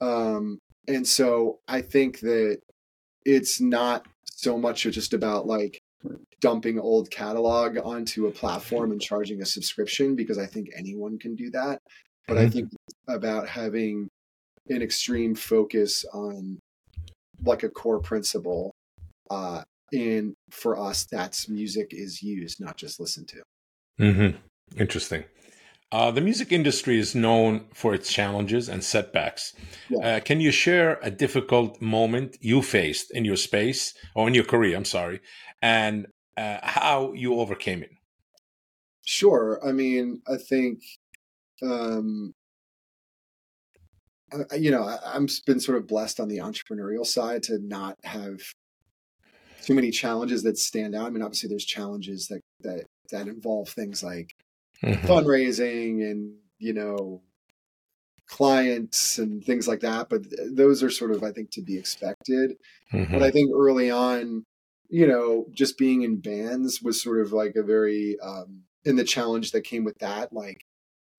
Um, 0.00 0.58
and 0.88 1.06
so 1.06 1.60
I 1.68 1.80
think 1.80 2.20
that 2.20 2.58
it's 3.24 3.60
not 3.60 4.06
so 4.24 4.58
much 4.58 4.82
just 4.82 5.14
about 5.14 5.46
like 5.46 5.80
dumping 6.40 6.78
old 6.78 7.10
catalog 7.10 7.78
onto 7.82 8.26
a 8.26 8.30
platform 8.30 8.92
and 8.92 9.00
charging 9.00 9.40
a 9.40 9.46
subscription 9.46 10.14
because 10.14 10.38
I 10.38 10.46
think 10.46 10.68
anyone 10.76 11.18
can 11.18 11.34
do 11.34 11.50
that. 11.50 11.80
But 12.28 12.36
mm-hmm. 12.36 12.46
I 12.46 12.50
think 12.50 12.70
about 13.08 13.48
having 13.48 14.08
an 14.68 14.82
extreme 14.82 15.34
focus 15.34 16.04
on 16.12 16.58
like 17.42 17.62
a 17.62 17.68
core 17.68 18.00
principle. 18.00 18.72
Uh, 19.30 19.62
and 19.92 20.34
for 20.50 20.78
us, 20.78 21.04
that's 21.04 21.48
music 21.48 21.88
is 21.92 22.22
used, 22.22 22.60
not 22.60 22.76
just 22.76 23.00
listened 23.00 23.28
to. 23.28 23.42
Mm-hmm. 24.00 24.36
Interesting. 24.80 25.24
Uh, 25.92 26.10
the 26.10 26.20
music 26.20 26.50
industry 26.50 26.98
is 26.98 27.14
known 27.14 27.66
for 27.72 27.94
its 27.94 28.12
challenges 28.12 28.68
and 28.68 28.82
setbacks. 28.82 29.54
Yeah. 29.88 30.16
Uh, 30.16 30.20
can 30.20 30.40
you 30.40 30.50
share 30.50 30.98
a 31.02 31.10
difficult 31.10 31.80
moment 31.80 32.36
you 32.40 32.62
faced 32.62 33.12
in 33.12 33.24
your 33.24 33.36
space 33.36 33.94
or 34.16 34.26
in 34.26 34.34
your 34.34 34.44
career? 34.44 34.76
I'm 34.76 34.84
sorry, 34.84 35.20
and 35.62 36.08
uh, 36.36 36.58
how 36.62 37.12
you 37.12 37.34
overcame 37.34 37.82
it? 37.82 37.90
Sure. 39.04 39.60
I 39.64 39.70
mean, 39.70 40.22
I 40.26 40.36
think, 40.36 40.80
um, 41.62 42.32
I, 44.50 44.54
you 44.56 44.70
know, 44.70 44.84
I, 44.84 44.98
I'm 45.04 45.28
been 45.46 45.60
sort 45.60 45.78
of 45.78 45.86
blessed 45.86 46.20
on 46.20 46.28
the 46.28 46.38
entrepreneurial 46.38 47.06
side 47.06 47.42
to 47.44 47.58
not 47.58 47.96
have 48.04 48.40
too 49.62 49.74
many 49.74 49.90
challenges 49.90 50.42
that 50.42 50.58
stand 50.58 50.94
out. 50.94 51.06
I 51.06 51.10
mean, 51.10 51.22
obviously, 51.22 51.48
there's 51.48 51.64
challenges 51.64 52.28
that 52.28 52.40
that 52.60 52.86
that 53.10 53.28
involve 53.28 53.68
things 53.68 54.02
like 54.02 54.34
mm-hmm. 54.82 55.06
fundraising 55.06 56.10
and 56.10 56.34
you 56.58 56.72
know 56.72 57.22
clients 58.26 59.18
and 59.18 59.44
things 59.44 59.68
like 59.68 59.80
that 59.80 60.08
but 60.08 60.22
those 60.50 60.82
are 60.82 60.90
sort 60.90 61.10
of 61.10 61.22
i 61.22 61.30
think 61.30 61.50
to 61.50 61.60
be 61.60 61.76
expected 61.76 62.56
mm-hmm. 62.90 63.12
but 63.12 63.22
i 63.22 63.30
think 63.30 63.50
early 63.54 63.90
on 63.90 64.44
you 64.88 65.06
know 65.06 65.44
just 65.52 65.76
being 65.76 66.02
in 66.02 66.16
bands 66.16 66.80
was 66.82 67.02
sort 67.02 67.20
of 67.20 67.32
like 67.32 67.54
a 67.54 67.62
very 67.62 68.16
um 68.20 68.62
in 68.84 68.96
the 68.96 69.04
challenge 69.04 69.52
that 69.52 69.62
came 69.62 69.84
with 69.84 69.98
that 69.98 70.32
like 70.32 70.64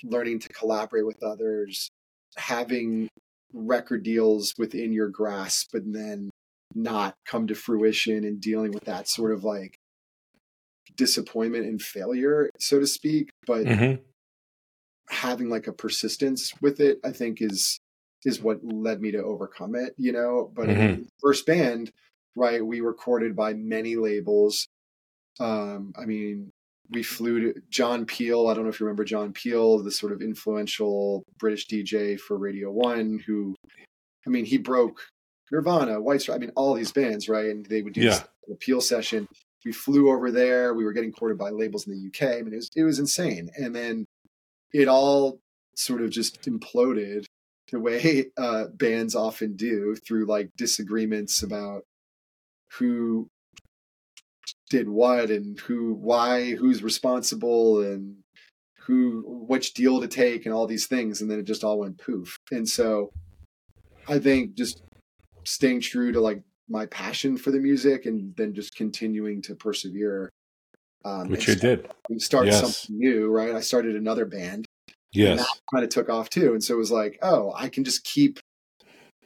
learning 0.03 0.39
to 0.39 0.49
collaborate 0.49 1.05
with 1.05 1.21
others 1.23 1.91
having 2.37 3.09
record 3.53 4.03
deals 4.03 4.53
within 4.57 4.91
your 4.91 5.07
grasp 5.07 5.73
and 5.73 5.95
then 5.95 6.29
not 6.73 7.15
come 7.25 7.47
to 7.47 7.55
fruition 7.55 8.23
and 8.25 8.41
dealing 8.41 8.71
with 8.71 8.83
that 8.85 9.07
sort 9.07 9.31
of 9.31 9.43
like 9.43 9.77
disappointment 10.95 11.65
and 11.65 11.81
failure, 11.81 12.49
so 12.59 12.79
to 12.79 12.87
speak. 12.87 13.29
But 13.47 13.65
mm-hmm. 13.65 14.01
having 15.09 15.49
like 15.49 15.67
a 15.67 15.73
persistence 15.73 16.51
with 16.61 16.79
it, 16.79 16.99
I 17.03 17.11
think 17.11 17.41
is 17.41 17.79
is 18.25 18.41
what 18.41 18.59
led 18.63 19.01
me 19.01 19.11
to 19.11 19.23
overcome 19.23 19.75
it, 19.75 19.93
you 19.97 20.11
know. 20.11 20.51
But 20.53 20.67
mm-hmm. 20.67 21.03
first 21.21 21.45
band, 21.45 21.91
right, 22.35 22.65
we 22.65 22.81
recorded 22.81 23.35
by 23.35 23.53
many 23.53 23.95
labels. 23.95 24.67
Um, 25.39 25.93
I 25.97 26.05
mean, 26.05 26.51
we 26.89 27.03
flew 27.03 27.53
to 27.53 27.61
John 27.69 28.05
Peel. 28.05 28.47
I 28.47 28.53
don't 28.53 28.63
know 28.63 28.69
if 28.69 28.79
you 28.79 28.85
remember 28.85 29.05
John 29.05 29.33
Peel, 29.33 29.83
the 29.83 29.91
sort 29.91 30.11
of 30.11 30.21
influential 30.21 31.23
British 31.39 31.67
DJ 31.67 32.19
for 32.19 32.37
Radio 32.37 32.71
One, 32.71 33.21
who, 33.25 33.55
I 34.25 34.29
mean, 34.29 34.45
he 34.45 34.57
broke 34.57 35.01
Nirvana, 35.51 36.01
White 36.01 36.21
Stripes. 36.21 36.37
I 36.37 36.39
mean, 36.39 36.51
all 36.55 36.73
these 36.73 36.91
bands, 36.91 37.27
right? 37.27 37.47
And 37.47 37.65
they 37.65 37.81
would 37.81 37.93
do 37.93 38.01
yeah. 38.01 38.23
a 38.51 38.55
Peel 38.55 38.81
session 38.81 39.27
we 39.65 39.71
flew 39.71 40.11
over 40.11 40.31
there. 40.31 40.73
We 40.73 40.85
were 40.85 40.93
getting 40.93 41.11
courted 41.11 41.37
by 41.37 41.49
labels 41.49 41.87
in 41.87 41.93
the 41.93 42.07
UK. 42.07 42.37
I 42.37 42.41
mean, 42.43 42.53
it 42.53 42.57
was 42.57 42.69
it 42.75 42.83
was 42.83 42.99
insane. 42.99 43.49
And 43.57 43.75
then 43.75 44.05
it 44.71 44.87
all 44.87 45.39
sort 45.75 46.01
of 46.01 46.11
just 46.11 46.43
imploded 46.43 47.25
the 47.71 47.79
way 47.79 48.27
uh, 48.37 48.65
bands 48.67 49.15
often 49.15 49.55
do 49.55 49.95
through 49.95 50.27
like 50.27 50.51
disagreements 50.55 51.41
about 51.41 51.83
who 52.73 53.27
did 54.69 54.87
what 54.89 55.29
and 55.29 55.59
who 55.59 55.93
why 55.93 56.55
who's 56.55 56.83
responsible 56.83 57.81
and 57.81 58.15
who 58.85 59.23
which 59.47 59.73
deal 59.73 59.99
to 60.01 60.07
take 60.07 60.45
and 60.45 60.53
all 60.53 60.67
these 60.67 60.87
things 60.87 61.21
and 61.21 61.29
then 61.29 61.39
it 61.39 61.45
just 61.45 61.63
all 61.63 61.79
went 61.79 61.97
poof 61.97 62.37
and 62.51 62.67
so 62.67 63.11
i 64.07 64.19
think 64.19 64.53
just 64.55 64.81
staying 65.45 65.79
true 65.79 66.11
to 66.11 66.19
like 66.19 66.43
my 66.69 66.85
passion 66.87 67.37
for 67.37 67.51
the 67.51 67.59
music 67.59 68.05
and 68.05 68.35
then 68.35 68.53
just 68.53 68.75
continuing 68.75 69.41
to 69.43 69.55
persevere. 69.55 70.31
Um, 71.03 71.29
Which 71.29 71.47
you 71.47 71.55
did. 71.55 71.87
Start 72.17 72.47
yes. 72.47 72.61
something 72.61 72.97
new, 72.97 73.29
right? 73.29 73.53
I 73.53 73.59
started 73.59 73.95
another 73.95 74.25
band. 74.25 74.65
Yes. 75.13 75.39
that 75.39 75.47
kind 75.73 75.83
of 75.83 75.89
took 75.89 76.09
off 76.09 76.29
too. 76.29 76.53
And 76.53 76.63
so 76.63 76.73
it 76.73 76.77
was 76.77 76.91
like, 76.91 77.19
oh, 77.21 77.53
I 77.55 77.69
can 77.69 77.83
just 77.83 78.03
keep 78.03 78.39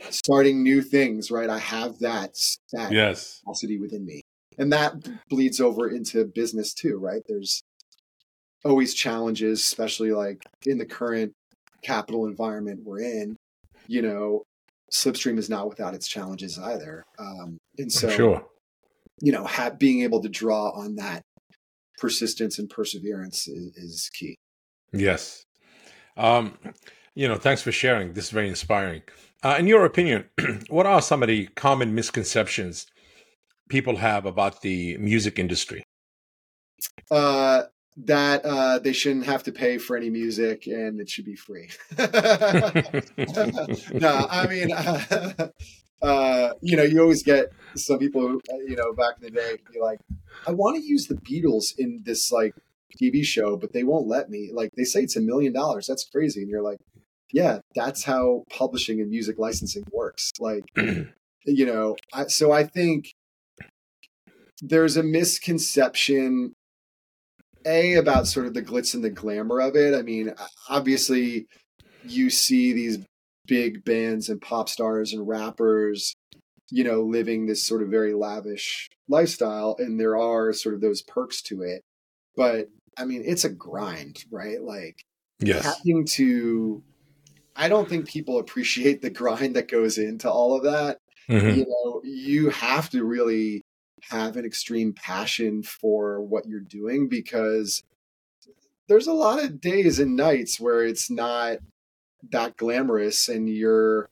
starting 0.09 0.61
new 0.61 0.81
things, 0.81 1.31
right? 1.31 1.49
I 1.49 1.57
have 1.57 1.97
that, 1.99 2.37
that 2.73 2.91
yes. 2.91 3.39
capacity 3.43 3.79
within 3.79 4.05
me. 4.05 4.21
And 4.59 4.73
that 4.73 4.93
bleeds 5.29 5.61
over 5.61 5.89
into 5.89 6.25
business 6.25 6.73
too, 6.73 6.97
right? 6.97 7.21
There's 7.27 7.63
always 8.65 8.93
challenges, 8.93 9.61
especially 9.61 10.11
like 10.11 10.43
in 10.65 10.77
the 10.77 10.85
current 10.85 11.31
capital 11.81 12.27
environment 12.27 12.81
we're 12.83 12.99
in. 12.99 13.37
You 13.87 14.01
know, 14.01 14.43
Slip.stream 14.91 15.37
is 15.37 15.49
not 15.49 15.69
without 15.69 15.95
its 15.95 16.07
challenges 16.07 16.59
either. 16.59 17.03
Um, 17.17 17.57
and 17.77 17.91
so, 17.91 18.09
sure. 18.09 18.45
you 19.21 19.31
know, 19.31 19.45
ha- 19.45 19.71
being 19.71 20.01
able 20.01 20.21
to 20.21 20.29
draw 20.29 20.71
on 20.71 20.95
that 20.97 21.21
persistence 21.97 22.59
and 22.59 22.69
perseverance 22.69 23.47
is, 23.47 23.75
is 23.77 24.09
key. 24.13 24.35
Yes. 24.91 25.45
Um, 26.17 26.57
you 27.15 27.27
know, 27.27 27.35
thanks 27.35 27.61
for 27.61 27.71
sharing. 27.71 28.13
This 28.13 28.25
is 28.25 28.31
very 28.31 28.49
inspiring. 28.49 29.03
Uh, 29.41 29.55
in 29.57 29.67
your 29.67 29.85
opinion, 29.85 30.25
what 30.69 30.85
are 30.85 31.01
some 31.01 31.23
of 31.23 31.27
the 31.27 31.47
common 31.55 31.95
misconceptions 31.95 32.87
people 33.69 33.97
have 33.97 34.25
about 34.25 34.61
the 34.61 34.97
music 34.97 35.39
industry? 35.39 35.83
Uh, 37.09 37.63
that 38.05 38.45
uh, 38.45 38.79
they 38.79 38.93
shouldn't 38.93 39.25
have 39.25 39.43
to 39.43 39.51
pay 39.51 39.77
for 39.77 39.97
any 39.97 40.09
music 40.09 40.67
and 40.67 40.99
it 40.99 41.09
should 41.09 41.25
be 41.25 41.35
free. 41.35 41.69
no, 41.97 42.07
I 44.29 44.47
mean, 44.47 44.71
uh, 44.71 45.49
uh, 46.01 46.53
you 46.61 46.77
know, 46.77 46.83
you 46.83 47.01
always 47.01 47.23
get 47.23 47.51
some 47.75 47.99
people, 47.99 48.39
you 48.65 48.75
know, 48.75 48.93
back 48.93 49.15
in 49.21 49.23
the 49.23 49.31
day, 49.31 49.57
be 49.71 49.79
like, 49.79 49.99
I 50.47 50.51
want 50.51 50.77
to 50.77 50.81
use 50.81 51.07
the 51.07 51.15
Beatles 51.15 51.77
in 51.77 52.01
this 52.05 52.31
like 52.31 52.55
TV 53.01 53.23
show, 53.23 53.57
but 53.57 53.73
they 53.73 53.83
won't 53.83 54.07
let 54.07 54.29
me. 54.29 54.51
Like, 54.53 54.71
they 54.77 54.83
say 54.83 55.01
it's 55.01 55.17
a 55.17 55.21
million 55.21 55.53
dollars. 55.53 55.87
That's 55.87 56.05
crazy. 56.05 56.41
And 56.41 56.49
you're 56.49 56.61
like, 56.61 56.79
yeah, 57.31 57.59
that's 57.75 58.03
how 58.03 58.45
publishing 58.49 59.01
and 59.01 59.09
music 59.09 59.37
licensing 59.37 59.83
works. 59.91 60.31
Like, 60.39 60.63
you 61.45 61.65
know, 61.65 61.97
I, 62.13 62.27
so 62.27 62.51
I 62.51 62.63
think 62.63 63.13
there's 64.61 64.97
a 64.97 65.03
misconception 65.03 66.53
a 67.65 67.95
about 67.95 68.27
sort 68.27 68.45
of 68.45 68.53
the 68.53 68.61
glitz 68.61 68.93
and 68.93 69.03
the 69.03 69.09
glamour 69.09 69.59
of 69.59 69.75
it. 69.75 69.93
I 69.93 70.01
mean, 70.01 70.33
obviously, 70.69 71.47
you 72.05 72.29
see 72.29 72.73
these 72.73 72.99
big 73.47 73.83
bands 73.83 74.29
and 74.29 74.41
pop 74.41 74.69
stars 74.69 75.13
and 75.13 75.27
rappers, 75.27 76.15
you 76.71 76.83
know, 76.83 77.01
living 77.01 77.45
this 77.45 77.65
sort 77.65 77.83
of 77.83 77.89
very 77.89 78.13
lavish 78.13 78.89
lifestyle, 79.07 79.75
and 79.79 79.99
there 79.99 80.17
are 80.17 80.53
sort 80.53 80.75
of 80.75 80.81
those 80.81 81.01
perks 81.01 81.41
to 81.43 81.61
it. 81.63 81.83
But 82.35 82.69
I 82.97 83.05
mean, 83.05 83.23
it's 83.25 83.43
a 83.43 83.49
grind, 83.49 84.23
right? 84.31 84.61
Like, 84.61 85.03
yes. 85.39 85.65
having 85.65 86.05
to. 86.05 86.83
I 87.55 87.67
don't 87.67 87.89
think 87.89 88.07
people 88.07 88.39
appreciate 88.39 89.01
the 89.01 89.09
grind 89.09 89.55
that 89.55 89.69
goes 89.69 89.97
into 89.97 90.29
all 90.29 90.55
of 90.55 90.63
that. 90.63 90.99
Mm-hmm. 91.29 91.59
You 91.59 91.65
know, 91.67 92.01
you 92.03 92.49
have 92.49 92.89
to 92.91 93.03
really 93.03 93.63
have 94.09 94.37
an 94.37 94.45
extreme 94.45 94.93
passion 94.93 95.63
for 95.63 96.21
what 96.21 96.47
you're 96.47 96.59
doing 96.59 97.07
because 97.07 97.83
there's 98.87 99.07
a 99.07 99.13
lot 99.13 99.43
of 99.43 99.61
days 99.61 99.99
and 99.99 100.15
nights 100.15 100.59
where 100.59 100.83
it's 100.83 101.09
not 101.09 101.57
that 102.31 102.57
glamorous 102.57 103.29
and 103.29 103.49
you're 103.49 104.09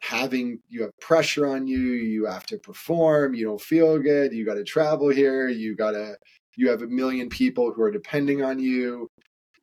having 0.00 0.58
you 0.68 0.82
have 0.82 0.98
pressure 1.00 1.46
on 1.46 1.66
you 1.66 1.78
you 1.78 2.26
have 2.26 2.44
to 2.44 2.58
perform 2.58 3.34
you 3.34 3.44
don't 3.44 3.60
feel 3.60 4.00
good 4.00 4.32
you 4.32 4.44
got 4.44 4.54
to 4.54 4.64
travel 4.64 5.08
here 5.08 5.48
you 5.48 5.76
got 5.76 5.92
to 5.92 6.16
you 6.56 6.70
have 6.70 6.82
a 6.82 6.86
million 6.86 7.28
people 7.28 7.72
who 7.72 7.82
are 7.82 7.90
depending 7.90 8.42
on 8.42 8.58
you. 8.58 9.10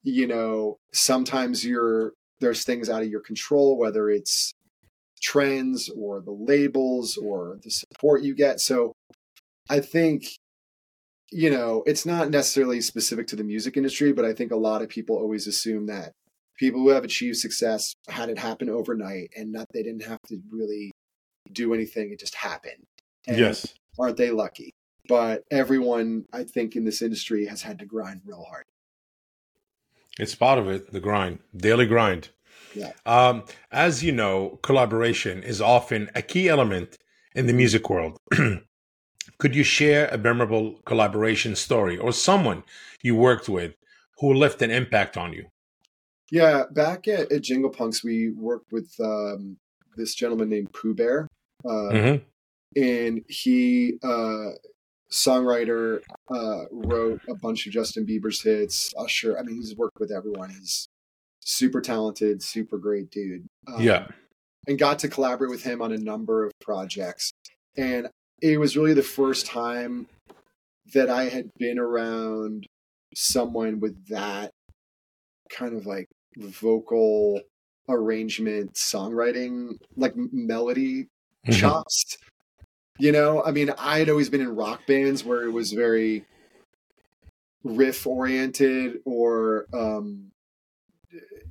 You 0.03 0.27
know 0.27 0.77
sometimes 0.93 1.65
you're 1.65 2.13
there's 2.39 2.63
things 2.63 2.89
out 2.89 3.01
of 3.01 3.09
your 3.09 3.19
control 3.19 3.77
whether 3.77 4.09
it's 4.09 4.53
trends 5.21 5.89
or 5.89 6.21
the 6.21 6.31
labels 6.31 7.17
or 7.17 7.57
the 7.63 7.69
support 7.69 8.23
you 8.23 8.33
get. 8.33 8.61
So 8.61 8.93
I 9.69 9.79
think, 9.79 10.25
you 11.31 11.49
know, 11.49 11.83
it's 11.85 12.05
not 12.05 12.29
necessarily 12.29 12.81
specific 12.81 13.27
to 13.27 13.35
the 13.35 13.43
music 13.43 13.77
industry, 13.77 14.11
but 14.13 14.25
I 14.25 14.33
think 14.33 14.51
a 14.51 14.57
lot 14.57 14.81
of 14.81 14.89
people 14.89 15.15
always 15.15 15.47
assume 15.47 15.87
that 15.87 16.13
people 16.57 16.81
who 16.81 16.89
have 16.89 17.03
achieved 17.03 17.37
success 17.37 17.93
had 18.07 18.29
it 18.29 18.37
happen 18.37 18.69
overnight 18.69 19.29
and 19.35 19.53
that 19.55 19.67
they 19.73 19.83
didn't 19.83 20.03
have 20.03 20.21
to 20.27 20.39
really 20.51 20.91
do 21.51 21.73
anything. 21.73 22.11
It 22.11 22.19
just 22.19 22.35
happened. 22.35 22.85
And 23.27 23.37
yes. 23.37 23.73
Aren't 23.97 24.17
they 24.17 24.31
lucky? 24.31 24.73
But 25.07 25.43
everyone, 25.49 26.25
I 26.31 26.43
think, 26.43 26.75
in 26.75 26.85
this 26.85 27.01
industry 27.01 27.47
has 27.47 27.61
had 27.63 27.79
to 27.79 27.85
grind 27.85 28.21
real 28.25 28.43
hard. 28.43 28.65
It's 30.19 30.35
part 30.35 30.59
of 30.59 30.67
it, 30.67 30.91
the 30.91 30.99
grind, 30.99 31.39
daily 31.55 31.87
grind. 31.87 32.29
Yeah. 32.75 32.91
Um, 33.05 33.43
as 33.71 34.03
you 34.03 34.11
know, 34.11 34.59
collaboration 34.61 35.41
is 35.41 35.61
often 35.61 36.09
a 36.13 36.21
key 36.21 36.47
element 36.47 36.97
in 37.33 37.47
the 37.47 37.53
music 37.53 37.89
world. 37.89 38.17
Could 39.37 39.55
you 39.55 39.63
share 39.63 40.07
a 40.07 40.17
memorable 40.17 40.79
collaboration 40.85 41.55
story 41.55 41.97
or 41.97 42.11
someone 42.11 42.63
you 43.01 43.15
worked 43.15 43.47
with 43.47 43.75
who 44.19 44.33
left 44.33 44.61
an 44.61 44.71
impact 44.71 45.17
on 45.17 45.33
you? 45.33 45.47
Yeah, 46.31 46.63
back 46.71 47.07
at, 47.07 47.31
at 47.31 47.41
Jingle 47.41 47.69
Punks, 47.69 48.03
we 48.03 48.31
worked 48.31 48.71
with 48.71 48.93
um, 48.99 49.57
this 49.95 50.13
gentleman 50.13 50.49
named 50.49 50.71
Pooh 50.73 50.93
Bear. 50.93 51.27
Uh, 51.65 51.91
mm-hmm. 51.91 52.81
and 52.81 53.25
he 53.27 53.95
uh, 54.01 54.51
songwriter 55.11 56.01
uh, 56.33 56.65
wrote 56.71 57.21
a 57.27 57.35
bunch 57.35 57.65
of 57.65 57.73
Justin 57.73 58.05
Bieber's 58.05 58.41
hits. 58.41 58.93
Usher. 58.97 59.37
I 59.37 59.43
mean, 59.43 59.55
he's 59.55 59.75
worked 59.75 59.99
with 59.99 60.11
everyone. 60.11 60.51
He's 60.51 60.87
super 61.41 61.81
talented, 61.81 62.41
super 62.41 62.77
great 62.77 63.11
dude. 63.11 63.47
Um, 63.67 63.81
yeah, 63.81 64.07
and 64.67 64.77
got 64.77 64.99
to 64.99 65.09
collaborate 65.09 65.49
with 65.49 65.63
him 65.63 65.81
on 65.81 65.91
a 65.91 65.97
number 65.97 66.45
of 66.45 66.51
projects. 66.61 67.31
And 67.75 68.09
it 68.41 68.59
was 68.59 68.77
really 68.77 68.93
the 68.93 69.03
first 69.03 69.45
time 69.45 70.07
that 70.93 71.09
I 71.09 71.25
had 71.25 71.51
been 71.57 71.79
around 71.79 72.67
someone 73.15 73.79
with 73.79 74.07
that 74.07 74.51
kind 75.49 75.75
of 75.75 75.85
like 75.85 76.07
vocal 76.37 77.41
arrangement, 77.87 78.73
songwriting, 78.73 79.77
like 79.95 80.13
melody 80.15 81.03
mm-hmm. 81.03 81.51
chops. 81.51 82.17
You 82.97 83.11
know, 83.11 83.43
I 83.43 83.51
mean, 83.51 83.71
I 83.77 83.99
had 83.99 84.09
always 84.09 84.29
been 84.29 84.41
in 84.41 84.55
rock 84.55 84.85
bands 84.87 85.23
where 85.23 85.43
it 85.43 85.51
was 85.51 85.71
very 85.71 86.25
riff 87.63 88.07
oriented 88.07 88.99
or 89.05 89.65
um 89.73 90.31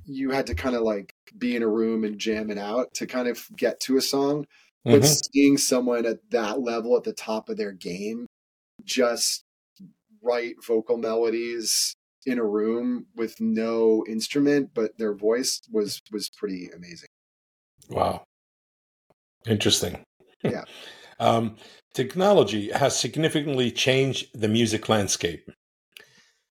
you 0.05 0.31
had 0.31 0.47
to 0.47 0.55
kind 0.55 0.75
of 0.75 0.81
like 0.81 1.13
be 1.37 1.55
in 1.55 1.61
a 1.61 1.67
room 1.67 2.03
and 2.03 2.17
jam 2.17 2.49
it 2.49 2.57
out 2.57 2.91
to 2.95 3.05
kind 3.05 3.27
of 3.27 3.45
get 3.55 3.79
to 3.79 3.95
a 3.95 4.01
song. 4.01 4.47
But 4.85 5.01
mm-hmm. 5.01 5.31
seeing 5.33 5.57
someone 5.57 6.05
at 6.05 6.17
that 6.31 6.61
level 6.61 6.95
at 6.95 7.03
the 7.03 7.13
top 7.13 7.49
of 7.49 7.57
their 7.57 7.73
game 7.73 8.25
just 8.85 9.43
write 10.21 10.55
vocal 10.65 10.97
melodies 10.97 11.95
in 12.25 12.37
a 12.37 12.43
room 12.43 13.05
with 13.15 13.39
no 13.39 14.03
instrument 14.07 14.69
but 14.73 14.97
their 14.97 15.13
voice 15.13 15.61
was 15.71 16.01
was 16.11 16.29
pretty 16.29 16.69
amazing. 16.75 17.09
Wow. 17.89 18.23
Interesting. 19.47 19.99
Yeah. 20.41 20.63
um, 21.19 21.57
technology 21.93 22.71
has 22.71 22.97
significantly 22.97 23.71
changed 23.71 24.27
the 24.33 24.47
music 24.47 24.87
landscape. 24.87 25.51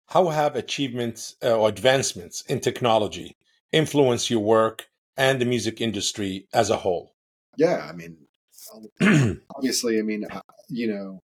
How 0.08 0.28
have 0.28 0.56
achievements 0.56 1.36
uh, 1.42 1.56
or 1.56 1.70
advancements 1.70 2.42
in 2.42 2.60
technology 2.60 3.34
influenced 3.72 4.28
your 4.28 4.40
work 4.40 4.88
and 5.16 5.40
the 5.40 5.46
music 5.46 5.80
industry 5.80 6.48
as 6.52 6.68
a 6.68 6.76
whole? 6.76 7.14
Yeah, 7.58 7.88
I 7.90 7.92
mean, 7.92 8.16
obviously, 9.56 9.98
I 9.98 10.02
mean, 10.02 10.24
uh, 10.30 10.40
you 10.68 10.86
know, 10.86 11.20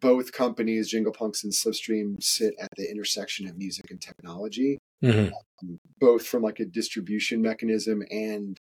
both 0.00 0.32
companies, 0.32 0.90
Jingle 0.90 1.12
Punks 1.12 1.42
and 1.42 1.54
Slip.stream, 1.54 2.18
sit 2.20 2.54
at 2.60 2.68
the 2.76 2.90
intersection 2.90 3.48
of 3.48 3.56
music 3.56 3.86
and 3.90 4.00
technology, 4.00 4.78
mm-hmm. 5.02 5.32
um, 5.62 5.80
both 5.98 6.26
from 6.26 6.42
like 6.42 6.60
a 6.60 6.66
distribution 6.66 7.40
mechanism 7.40 8.02
and, 8.10 8.58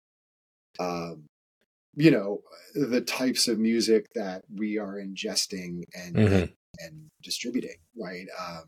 um, 0.77 1.23
you 1.95 2.11
know, 2.11 2.41
the 2.75 3.01
types 3.01 3.47
of 3.47 3.57
music 3.57 4.05
that 4.15 4.43
we 4.53 4.77
are 4.77 4.95
ingesting 4.95 5.83
and 5.93 6.15
mm-hmm. 6.15 6.51
and 6.79 7.09
distributing. 7.23 7.77
Right. 7.97 8.27
Um, 8.37 8.65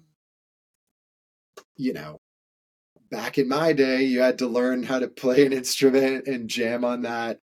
you 1.75 1.91
know, 1.91 2.19
back 3.09 3.38
in 3.38 3.49
my 3.49 3.73
day, 3.73 4.03
you 4.03 4.21
had 4.21 4.38
to 4.39 4.47
learn 4.47 4.84
how 4.84 4.99
to 4.99 5.09
play 5.09 5.45
an 5.45 5.51
instrument 5.51 6.27
and 6.27 6.49
jam 6.49 6.86
on 6.86 7.01
that 7.01 7.39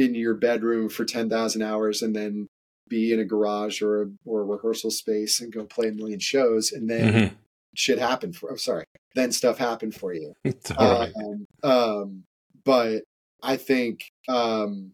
in 0.00 0.14
your 0.14 0.34
bedroom 0.34 0.88
for 0.88 1.04
10,000 1.04 1.62
hours 1.62 2.02
and 2.02 2.14
then 2.14 2.48
be 2.88 3.12
in 3.12 3.20
a 3.20 3.24
garage 3.24 3.82
or 3.82 4.02
a, 4.02 4.06
or 4.24 4.40
a 4.40 4.44
rehearsal 4.44 4.90
space 4.90 5.40
and 5.40 5.52
go 5.52 5.64
play 5.64 5.88
a 5.88 5.92
million 5.92 6.18
shows 6.18 6.72
and 6.72 6.90
then 6.90 7.12
mm-hmm. 7.12 7.34
shit 7.74 7.98
happened 7.98 8.34
for, 8.36 8.50
I'm 8.50 8.58
sorry, 8.58 8.84
then 9.14 9.32
stuff 9.32 9.58
happened 9.58 9.94
for 9.94 10.12
you. 10.12 10.34
um, 10.78 11.46
um, 11.62 12.24
but 12.64 13.02
I 13.42 13.56
think, 13.56 14.10
um, 14.28 14.92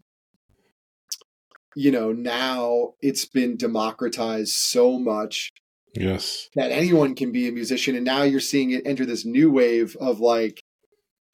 you 1.75 1.91
know, 1.91 2.11
now 2.11 2.93
it's 3.01 3.25
been 3.25 3.57
democratized 3.57 4.53
so 4.53 4.97
much 4.97 5.51
Yes. 5.99 6.49
That 6.55 6.71
anyone 6.71 7.15
can 7.15 7.31
be 7.31 7.47
a 7.47 7.51
musician. 7.51 7.95
And 7.95 8.05
now 8.05 8.23
you're 8.23 8.39
seeing 8.39 8.71
it 8.71 8.83
enter 8.85 9.05
this 9.05 9.25
new 9.25 9.51
wave 9.51 9.95
of 9.99 10.19
like, 10.19 10.61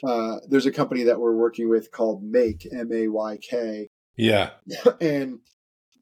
uh, 0.05 0.37
there's 0.47 0.65
a 0.65 0.71
company 0.71 1.03
that 1.03 1.19
we're 1.19 1.35
working 1.35 1.69
with 1.69 1.91
called 1.91 2.23
Mayk 2.23 2.65
M 2.71 2.91
A 2.91 3.07
Y 3.07 3.37
K. 3.37 3.89
Yeah. 4.17 4.51
And 5.01 5.39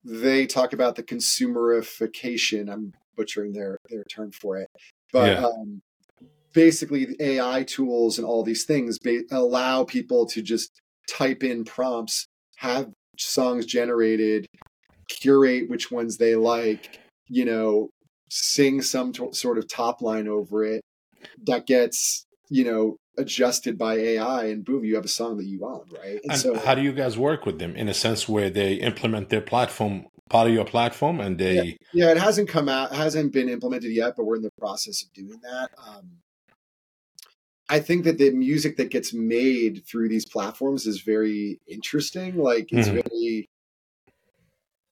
they 0.03 0.47
talk 0.47 0.73
about 0.73 0.95
the 0.95 1.03
consumerification. 1.03 2.71
I'm 2.71 2.93
butchering 3.15 3.53
their, 3.53 3.77
their 3.89 4.03
term 4.05 4.31
for 4.31 4.57
it. 4.57 4.67
But 5.13 5.37
yeah. 5.37 5.45
um, 5.45 5.81
basically, 6.53 7.05
the 7.05 7.23
AI 7.23 7.63
tools 7.63 8.17
and 8.17 8.25
all 8.25 8.43
these 8.43 8.65
things 8.65 8.97
ba- 8.97 9.23
allow 9.31 9.83
people 9.83 10.25
to 10.27 10.41
just 10.41 10.71
type 11.07 11.43
in 11.43 11.63
prompts, 11.65 12.25
have 12.57 12.89
songs 13.19 13.67
generated, 13.67 14.47
curate 15.07 15.69
which 15.69 15.91
ones 15.91 16.17
they 16.17 16.35
like, 16.35 16.99
you 17.27 17.45
know, 17.45 17.89
sing 18.31 18.81
some 18.81 19.11
t- 19.11 19.33
sort 19.33 19.57
of 19.59 19.67
top 19.67 20.01
line 20.01 20.27
over 20.27 20.63
it 20.63 20.81
that 21.45 21.67
gets 21.67 22.25
you 22.49 22.63
know 22.63 22.97
adjusted 23.21 23.77
by 23.77 23.95
AI, 23.95 24.45
and 24.45 24.65
boom, 24.65 24.83
you 24.83 24.95
have 24.95 25.05
a 25.05 25.09
song 25.09 25.37
that 25.37 25.45
you 25.45 25.65
own, 25.65 25.85
right? 25.91 26.19
And, 26.23 26.31
and 26.31 26.39
so, 26.39 26.57
how 26.57 26.75
do 26.75 26.81
you 26.81 26.91
guys 26.91 27.17
work 27.17 27.45
with 27.45 27.59
them 27.59 27.75
in 27.75 27.87
a 27.87 27.93
sense 27.93 28.27
where 28.27 28.49
they 28.49 28.73
implement 28.75 29.29
their 29.29 29.41
platform, 29.41 30.07
part 30.29 30.47
of 30.47 30.53
your 30.53 30.65
platform, 30.65 31.19
and 31.19 31.37
they? 31.37 31.55
Yeah, 31.55 31.73
yeah 31.93 32.11
it 32.11 32.17
hasn't 32.17 32.49
come 32.49 32.67
out, 32.67 32.93
hasn't 32.93 33.31
been 33.31 33.49
implemented 33.49 33.91
yet, 33.91 34.15
but 34.17 34.25
we're 34.25 34.35
in 34.35 34.41
the 34.41 34.51
process 34.59 35.03
of 35.03 35.13
doing 35.13 35.39
that. 35.43 35.69
Um, 35.87 36.17
I 37.69 37.79
think 37.79 38.03
that 38.03 38.17
the 38.17 38.31
music 38.31 38.75
that 38.77 38.89
gets 38.89 39.13
made 39.13 39.83
through 39.87 40.09
these 40.09 40.25
platforms 40.25 40.85
is 40.85 41.01
very 41.01 41.61
interesting. 41.67 42.37
Like 42.37 42.71
it's 42.73 42.89
mm-hmm. 42.89 43.07
very, 43.07 43.49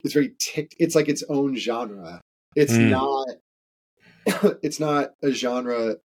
it's 0.03 0.13
very 0.13 0.33
ticked. 0.39 0.75
It's 0.79 0.95
like 0.95 1.09
its 1.09 1.23
own 1.27 1.57
genre. 1.57 2.21
It's 2.55 2.73
mm. 2.73 2.89
not 2.89 3.27
it's 4.63 4.79
not 4.79 5.11
a 5.21 5.31
genre 5.31 5.97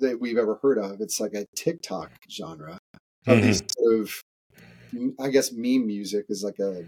that 0.00 0.20
we've 0.20 0.38
ever 0.38 0.58
heard 0.62 0.78
of. 0.78 1.00
It's 1.00 1.20
like 1.20 1.34
a 1.34 1.46
TikTok 1.56 2.10
genre 2.30 2.78
of 3.26 3.38
mm-hmm. 3.38 3.46
these 3.46 3.62
sort 3.78 4.00
of 4.00 4.22
I 5.20 5.28
guess 5.28 5.52
meme 5.52 5.86
music 5.86 6.26
is 6.28 6.44
like 6.44 6.58
a 6.58 6.84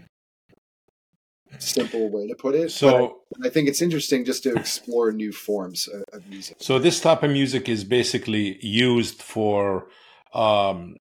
simple 1.59 2.09
way 2.09 2.27
to 2.27 2.35
put 2.35 2.55
it. 2.55 2.71
So 2.71 3.21
I, 3.41 3.47
I, 3.47 3.49
think 3.49 3.67
it's 3.67 3.81
interesting 3.81 4.25
just 4.25 4.43
to 4.43 4.53
explore 4.55 5.11
new 5.11 5.31
forms 5.31 5.87
of, 5.87 6.03
of, 6.13 6.27
music. 6.27 6.57
So 6.59 6.79
this 6.79 6.99
type 6.99 7.23
of 7.23 7.31
music 7.31 7.69
is 7.69 7.83
basically 7.83 8.63
used 8.65 9.21
for 9.21 9.87
um, 10.33 10.97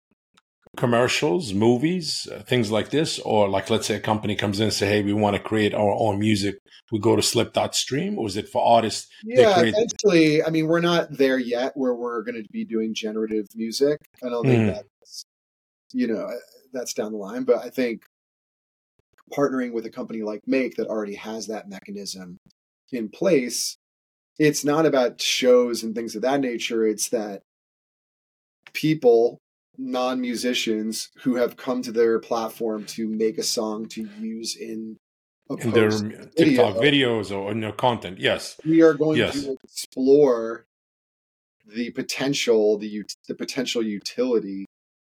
commercials, 0.77 1.55
movies, 1.55 2.29
uh, 2.33 2.43
things 2.43 2.71
like 2.71 2.91
this, 2.91 3.19
or 3.21 3.49
like 3.49 3.71
let's 3.71 3.87
say 3.87 3.97
a 3.97 4.01
company 4.01 4.35
comes 4.37 4.61
in 4.61 4.65
and 4.65 4.73
say, 4.73 4.87
"Hey, 4.87 5.03
we 5.03 5.13
want 5.13 5.37
to 5.37 5.43
create 5.43 5.75
our 5.75 5.95
own 5.99 6.19
music." 6.19 6.59
We 6.93 6.99
go 6.99 7.17
to 7.17 7.23
Slip 7.23 7.55
Slip.stream, 7.55 8.19
or 8.19 8.27
is 8.27 8.37
it 8.37 8.49
for 8.49 8.63
artists? 8.63 9.09
Yeah, 9.25 9.59
create- 9.59 9.75
essentially. 9.75 10.43
I 10.43 10.51
mean, 10.51 10.67
we're 10.67 10.81
not 10.81 11.11
there 11.11 11.39
yet 11.39 11.73
where 11.77 11.95
we're 11.95 12.23
going 12.23 12.43
to 12.43 12.49
be 12.51 12.65
doing 12.65 12.95
generative 12.95 13.47
music. 13.55 13.99
I 14.23 14.29
don't 14.29 14.47
think 14.47 14.71
mm. 14.71 14.75
that's 14.75 15.25
you 15.93 16.07
know 16.07 16.29
that's 16.73 16.95
down 16.95 17.13
the 17.13 17.19
line, 17.19 17.45
but 17.45 17.59
I 17.59 17.71
think 17.71 18.03
partnering 19.33 19.73
with 19.73 19.87
a 19.87 19.91
company 19.91 20.23
like 20.23 20.43
Mayk 20.49 20.77
that 20.77 20.89
already 20.89 21.15
has 21.15 21.47
that 21.47 21.69
mechanism 21.69 22.39
in 22.93 23.09
place, 23.09 23.77
it's 24.39 24.65
not 24.65 24.87
about 24.87 25.21
shows 25.21 25.83
and 25.83 25.95
things 25.95 26.15
of 26.15 26.23
that 26.23 26.41
nature. 26.41 26.87
It's 26.87 27.09
that 27.11 27.43
people 28.73 29.39
non 29.79 30.21
musicians 30.21 31.11
who 31.23 31.37
have 31.37 31.57
come 31.57 31.83
to 31.83 31.93
their 31.93 32.19
platform 32.19 32.85
to 32.87 33.09
make 33.09 33.39
a 33.39 33.43
song 33.43 33.87
to 33.89 34.09
use 34.21 34.57
in 34.57 34.97
in 35.59 35.71
their 35.73 35.91
TikTok 35.91 36.77
videos 36.77 37.31
or 37.31 37.53
in 37.53 37.61
their 37.61 37.73
content. 37.73 38.19
Yes, 38.19 38.59
we 38.65 38.83
are 38.83 38.95
going 38.95 39.19
yes. 39.19 39.45
to 39.45 39.57
explore 39.65 40.67
the 41.67 41.91
potential, 41.91 42.79
the 42.79 43.05
the 43.29 43.35
potential 43.35 43.83
utility 43.83 44.67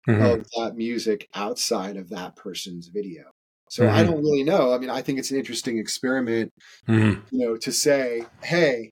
mm-hmm. 0.07 0.21
of 0.21 0.47
that 0.55 0.75
music 0.75 1.27
outside 1.33 1.97
of 1.97 2.09
that 2.09 2.35
person's 2.35 2.87
video. 2.87 3.23
So 3.69 3.83
mm-hmm. 3.83 3.95
I 3.95 4.03
don't 4.03 4.21
really 4.21 4.43
know. 4.43 4.73
I 4.73 4.77
mean, 4.77 4.89
I 4.89 5.01
think 5.01 5.19
it's 5.19 5.31
an 5.31 5.37
interesting 5.37 5.77
experiment, 5.77 6.51
mm-hmm. 6.87 7.21
you 7.31 7.45
know, 7.47 7.57
to 7.57 7.71
say, 7.71 8.25
hey, 8.43 8.91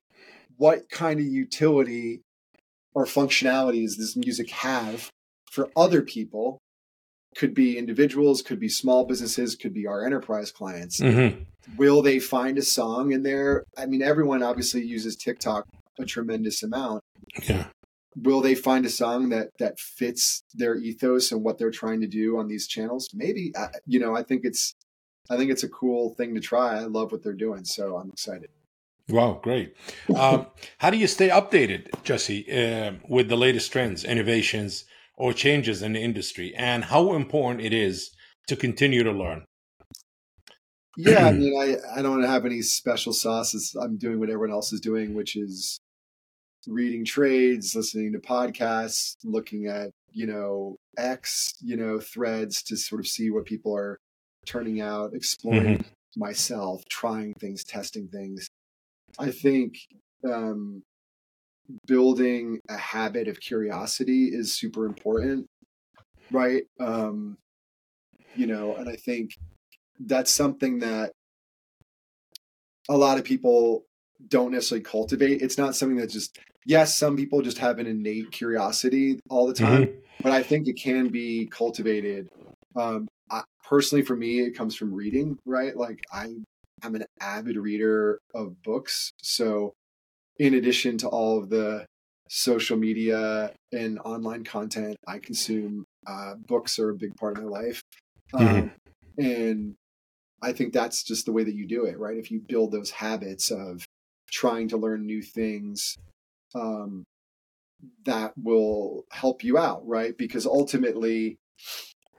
what 0.56 0.88
kind 0.90 1.20
of 1.20 1.26
utility 1.26 2.22
or 2.94 3.04
functionality 3.04 3.82
does 3.82 3.96
this 3.96 4.16
music 4.16 4.50
have 4.50 5.10
for 5.50 5.68
other 5.76 6.00
people 6.00 6.62
could 7.36 7.54
be 7.54 7.78
individuals 7.78 8.42
could 8.42 8.58
be 8.58 8.68
small 8.68 9.04
businesses 9.04 9.54
could 9.54 9.74
be 9.74 9.86
our 9.86 10.04
enterprise 10.04 10.50
clients. 10.50 11.00
Mm-hmm. 11.00 11.42
will 11.76 12.02
they 12.02 12.18
find 12.18 12.56
a 12.58 12.62
song 12.62 13.12
in 13.12 13.22
there? 13.22 13.64
I 13.76 13.86
mean 13.86 14.02
everyone 14.02 14.42
obviously 14.42 14.82
uses 14.82 15.16
tiktok 15.16 15.66
a 15.98 16.04
tremendous 16.04 16.62
amount. 16.62 17.02
Yeah. 17.42 17.66
Will 18.16 18.40
they 18.40 18.54
find 18.54 18.84
a 18.86 18.90
song 18.90 19.28
that 19.28 19.50
that 19.58 19.78
fits 19.78 20.42
their 20.54 20.76
ethos 20.76 21.30
and 21.30 21.44
what 21.44 21.58
they're 21.58 21.70
trying 21.70 22.00
to 22.00 22.08
do 22.08 22.38
on 22.38 22.48
these 22.48 22.66
channels? 22.66 23.08
Maybe. 23.14 23.52
I, 23.56 23.68
you 23.86 24.00
know 24.00 24.16
i 24.16 24.22
think 24.22 24.44
it's 24.44 24.74
i 25.28 25.36
think 25.36 25.50
it's 25.50 25.64
a 25.64 25.68
cool 25.68 26.14
thing 26.14 26.34
to 26.34 26.40
try. 26.40 26.78
I 26.78 26.84
love 26.84 27.12
what 27.12 27.22
they're 27.22 27.32
doing 27.32 27.64
so 27.64 27.96
i'm 27.96 28.10
excited. 28.10 28.50
Wow, 29.08 29.40
great. 29.42 29.74
Um, 30.14 30.46
how 30.78 30.90
do 30.90 30.96
you 30.96 31.08
stay 31.08 31.30
updated, 31.30 31.88
Jesse, 32.04 32.46
uh, 32.48 32.92
with 33.08 33.28
the 33.28 33.36
latest 33.36 33.72
trends, 33.72 34.04
innovations, 34.04 34.84
or 35.20 35.32
changes 35.34 35.82
in 35.82 35.92
the 35.92 36.00
industry 36.00 36.54
and 36.56 36.84
how 36.84 37.12
important 37.12 37.64
it 37.64 37.74
is 37.74 38.10
to 38.48 38.56
continue 38.56 39.02
to 39.02 39.12
learn? 39.12 39.44
yeah, 40.96 41.26
I 41.26 41.32
mean, 41.40 41.58
I, 41.58 41.98
I 41.98 42.02
don't 42.02 42.22
have 42.22 42.44
any 42.44 42.62
special 42.62 43.12
sauces. 43.12 43.76
I'm 43.80 43.96
doing 43.96 44.18
what 44.18 44.30
everyone 44.30 44.50
else 44.50 44.72
is 44.72 44.80
doing, 44.80 45.14
which 45.14 45.36
is 45.36 45.78
reading 46.66 47.04
trades, 47.04 47.74
listening 47.74 48.12
to 48.12 48.18
podcasts, 48.18 49.16
looking 49.24 49.66
at, 49.66 49.90
you 50.12 50.26
know, 50.26 50.76
X, 50.98 51.54
you 51.60 51.76
know, 51.76 52.00
threads 52.00 52.62
to 52.64 52.76
sort 52.76 53.00
of 53.00 53.06
see 53.06 53.30
what 53.30 53.44
people 53.44 53.76
are 53.76 53.98
turning 54.46 54.80
out, 54.80 55.14
exploring 55.14 55.78
mm-hmm. 55.78 56.20
myself, 56.20 56.82
trying 56.88 57.34
things, 57.34 57.64
testing 57.64 58.08
things. 58.08 58.48
I 59.18 59.30
think 59.30 59.76
um, 60.24 60.82
building 61.86 62.60
a 62.68 62.76
habit 62.76 63.28
of 63.28 63.40
curiosity 63.40 64.26
is 64.26 64.56
super 64.56 64.86
important, 64.86 65.46
right? 66.30 66.62
Um, 66.78 67.36
you 68.34 68.46
know, 68.46 68.74
and 68.76 68.88
I 68.88 68.96
think 68.96 69.30
that's 69.98 70.30
something 70.30 70.80
that 70.80 71.12
a 72.88 72.96
lot 72.96 73.18
of 73.18 73.24
people 73.24 73.84
don't 74.28 74.52
necessarily 74.52 74.82
cultivate. 74.82 75.42
It's 75.42 75.58
not 75.58 75.74
something 75.74 75.98
that 75.98 76.10
just 76.10 76.38
yes, 76.66 76.96
some 76.96 77.16
people 77.16 77.42
just 77.42 77.58
have 77.58 77.78
an 77.78 77.86
innate 77.86 78.30
curiosity 78.30 79.20
all 79.28 79.46
the 79.46 79.54
time, 79.54 79.84
mm-hmm. 79.84 79.98
but 80.22 80.32
I 80.32 80.42
think 80.42 80.68
it 80.68 80.74
can 80.74 81.08
be 81.08 81.46
cultivated. 81.46 82.28
Um, 82.76 83.08
I, 83.30 83.42
personally, 83.64 84.04
for 84.04 84.16
me, 84.16 84.40
it 84.40 84.56
comes 84.56 84.76
from 84.76 84.92
reading. 84.92 85.38
Right, 85.44 85.76
like 85.76 86.00
I, 86.12 86.28
I'm 86.82 86.94
an 86.94 87.04
avid 87.20 87.56
reader 87.56 88.20
of 88.34 88.62
books. 88.62 89.12
So, 89.22 89.74
in 90.38 90.54
addition 90.54 90.98
to 90.98 91.08
all 91.08 91.38
of 91.38 91.50
the 91.50 91.86
social 92.28 92.76
media 92.76 93.52
and 93.72 93.98
online 94.00 94.44
content 94.44 94.96
I 95.06 95.18
consume, 95.18 95.84
uh, 96.06 96.34
books 96.46 96.78
are 96.78 96.90
a 96.90 96.94
big 96.94 97.16
part 97.16 97.36
of 97.36 97.44
my 97.44 97.50
life. 97.50 97.82
Mm-hmm. 98.32 98.58
Um, 98.58 98.72
and 99.18 99.74
I 100.42 100.52
think 100.52 100.72
that's 100.72 101.02
just 101.02 101.26
the 101.26 101.32
way 101.32 101.44
that 101.44 101.54
you 101.54 101.66
do 101.66 101.84
it, 101.84 101.98
right? 101.98 102.16
If 102.16 102.30
you 102.30 102.40
build 102.40 102.72
those 102.72 102.90
habits 102.90 103.50
of 103.50 103.84
trying 104.30 104.68
to 104.68 104.76
learn 104.76 105.04
new 105.04 105.22
things, 105.22 105.96
um, 106.54 107.04
that 108.04 108.32
will 108.36 109.04
help 109.10 109.42
you 109.42 109.58
out, 109.58 109.86
right? 109.86 110.16
Because 110.16 110.46
ultimately, 110.46 111.38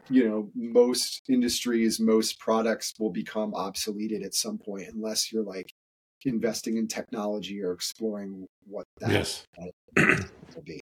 you 0.10 0.28
know, 0.28 0.52
most 0.56 1.22
industries, 1.30 2.00
most 2.00 2.40
products 2.40 2.94
will 3.00 3.12
become 3.12 3.54
obsoleted 3.54 4.26
at 4.26 4.34
some 4.34 4.58
point 4.58 4.88
unless 4.94 5.32
you're 5.32 5.44
like 5.44 5.71
investing 6.26 6.78
in 6.78 6.88
technology 6.88 7.62
or 7.62 7.72
exploring 7.72 8.48
what 8.68 8.86
that 9.00 9.12
yes. 9.12 9.48
will 9.96 10.64
be. 10.64 10.82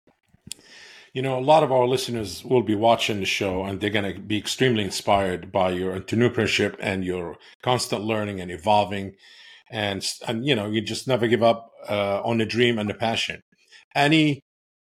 You 1.14 1.24
know, 1.24 1.40
a 1.40 1.42
lot 1.42 1.64
of 1.64 1.72
our 1.72 1.88
listeners 1.88 2.44
will 2.46 2.62
be 2.62 2.76
watching 2.76 3.20
the 3.20 3.26
show 3.26 3.64
and 3.64 3.80
they're 3.80 3.90
going 3.90 4.14
to 4.14 4.20
be 4.20 4.38
extremely 4.38 4.84
inspired 4.84 5.52
by 5.52 5.72
your 5.72 6.00
entrepreneurship 6.00 6.76
and 6.80 7.04
your 7.04 7.38
constant 7.64 8.04
learning 8.04 8.40
and 8.40 8.52
evolving. 8.52 9.16
And, 9.72 10.06
and 10.28 10.46
you 10.46 10.56
know, 10.56 10.68
you 10.68 10.82
just 10.82 11.08
never 11.08 11.28
give 11.28 11.42
up 11.42 11.72
uh, 11.90 12.22
on 12.24 12.38
the 12.38 12.46
dream 12.46 12.78
and 12.78 12.90
the 12.90 12.94
passion. 12.94 13.42
Any 13.96 14.44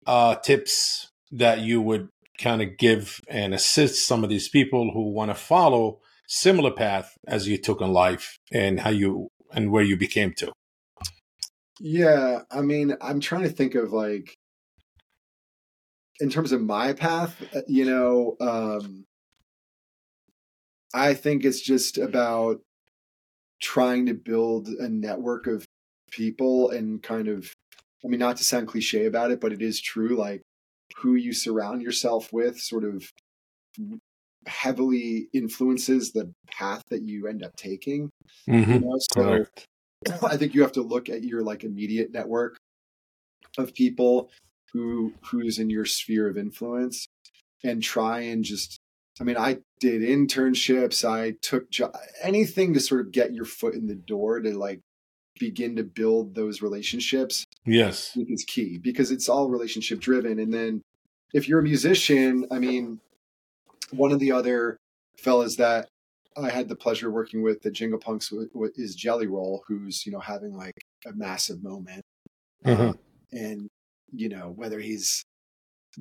uh, 0.06 0.36
tips 0.36 1.10
that 1.32 1.60
you 1.60 1.80
would 1.80 2.08
kind 2.38 2.60
of 2.62 2.76
give 2.76 3.20
and 3.28 3.54
assist 3.54 4.06
some 4.06 4.24
of 4.24 4.30
these 4.30 4.48
people 4.48 4.90
who 4.92 5.12
want 5.12 5.30
to 5.30 5.34
follow 5.34 6.00
similar 6.26 6.70
path 6.70 7.16
as 7.26 7.48
you 7.48 7.58
took 7.58 7.80
in 7.80 7.92
life 7.92 8.38
and 8.52 8.80
how 8.80 8.90
you 8.90 9.30
and 9.52 9.70
where 9.70 9.82
you 9.82 9.96
became 9.96 10.32
to? 10.34 10.52
Yeah, 11.80 12.42
I 12.50 12.60
mean, 12.60 12.94
I'm 13.00 13.20
trying 13.20 13.42
to 13.42 13.48
think 13.48 13.74
of 13.74 13.92
like 13.92 14.36
in 16.20 16.28
terms 16.28 16.52
of 16.52 16.60
my 16.60 16.92
path, 16.92 17.42
uh, 17.54 17.62
you 17.66 17.86
know, 17.86 18.36
um, 18.40 19.06
I 20.92 21.14
think 21.14 21.44
it's 21.44 21.60
just 21.60 21.98
about 21.98 22.60
trying 23.60 24.06
to 24.06 24.14
build 24.14 24.68
a 24.68 24.88
network 24.88 25.46
of 25.46 25.64
people 26.10 26.70
and 26.70 27.02
kind 27.02 27.28
of, 27.28 27.50
I 28.04 28.08
mean, 28.08 28.20
not 28.20 28.36
to 28.38 28.44
sound 28.44 28.68
cliche 28.68 29.06
about 29.06 29.30
it, 29.30 29.40
but 29.40 29.52
it 29.52 29.62
is 29.62 29.80
true. 29.80 30.16
Like 30.16 30.42
who 30.96 31.14
you 31.14 31.32
surround 31.32 31.82
yourself 31.82 32.32
with 32.32 32.60
sort 32.60 32.84
of 32.84 33.10
heavily 34.46 35.28
influences 35.32 36.12
the 36.12 36.32
path 36.50 36.82
that 36.90 37.02
you 37.02 37.26
end 37.26 37.44
up 37.44 37.56
taking. 37.56 38.10
Mm-hmm. 38.48 38.72
You 38.72 38.80
know? 38.80 38.98
So 39.12 39.22
Correct. 39.22 39.64
I 40.22 40.36
think 40.36 40.54
you 40.54 40.62
have 40.62 40.72
to 40.72 40.82
look 40.82 41.08
at 41.08 41.24
your 41.24 41.42
like 41.42 41.64
immediate 41.64 42.12
network 42.12 42.56
of 43.58 43.74
people 43.74 44.30
who 44.72 45.12
who's 45.22 45.58
in 45.58 45.70
your 45.70 45.84
sphere 45.84 46.28
of 46.28 46.38
influence 46.38 47.06
and 47.64 47.82
try 47.82 48.20
and 48.20 48.44
just 48.44 48.78
I 49.20 49.24
mean, 49.24 49.36
I 49.36 49.58
did 49.80 50.00
internships. 50.00 51.06
I 51.06 51.32
took 51.42 51.70
jo- 51.70 51.92
anything 52.22 52.72
to 52.72 52.80
sort 52.80 53.02
of 53.02 53.12
get 53.12 53.34
your 53.34 53.44
foot 53.44 53.74
in 53.74 53.86
the 53.86 53.94
door 53.94 54.40
to 54.40 54.56
like 54.56 54.80
begin 55.38 55.76
to 55.76 55.84
build 55.84 56.34
those 56.34 56.62
relationships. 56.62 57.44
Yes, 57.66 58.16
is 58.16 58.44
key 58.44 58.78
because 58.78 59.10
it's 59.10 59.28
all 59.28 59.50
relationship 59.50 60.00
driven. 60.00 60.38
And 60.38 60.54
then 60.54 60.80
if 61.34 61.48
you're 61.48 61.58
a 61.58 61.64
musician, 61.64 62.46
I 62.50 62.58
mean, 62.58 63.00
one 63.92 64.12
of 64.12 64.18
the 64.18 64.32
other 64.32 64.78
fellas 65.18 65.56
that 65.56 65.88
I 66.36 66.50
had 66.50 66.68
the 66.68 66.76
pleasure 66.76 67.10
working 67.10 67.42
with 67.42 67.62
the 67.62 67.70
Jingle 67.70 67.98
Punks 67.98 68.32
is 68.76 68.94
Jelly 68.94 69.26
Roll, 69.26 69.62
who's 69.66 70.06
you 70.06 70.12
know 70.12 70.20
having 70.20 70.54
like 70.54 70.74
a 71.06 71.12
massive 71.12 71.62
moment, 71.62 72.02
mm-hmm. 72.64 72.90
uh, 72.90 72.92
and 73.32 73.68
you 74.12 74.28
know, 74.28 74.52
whether 74.54 74.80
he's 74.80 75.24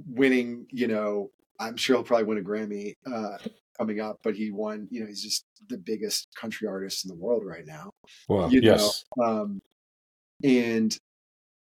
winning, 0.08 0.66
you 0.72 0.88
know, 0.88 1.32
I'm 1.60 1.78
sure 1.78 1.98
he'll 1.98 2.04
probably 2.04 2.26
win 2.26 2.38
a 2.38 2.42
Grammy 2.42 2.94
uh, 3.06 3.38
coming 3.78 4.00
up, 4.00 4.20
but 4.24 4.36
he 4.36 4.52
won, 4.52 4.88
you 4.92 5.02
know, 5.02 5.08
he's 5.08 5.24
just 5.24 5.46
the 5.68 5.78
biggest 5.78 6.28
country 6.36 6.68
artist 6.68 7.06
in 7.06 7.10
the 7.10 7.16
world 7.16 7.44
right 7.46 7.66
now. 7.66 7.92
Well, 8.28 8.52
you 8.52 8.62
yes. 8.62 9.04
Know? 9.18 9.26
Um, 9.26 9.62
and 10.44 10.98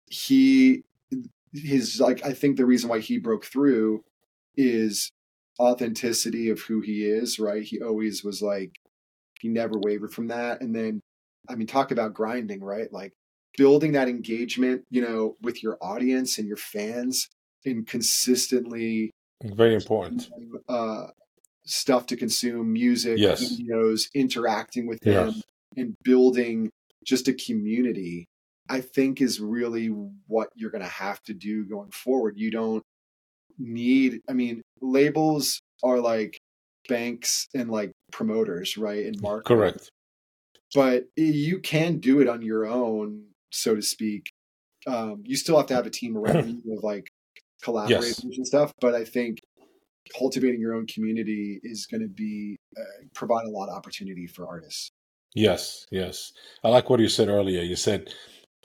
he, 0.09 0.83
his, 1.53 1.99
like, 1.99 2.25
I 2.25 2.33
think 2.33 2.57
the 2.57 2.65
reason 2.65 2.89
why 2.89 2.99
he 2.99 3.17
broke 3.17 3.45
through 3.45 4.03
is 4.55 5.11
authenticity 5.59 6.49
of 6.49 6.61
who 6.61 6.81
he 6.81 7.03
is, 7.05 7.39
right? 7.39 7.63
He 7.63 7.81
always 7.81 8.23
was 8.23 8.41
like, 8.41 8.71
he 9.39 9.49
never 9.49 9.75
wavered 9.77 10.13
from 10.13 10.27
that. 10.27 10.61
And 10.61 10.75
then, 10.75 11.01
I 11.49 11.55
mean, 11.55 11.67
talk 11.67 11.91
about 11.91 12.13
grinding, 12.13 12.63
right? 12.63 12.91
Like, 12.91 13.13
building 13.57 13.93
that 13.93 14.07
engagement, 14.07 14.83
you 14.89 15.01
know, 15.01 15.35
with 15.41 15.63
your 15.63 15.77
audience 15.81 16.37
and 16.37 16.47
your 16.47 16.57
fans 16.57 17.27
and 17.65 17.85
consistently 17.85 19.11
very 19.43 19.75
important 19.75 20.29
uh, 20.69 21.07
stuff 21.65 22.05
to 22.07 22.17
consume, 22.17 22.73
music, 22.73 23.17
yes. 23.17 23.43
videos, 23.43 24.07
interacting 24.13 24.87
with 24.87 24.99
them 25.01 25.29
yes. 25.29 25.43
and 25.77 25.95
building 26.03 26.69
just 27.05 27.27
a 27.27 27.33
community, 27.33 28.27
I 28.69 28.81
think 28.81 29.21
is 29.21 29.39
really 29.39 29.87
what 30.27 30.49
you're 30.55 30.71
going 30.71 30.83
to 30.83 30.89
have 30.89 31.21
to 31.23 31.33
do 31.33 31.65
going 31.65 31.91
forward. 31.91 32.35
You 32.37 32.51
don't 32.51 32.83
need, 33.57 34.21
I 34.29 34.33
mean, 34.33 34.61
labels 34.81 35.61
are 35.83 35.99
like 35.99 36.39
banks 36.87 37.47
and 37.53 37.69
like 37.69 37.91
promoters, 38.11 38.77
right? 38.77 39.05
And 39.05 39.21
market. 39.21 39.45
Correct. 39.45 39.91
But 40.75 41.05
you 41.15 41.59
can 41.59 41.99
do 41.99 42.21
it 42.21 42.27
on 42.27 42.41
your 42.41 42.65
own 42.65 43.29
so 43.51 43.75
to 43.75 43.81
speak. 43.81 44.31
Um, 44.87 45.23
you 45.25 45.35
still 45.35 45.57
have 45.57 45.67
to 45.67 45.75
have 45.75 45.85
a 45.85 45.89
team 45.89 46.17
around 46.17 46.49
you 46.65 46.77
of 46.77 46.83
like 46.83 47.09
collaborators 47.61 48.23
yes. 48.23 48.37
and 48.37 48.47
stuff, 48.47 48.73
but 48.79 48.95
I 48.95 49.03
think 49.03 49.39
cultivating 50.17 50.59
your 50.59 50.73
own 50.73 50.87
community 50.87 51.59
is 51.63 51.85
going 51.85 52.01
to 52.01 52.07
be 52.07 52.57
uh, 52.77 53.05
provide 53.13 53.45
a 53.45 53.49
lot 53.49 53.69
of 53.69 53.75
opportunity 53.75 54.27
for 54.27 54.47
artists. 54.47 54.91
Yes, 55.35 55.85
yes. 55.91 56.31
I 56.63 56.69
like 56.69 56.89
what 56.89 56.99
you 56.99 57.09
said 57.09 57.27
earlier. 57.27 57.61
You 57.61 57.75
said 57.75 58.11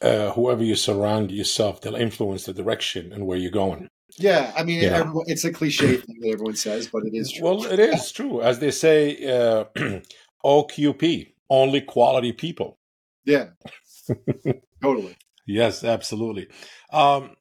uh, 0.01 0.31
whoever 0.31 0.65
you 0.65 0.77
surround 0.77 1.31
yourself, 1.31 1.81
they'll 1.81 1.95
influence 1.95 2.45
the 2.45 2.55
direction 2.55 3.13
and 3.13 3.27
where 3.27 3.37
you're 3.37 3.51
going. 3.51 3.89
Yeah, 4.17 4.53
I 4.57 4.63
mean, 4.63 4.81
yeah. 4.81 5.11
it's 5.27 5.45
a 5.45 5.53
cliche 5.53 5.97
thing 5.97 6.21
that 6.21 6.29
everyone 6.29 6.57
says, 6.57 6.89
but 6.89 7.05
it 7.05 7.15
is 7.15 7.33
true. 7.33 7.45
Well, 7.45 7.65
it 7.65 7.81
is 7.81 8.13
true. 8.13 8.43
As 8.43 8.61
they 8.61 8.71
say, 8.71 9.17
uh, 9.27 9.65
OQP, 10.45 11.33
only 11.51 11.81
quality 11.81 12.33
people. 12.33 12.79
Yeah. 13.25 13.49
Totally. 14.83 15.17
Yes, 15.47 15.83
absolutely. 15.83 16.49
Um, 16.93 17.37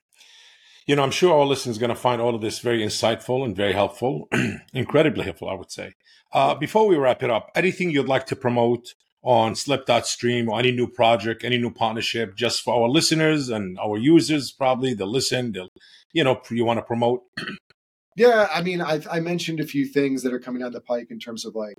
you 0.87 0.95
know, 0.95 1.03
I'm 1.03 1.11
sure 1.11 1.39
our 1.39 1.45
listeners 1.45 1.77
are 1.77 1.79
going 1.79 1.89
to 1.89 1.95
find 1.95 2.21
all 2.21 2.35
of 2.35 2.41
this 2.41 2.59
very 2.59 2.79
insightful 2.79 3.45
and 3.45 3.55
very 3.55 3.73
helpful, 3.73 4.27
incredibly 4.73 5.23
helpful, 5.23 5.49
I 5.49 5.53
would 5.53 5.71
say. 5.71 5.93
Uh, 6.31 6.55
before 6.55 6.87
we 6.87 6.97
wrap 6.97 7.23
it 7.23 7.29
up, 7.29 7.51
anything 7.55 7.91
you'd 7.91 8.07
like 8.07 8.25
to 8.27 8.35
promote 8.35 8.95
on 9.23 9.55
Slip.Stream 9.55 10.49
or 10.49 10.59
any 10.59 10.71
new 10.71 10.87
project, 10.87 11.45
any 11.45 11.57
new 11.57 11.71
partnership, 11.71 12.35
just 12.35 12.61
for 12.61 12.73
our 12.73 12.89
listeners 12.89 13.49
and 13.49 13.77
our 13.79 13.97
users, 13.97 14.51
probably 14.51 14.93
they'll 14.93 15.07
listen, 15.07 15.53
they'll, 15.53 15.69
you 16.13 16.23
know, 16.23 16.41
you 16.49 16.63
want 16.65 16.77
to 16.77 16.83
promote? 16.83 17.23
yeah, 18.15 18.47
I 18.53 18.61
mean, 18.61 18.79
I've, 18.81 19.07
I 19.11 19.19
mentioned 19.19 19.59
a 19.59 19.65
few 19.65 19.85
things 19.85 20.23
that 20.23 20.33
are 20.33 20.39
coming 20.39 20.61
down 20.61 20.71
the 20.71 20.81
pike 20.81 21.07
in 21.09 21.19
terms 21.19 21.45
of 21.45 21.55
like 21.55 21.75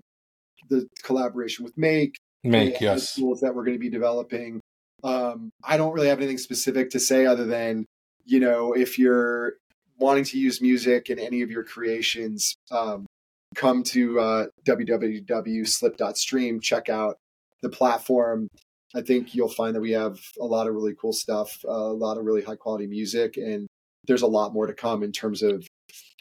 the 0.69 0.87
collaboration 1.03 1.65
with 1.65 1.77
Mayk, 1.77 2.15
Mayk, 2.45 2.81
yes, 2.81 3.15
tools 3.15 3.41
that 3.41 3.55
we're 3.55 3.65
going 3.65 3.77
to 3.77 3.81
be 3.81 3.91
developing. 3.91 4.61
Um, 5.03 5.51
I 5.63 5.77
don't 5.77 5.93
really 5.93 6.09
have 6.09 6.19
anything 6.19 6.39
specific 6.39 6.91
to 6.91 7.01
say 7.01 7.27
other 7.27 7.45
than, 7.45 7.87
you 8.25 8.41
know, 8.41 8.73
if 8.73 8.99
you're 8.99 9.55
wanting 9.99 10.25
to 10.25 10.39
use 10.39 10.61
music 10.61 11.11
in 11.11 11.19
any 11.19 11.43
of 11.43 11.51
your 11.51 11.63
creations, 11.63 12.57
um, 12.71 13.07
come 13.55 13.83
to 13.85 14.19
uh, 14.19 14.47
www.slip.stream, 14.67 16.61
check 16.61 16.89
out 16.89 17.17
the 17.63 17.69
platform, 17.69 18.49
I 18.95 19.03
think 19.03 19.35
you'll 19.35 19.49
find 19.49 19.75
that 19.75 19.81
we 19.81 19.93
have 19.93 20.21
a 20.41 20.45
lot 20.45 20.69
of 20.69 20.75
really 20.75 20.95
cool 20.95 21.13
stuff, 21.13 21.59
uh, 21.67 21.73
a 21.73 21.93
lot 21.93 22.17
of 22.17 22.25
really 22.25 22.43
high 22.43 22.57
quality 22.57 22.87
music, 22.87 23.37
and 23.37 23.67
there's 24.07 24.23
a 24.23 24.27
lot 24.27 24.53
more 24.53 24.67
to 24.67 24.75
come 24.75 25.03
in 25.03 25.13
terms 25.13 25.43
of 25.43 25.67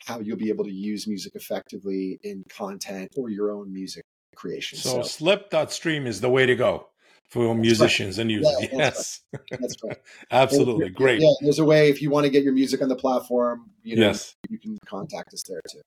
how 0.05 0.19
you'll 0.19 0.37
be 0.37 0.49
able 0.49 0.65
to 0.65 0.71
use 0.71 1.07
music 1.07 1.33
effectively 1.35 2.19
in 2.23 2.43
content 2.49 3.11
or 3.17 3.29
your 3.29 3.51
own 3.51 3.71
music 3.71 4.03
creation. 4.35 4.77
So, 4.77 5.01
so 5.01 5.01
slip.stream 5.03 6.07
is 6.07 6.21
the 6.21 6.29
way 6.29 6.45
to 6.45 6.55
go 6.55 6.87
for 7.29 7.55
musicians 7.55 8.17
right. 8.17 8.21
and 8.21 8.31
users. 8.31 8.55
Yeah, 8.61 8.67
yes. 8.73 9.21
Right. 9.33 9.59
That's 9.59 9.75
right. 9.83 9.97
Absolutely. 10.31 10.89
Great. 10.89 11.21
Yeah, 11.21 11.33
there's 11.41 11.59
a 11.59 11.65
way 11.65 11.89
if 11.89 12.01
you 12.01 12.09
want 12.09 12.25
to 12.25 12.29
get 12.29 12.43
your 12.43 12.53
music 12.53 12.81
on 12.81 12.89
the 12.89 12.95
platform, 12.95 13.71
you 13.81 13.95
know, 13.95 14.07
yes. 14.07 14.35
you 14.49 14.59
can 14.59 14.77
contact 14.85 15.33
us 15.33 15.43
there 15.47 15.61
too. 15.71 15.81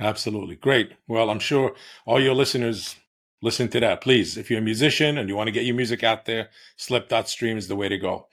Absolutely. 0.00 0.56
Great. 0.56 0.92
Well, 1.06 1.30
I'm 1.30 1.38
sure 1.38 1.74
all 2.06 2.20
your 2.20 2.34
listeners 2.34 2.96
listen 3.42 3.68
to 3.68 3.80
that. 3.80 4.00
Please, 4.00 4.36
if 4.36 4.50
you're 4.50 4.60
a 4.60 4.62
musician 4.62 5.18
and 5.18 5.28
you 5.28 5.36
want 5.36 5.48
to 5.48 5.52
get 5.52 5.64
your 5.64 5.76
music 5.76 6.02
out 6.02 6.24
there, 6.24 6.48
slip.stream 6.76 7.56
is 7.56 7.68
the 7.68 7.76
way 7.76 7.88
to 7.88 7.98
go. 7.98 8.28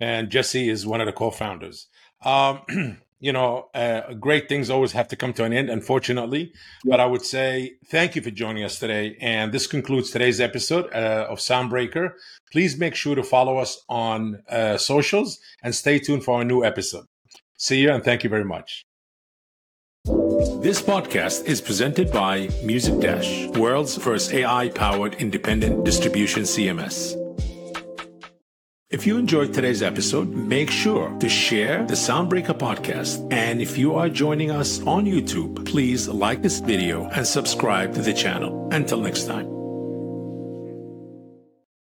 And 0.00 0.30
Jesse 0.30 0.70
is 0.70 0.86
one 0.86 1.00
of 1.00 1.06
the 1.06 1.12
co-founders. 1.12 1.86
Um, 2.22 2.60
you 3.20 3.32
know, 3.32 3.68
uh, 3.74 4.14
great 4.14 4.48
things 4.48 4.70
always 4.70 4.92
have 4.92 5.08
to 5.08 5.16
come 5.16 5.32
to 5.34 5.44
an 5.44 5.52
end, 5.52 5.68
unfortunately. 5.68 6.52
Yeah. 6.84 6.92
But 6.92 7.00
I 7.00 7.06
would 7.06 7.24
say 7.24 7.74
thank 7.86 8.16
you 8.16 8.22
for 8.22 8.30
joining 8.30 8.64
us 8.64 8.78
today. 8.78 9.16
And 9.20 9.52
this 9.52 9.66
concludes 9.66 10.10
today's 10.10 10.40
episode 10.40 10.92
uh, 10.92 11.26
of 11.28 11.38
Soundbreaker. 11.38 12.14
Please 12.50 12.78
make 12.78 12.94
sure 12.94 13.14
to 13.14 13.22
follow 13.22 13.58
us 13.58 13.84
on 13.88 14.42
uh, 14.48 14.78
socials 14.78 15.38
and 15.62 15.74
stay 15.74 15.98
tuned 15.98 16.24
for 16.24 16.38
our 16.38 16.44
new 16.44 16.64
episode. 16.64 17.04
See 17.56 17.80
you 17.80 17.90
and 17.90 18.02
thank 18.02 18.24
you 18.24 18.30
very 18.30 18.44
much. 18.44 18.86
This 20.62 20.80
podcast 20.80 21.44
is 21.44 21.60
presented 21.60 22.10
by 22.10 22.48
Music 22.64 22.98
Dash, 23.00 23.46
world's 23.48 23.98
first 23.98 24.32
AI 24.32 24.70
powered 24.70 25.14
independent 25.16 25.84
distribution 25.84 26.44
CMS. 26.44 27.14
If 28.90 29.06
you 29.06 29.18
enjoyed 29.18 29.54
today's 29.54 29.84
episode, 29.84 30.30
make 30.30 30.68
sure 30.68 31.16
to 31.20 31.28
share 31.28 31.86
the 31.86 31.94
Soundbreaker 31.94 32.58
podcast. 32.58 33.32
And 33.32 33.62
if 33.62 33.78
you 33.78 33.94
are 33.94 34.08
joining 34.08 34.50
us 34.50 34.82
on 34.82 35.04
YouTube, 35.04 35.64
please 35.64 36.08
like 36.08 36.42
this 36.42 36.58
video 36.58 37.04
and 37.10 37.24
subscribe 37.24 37.94
to 37.94 38.02
the 38.02 38.12
channel. 38.12 38.68
Until 38.72 39.00
next 39.00 39.26
time. 39.26 39.49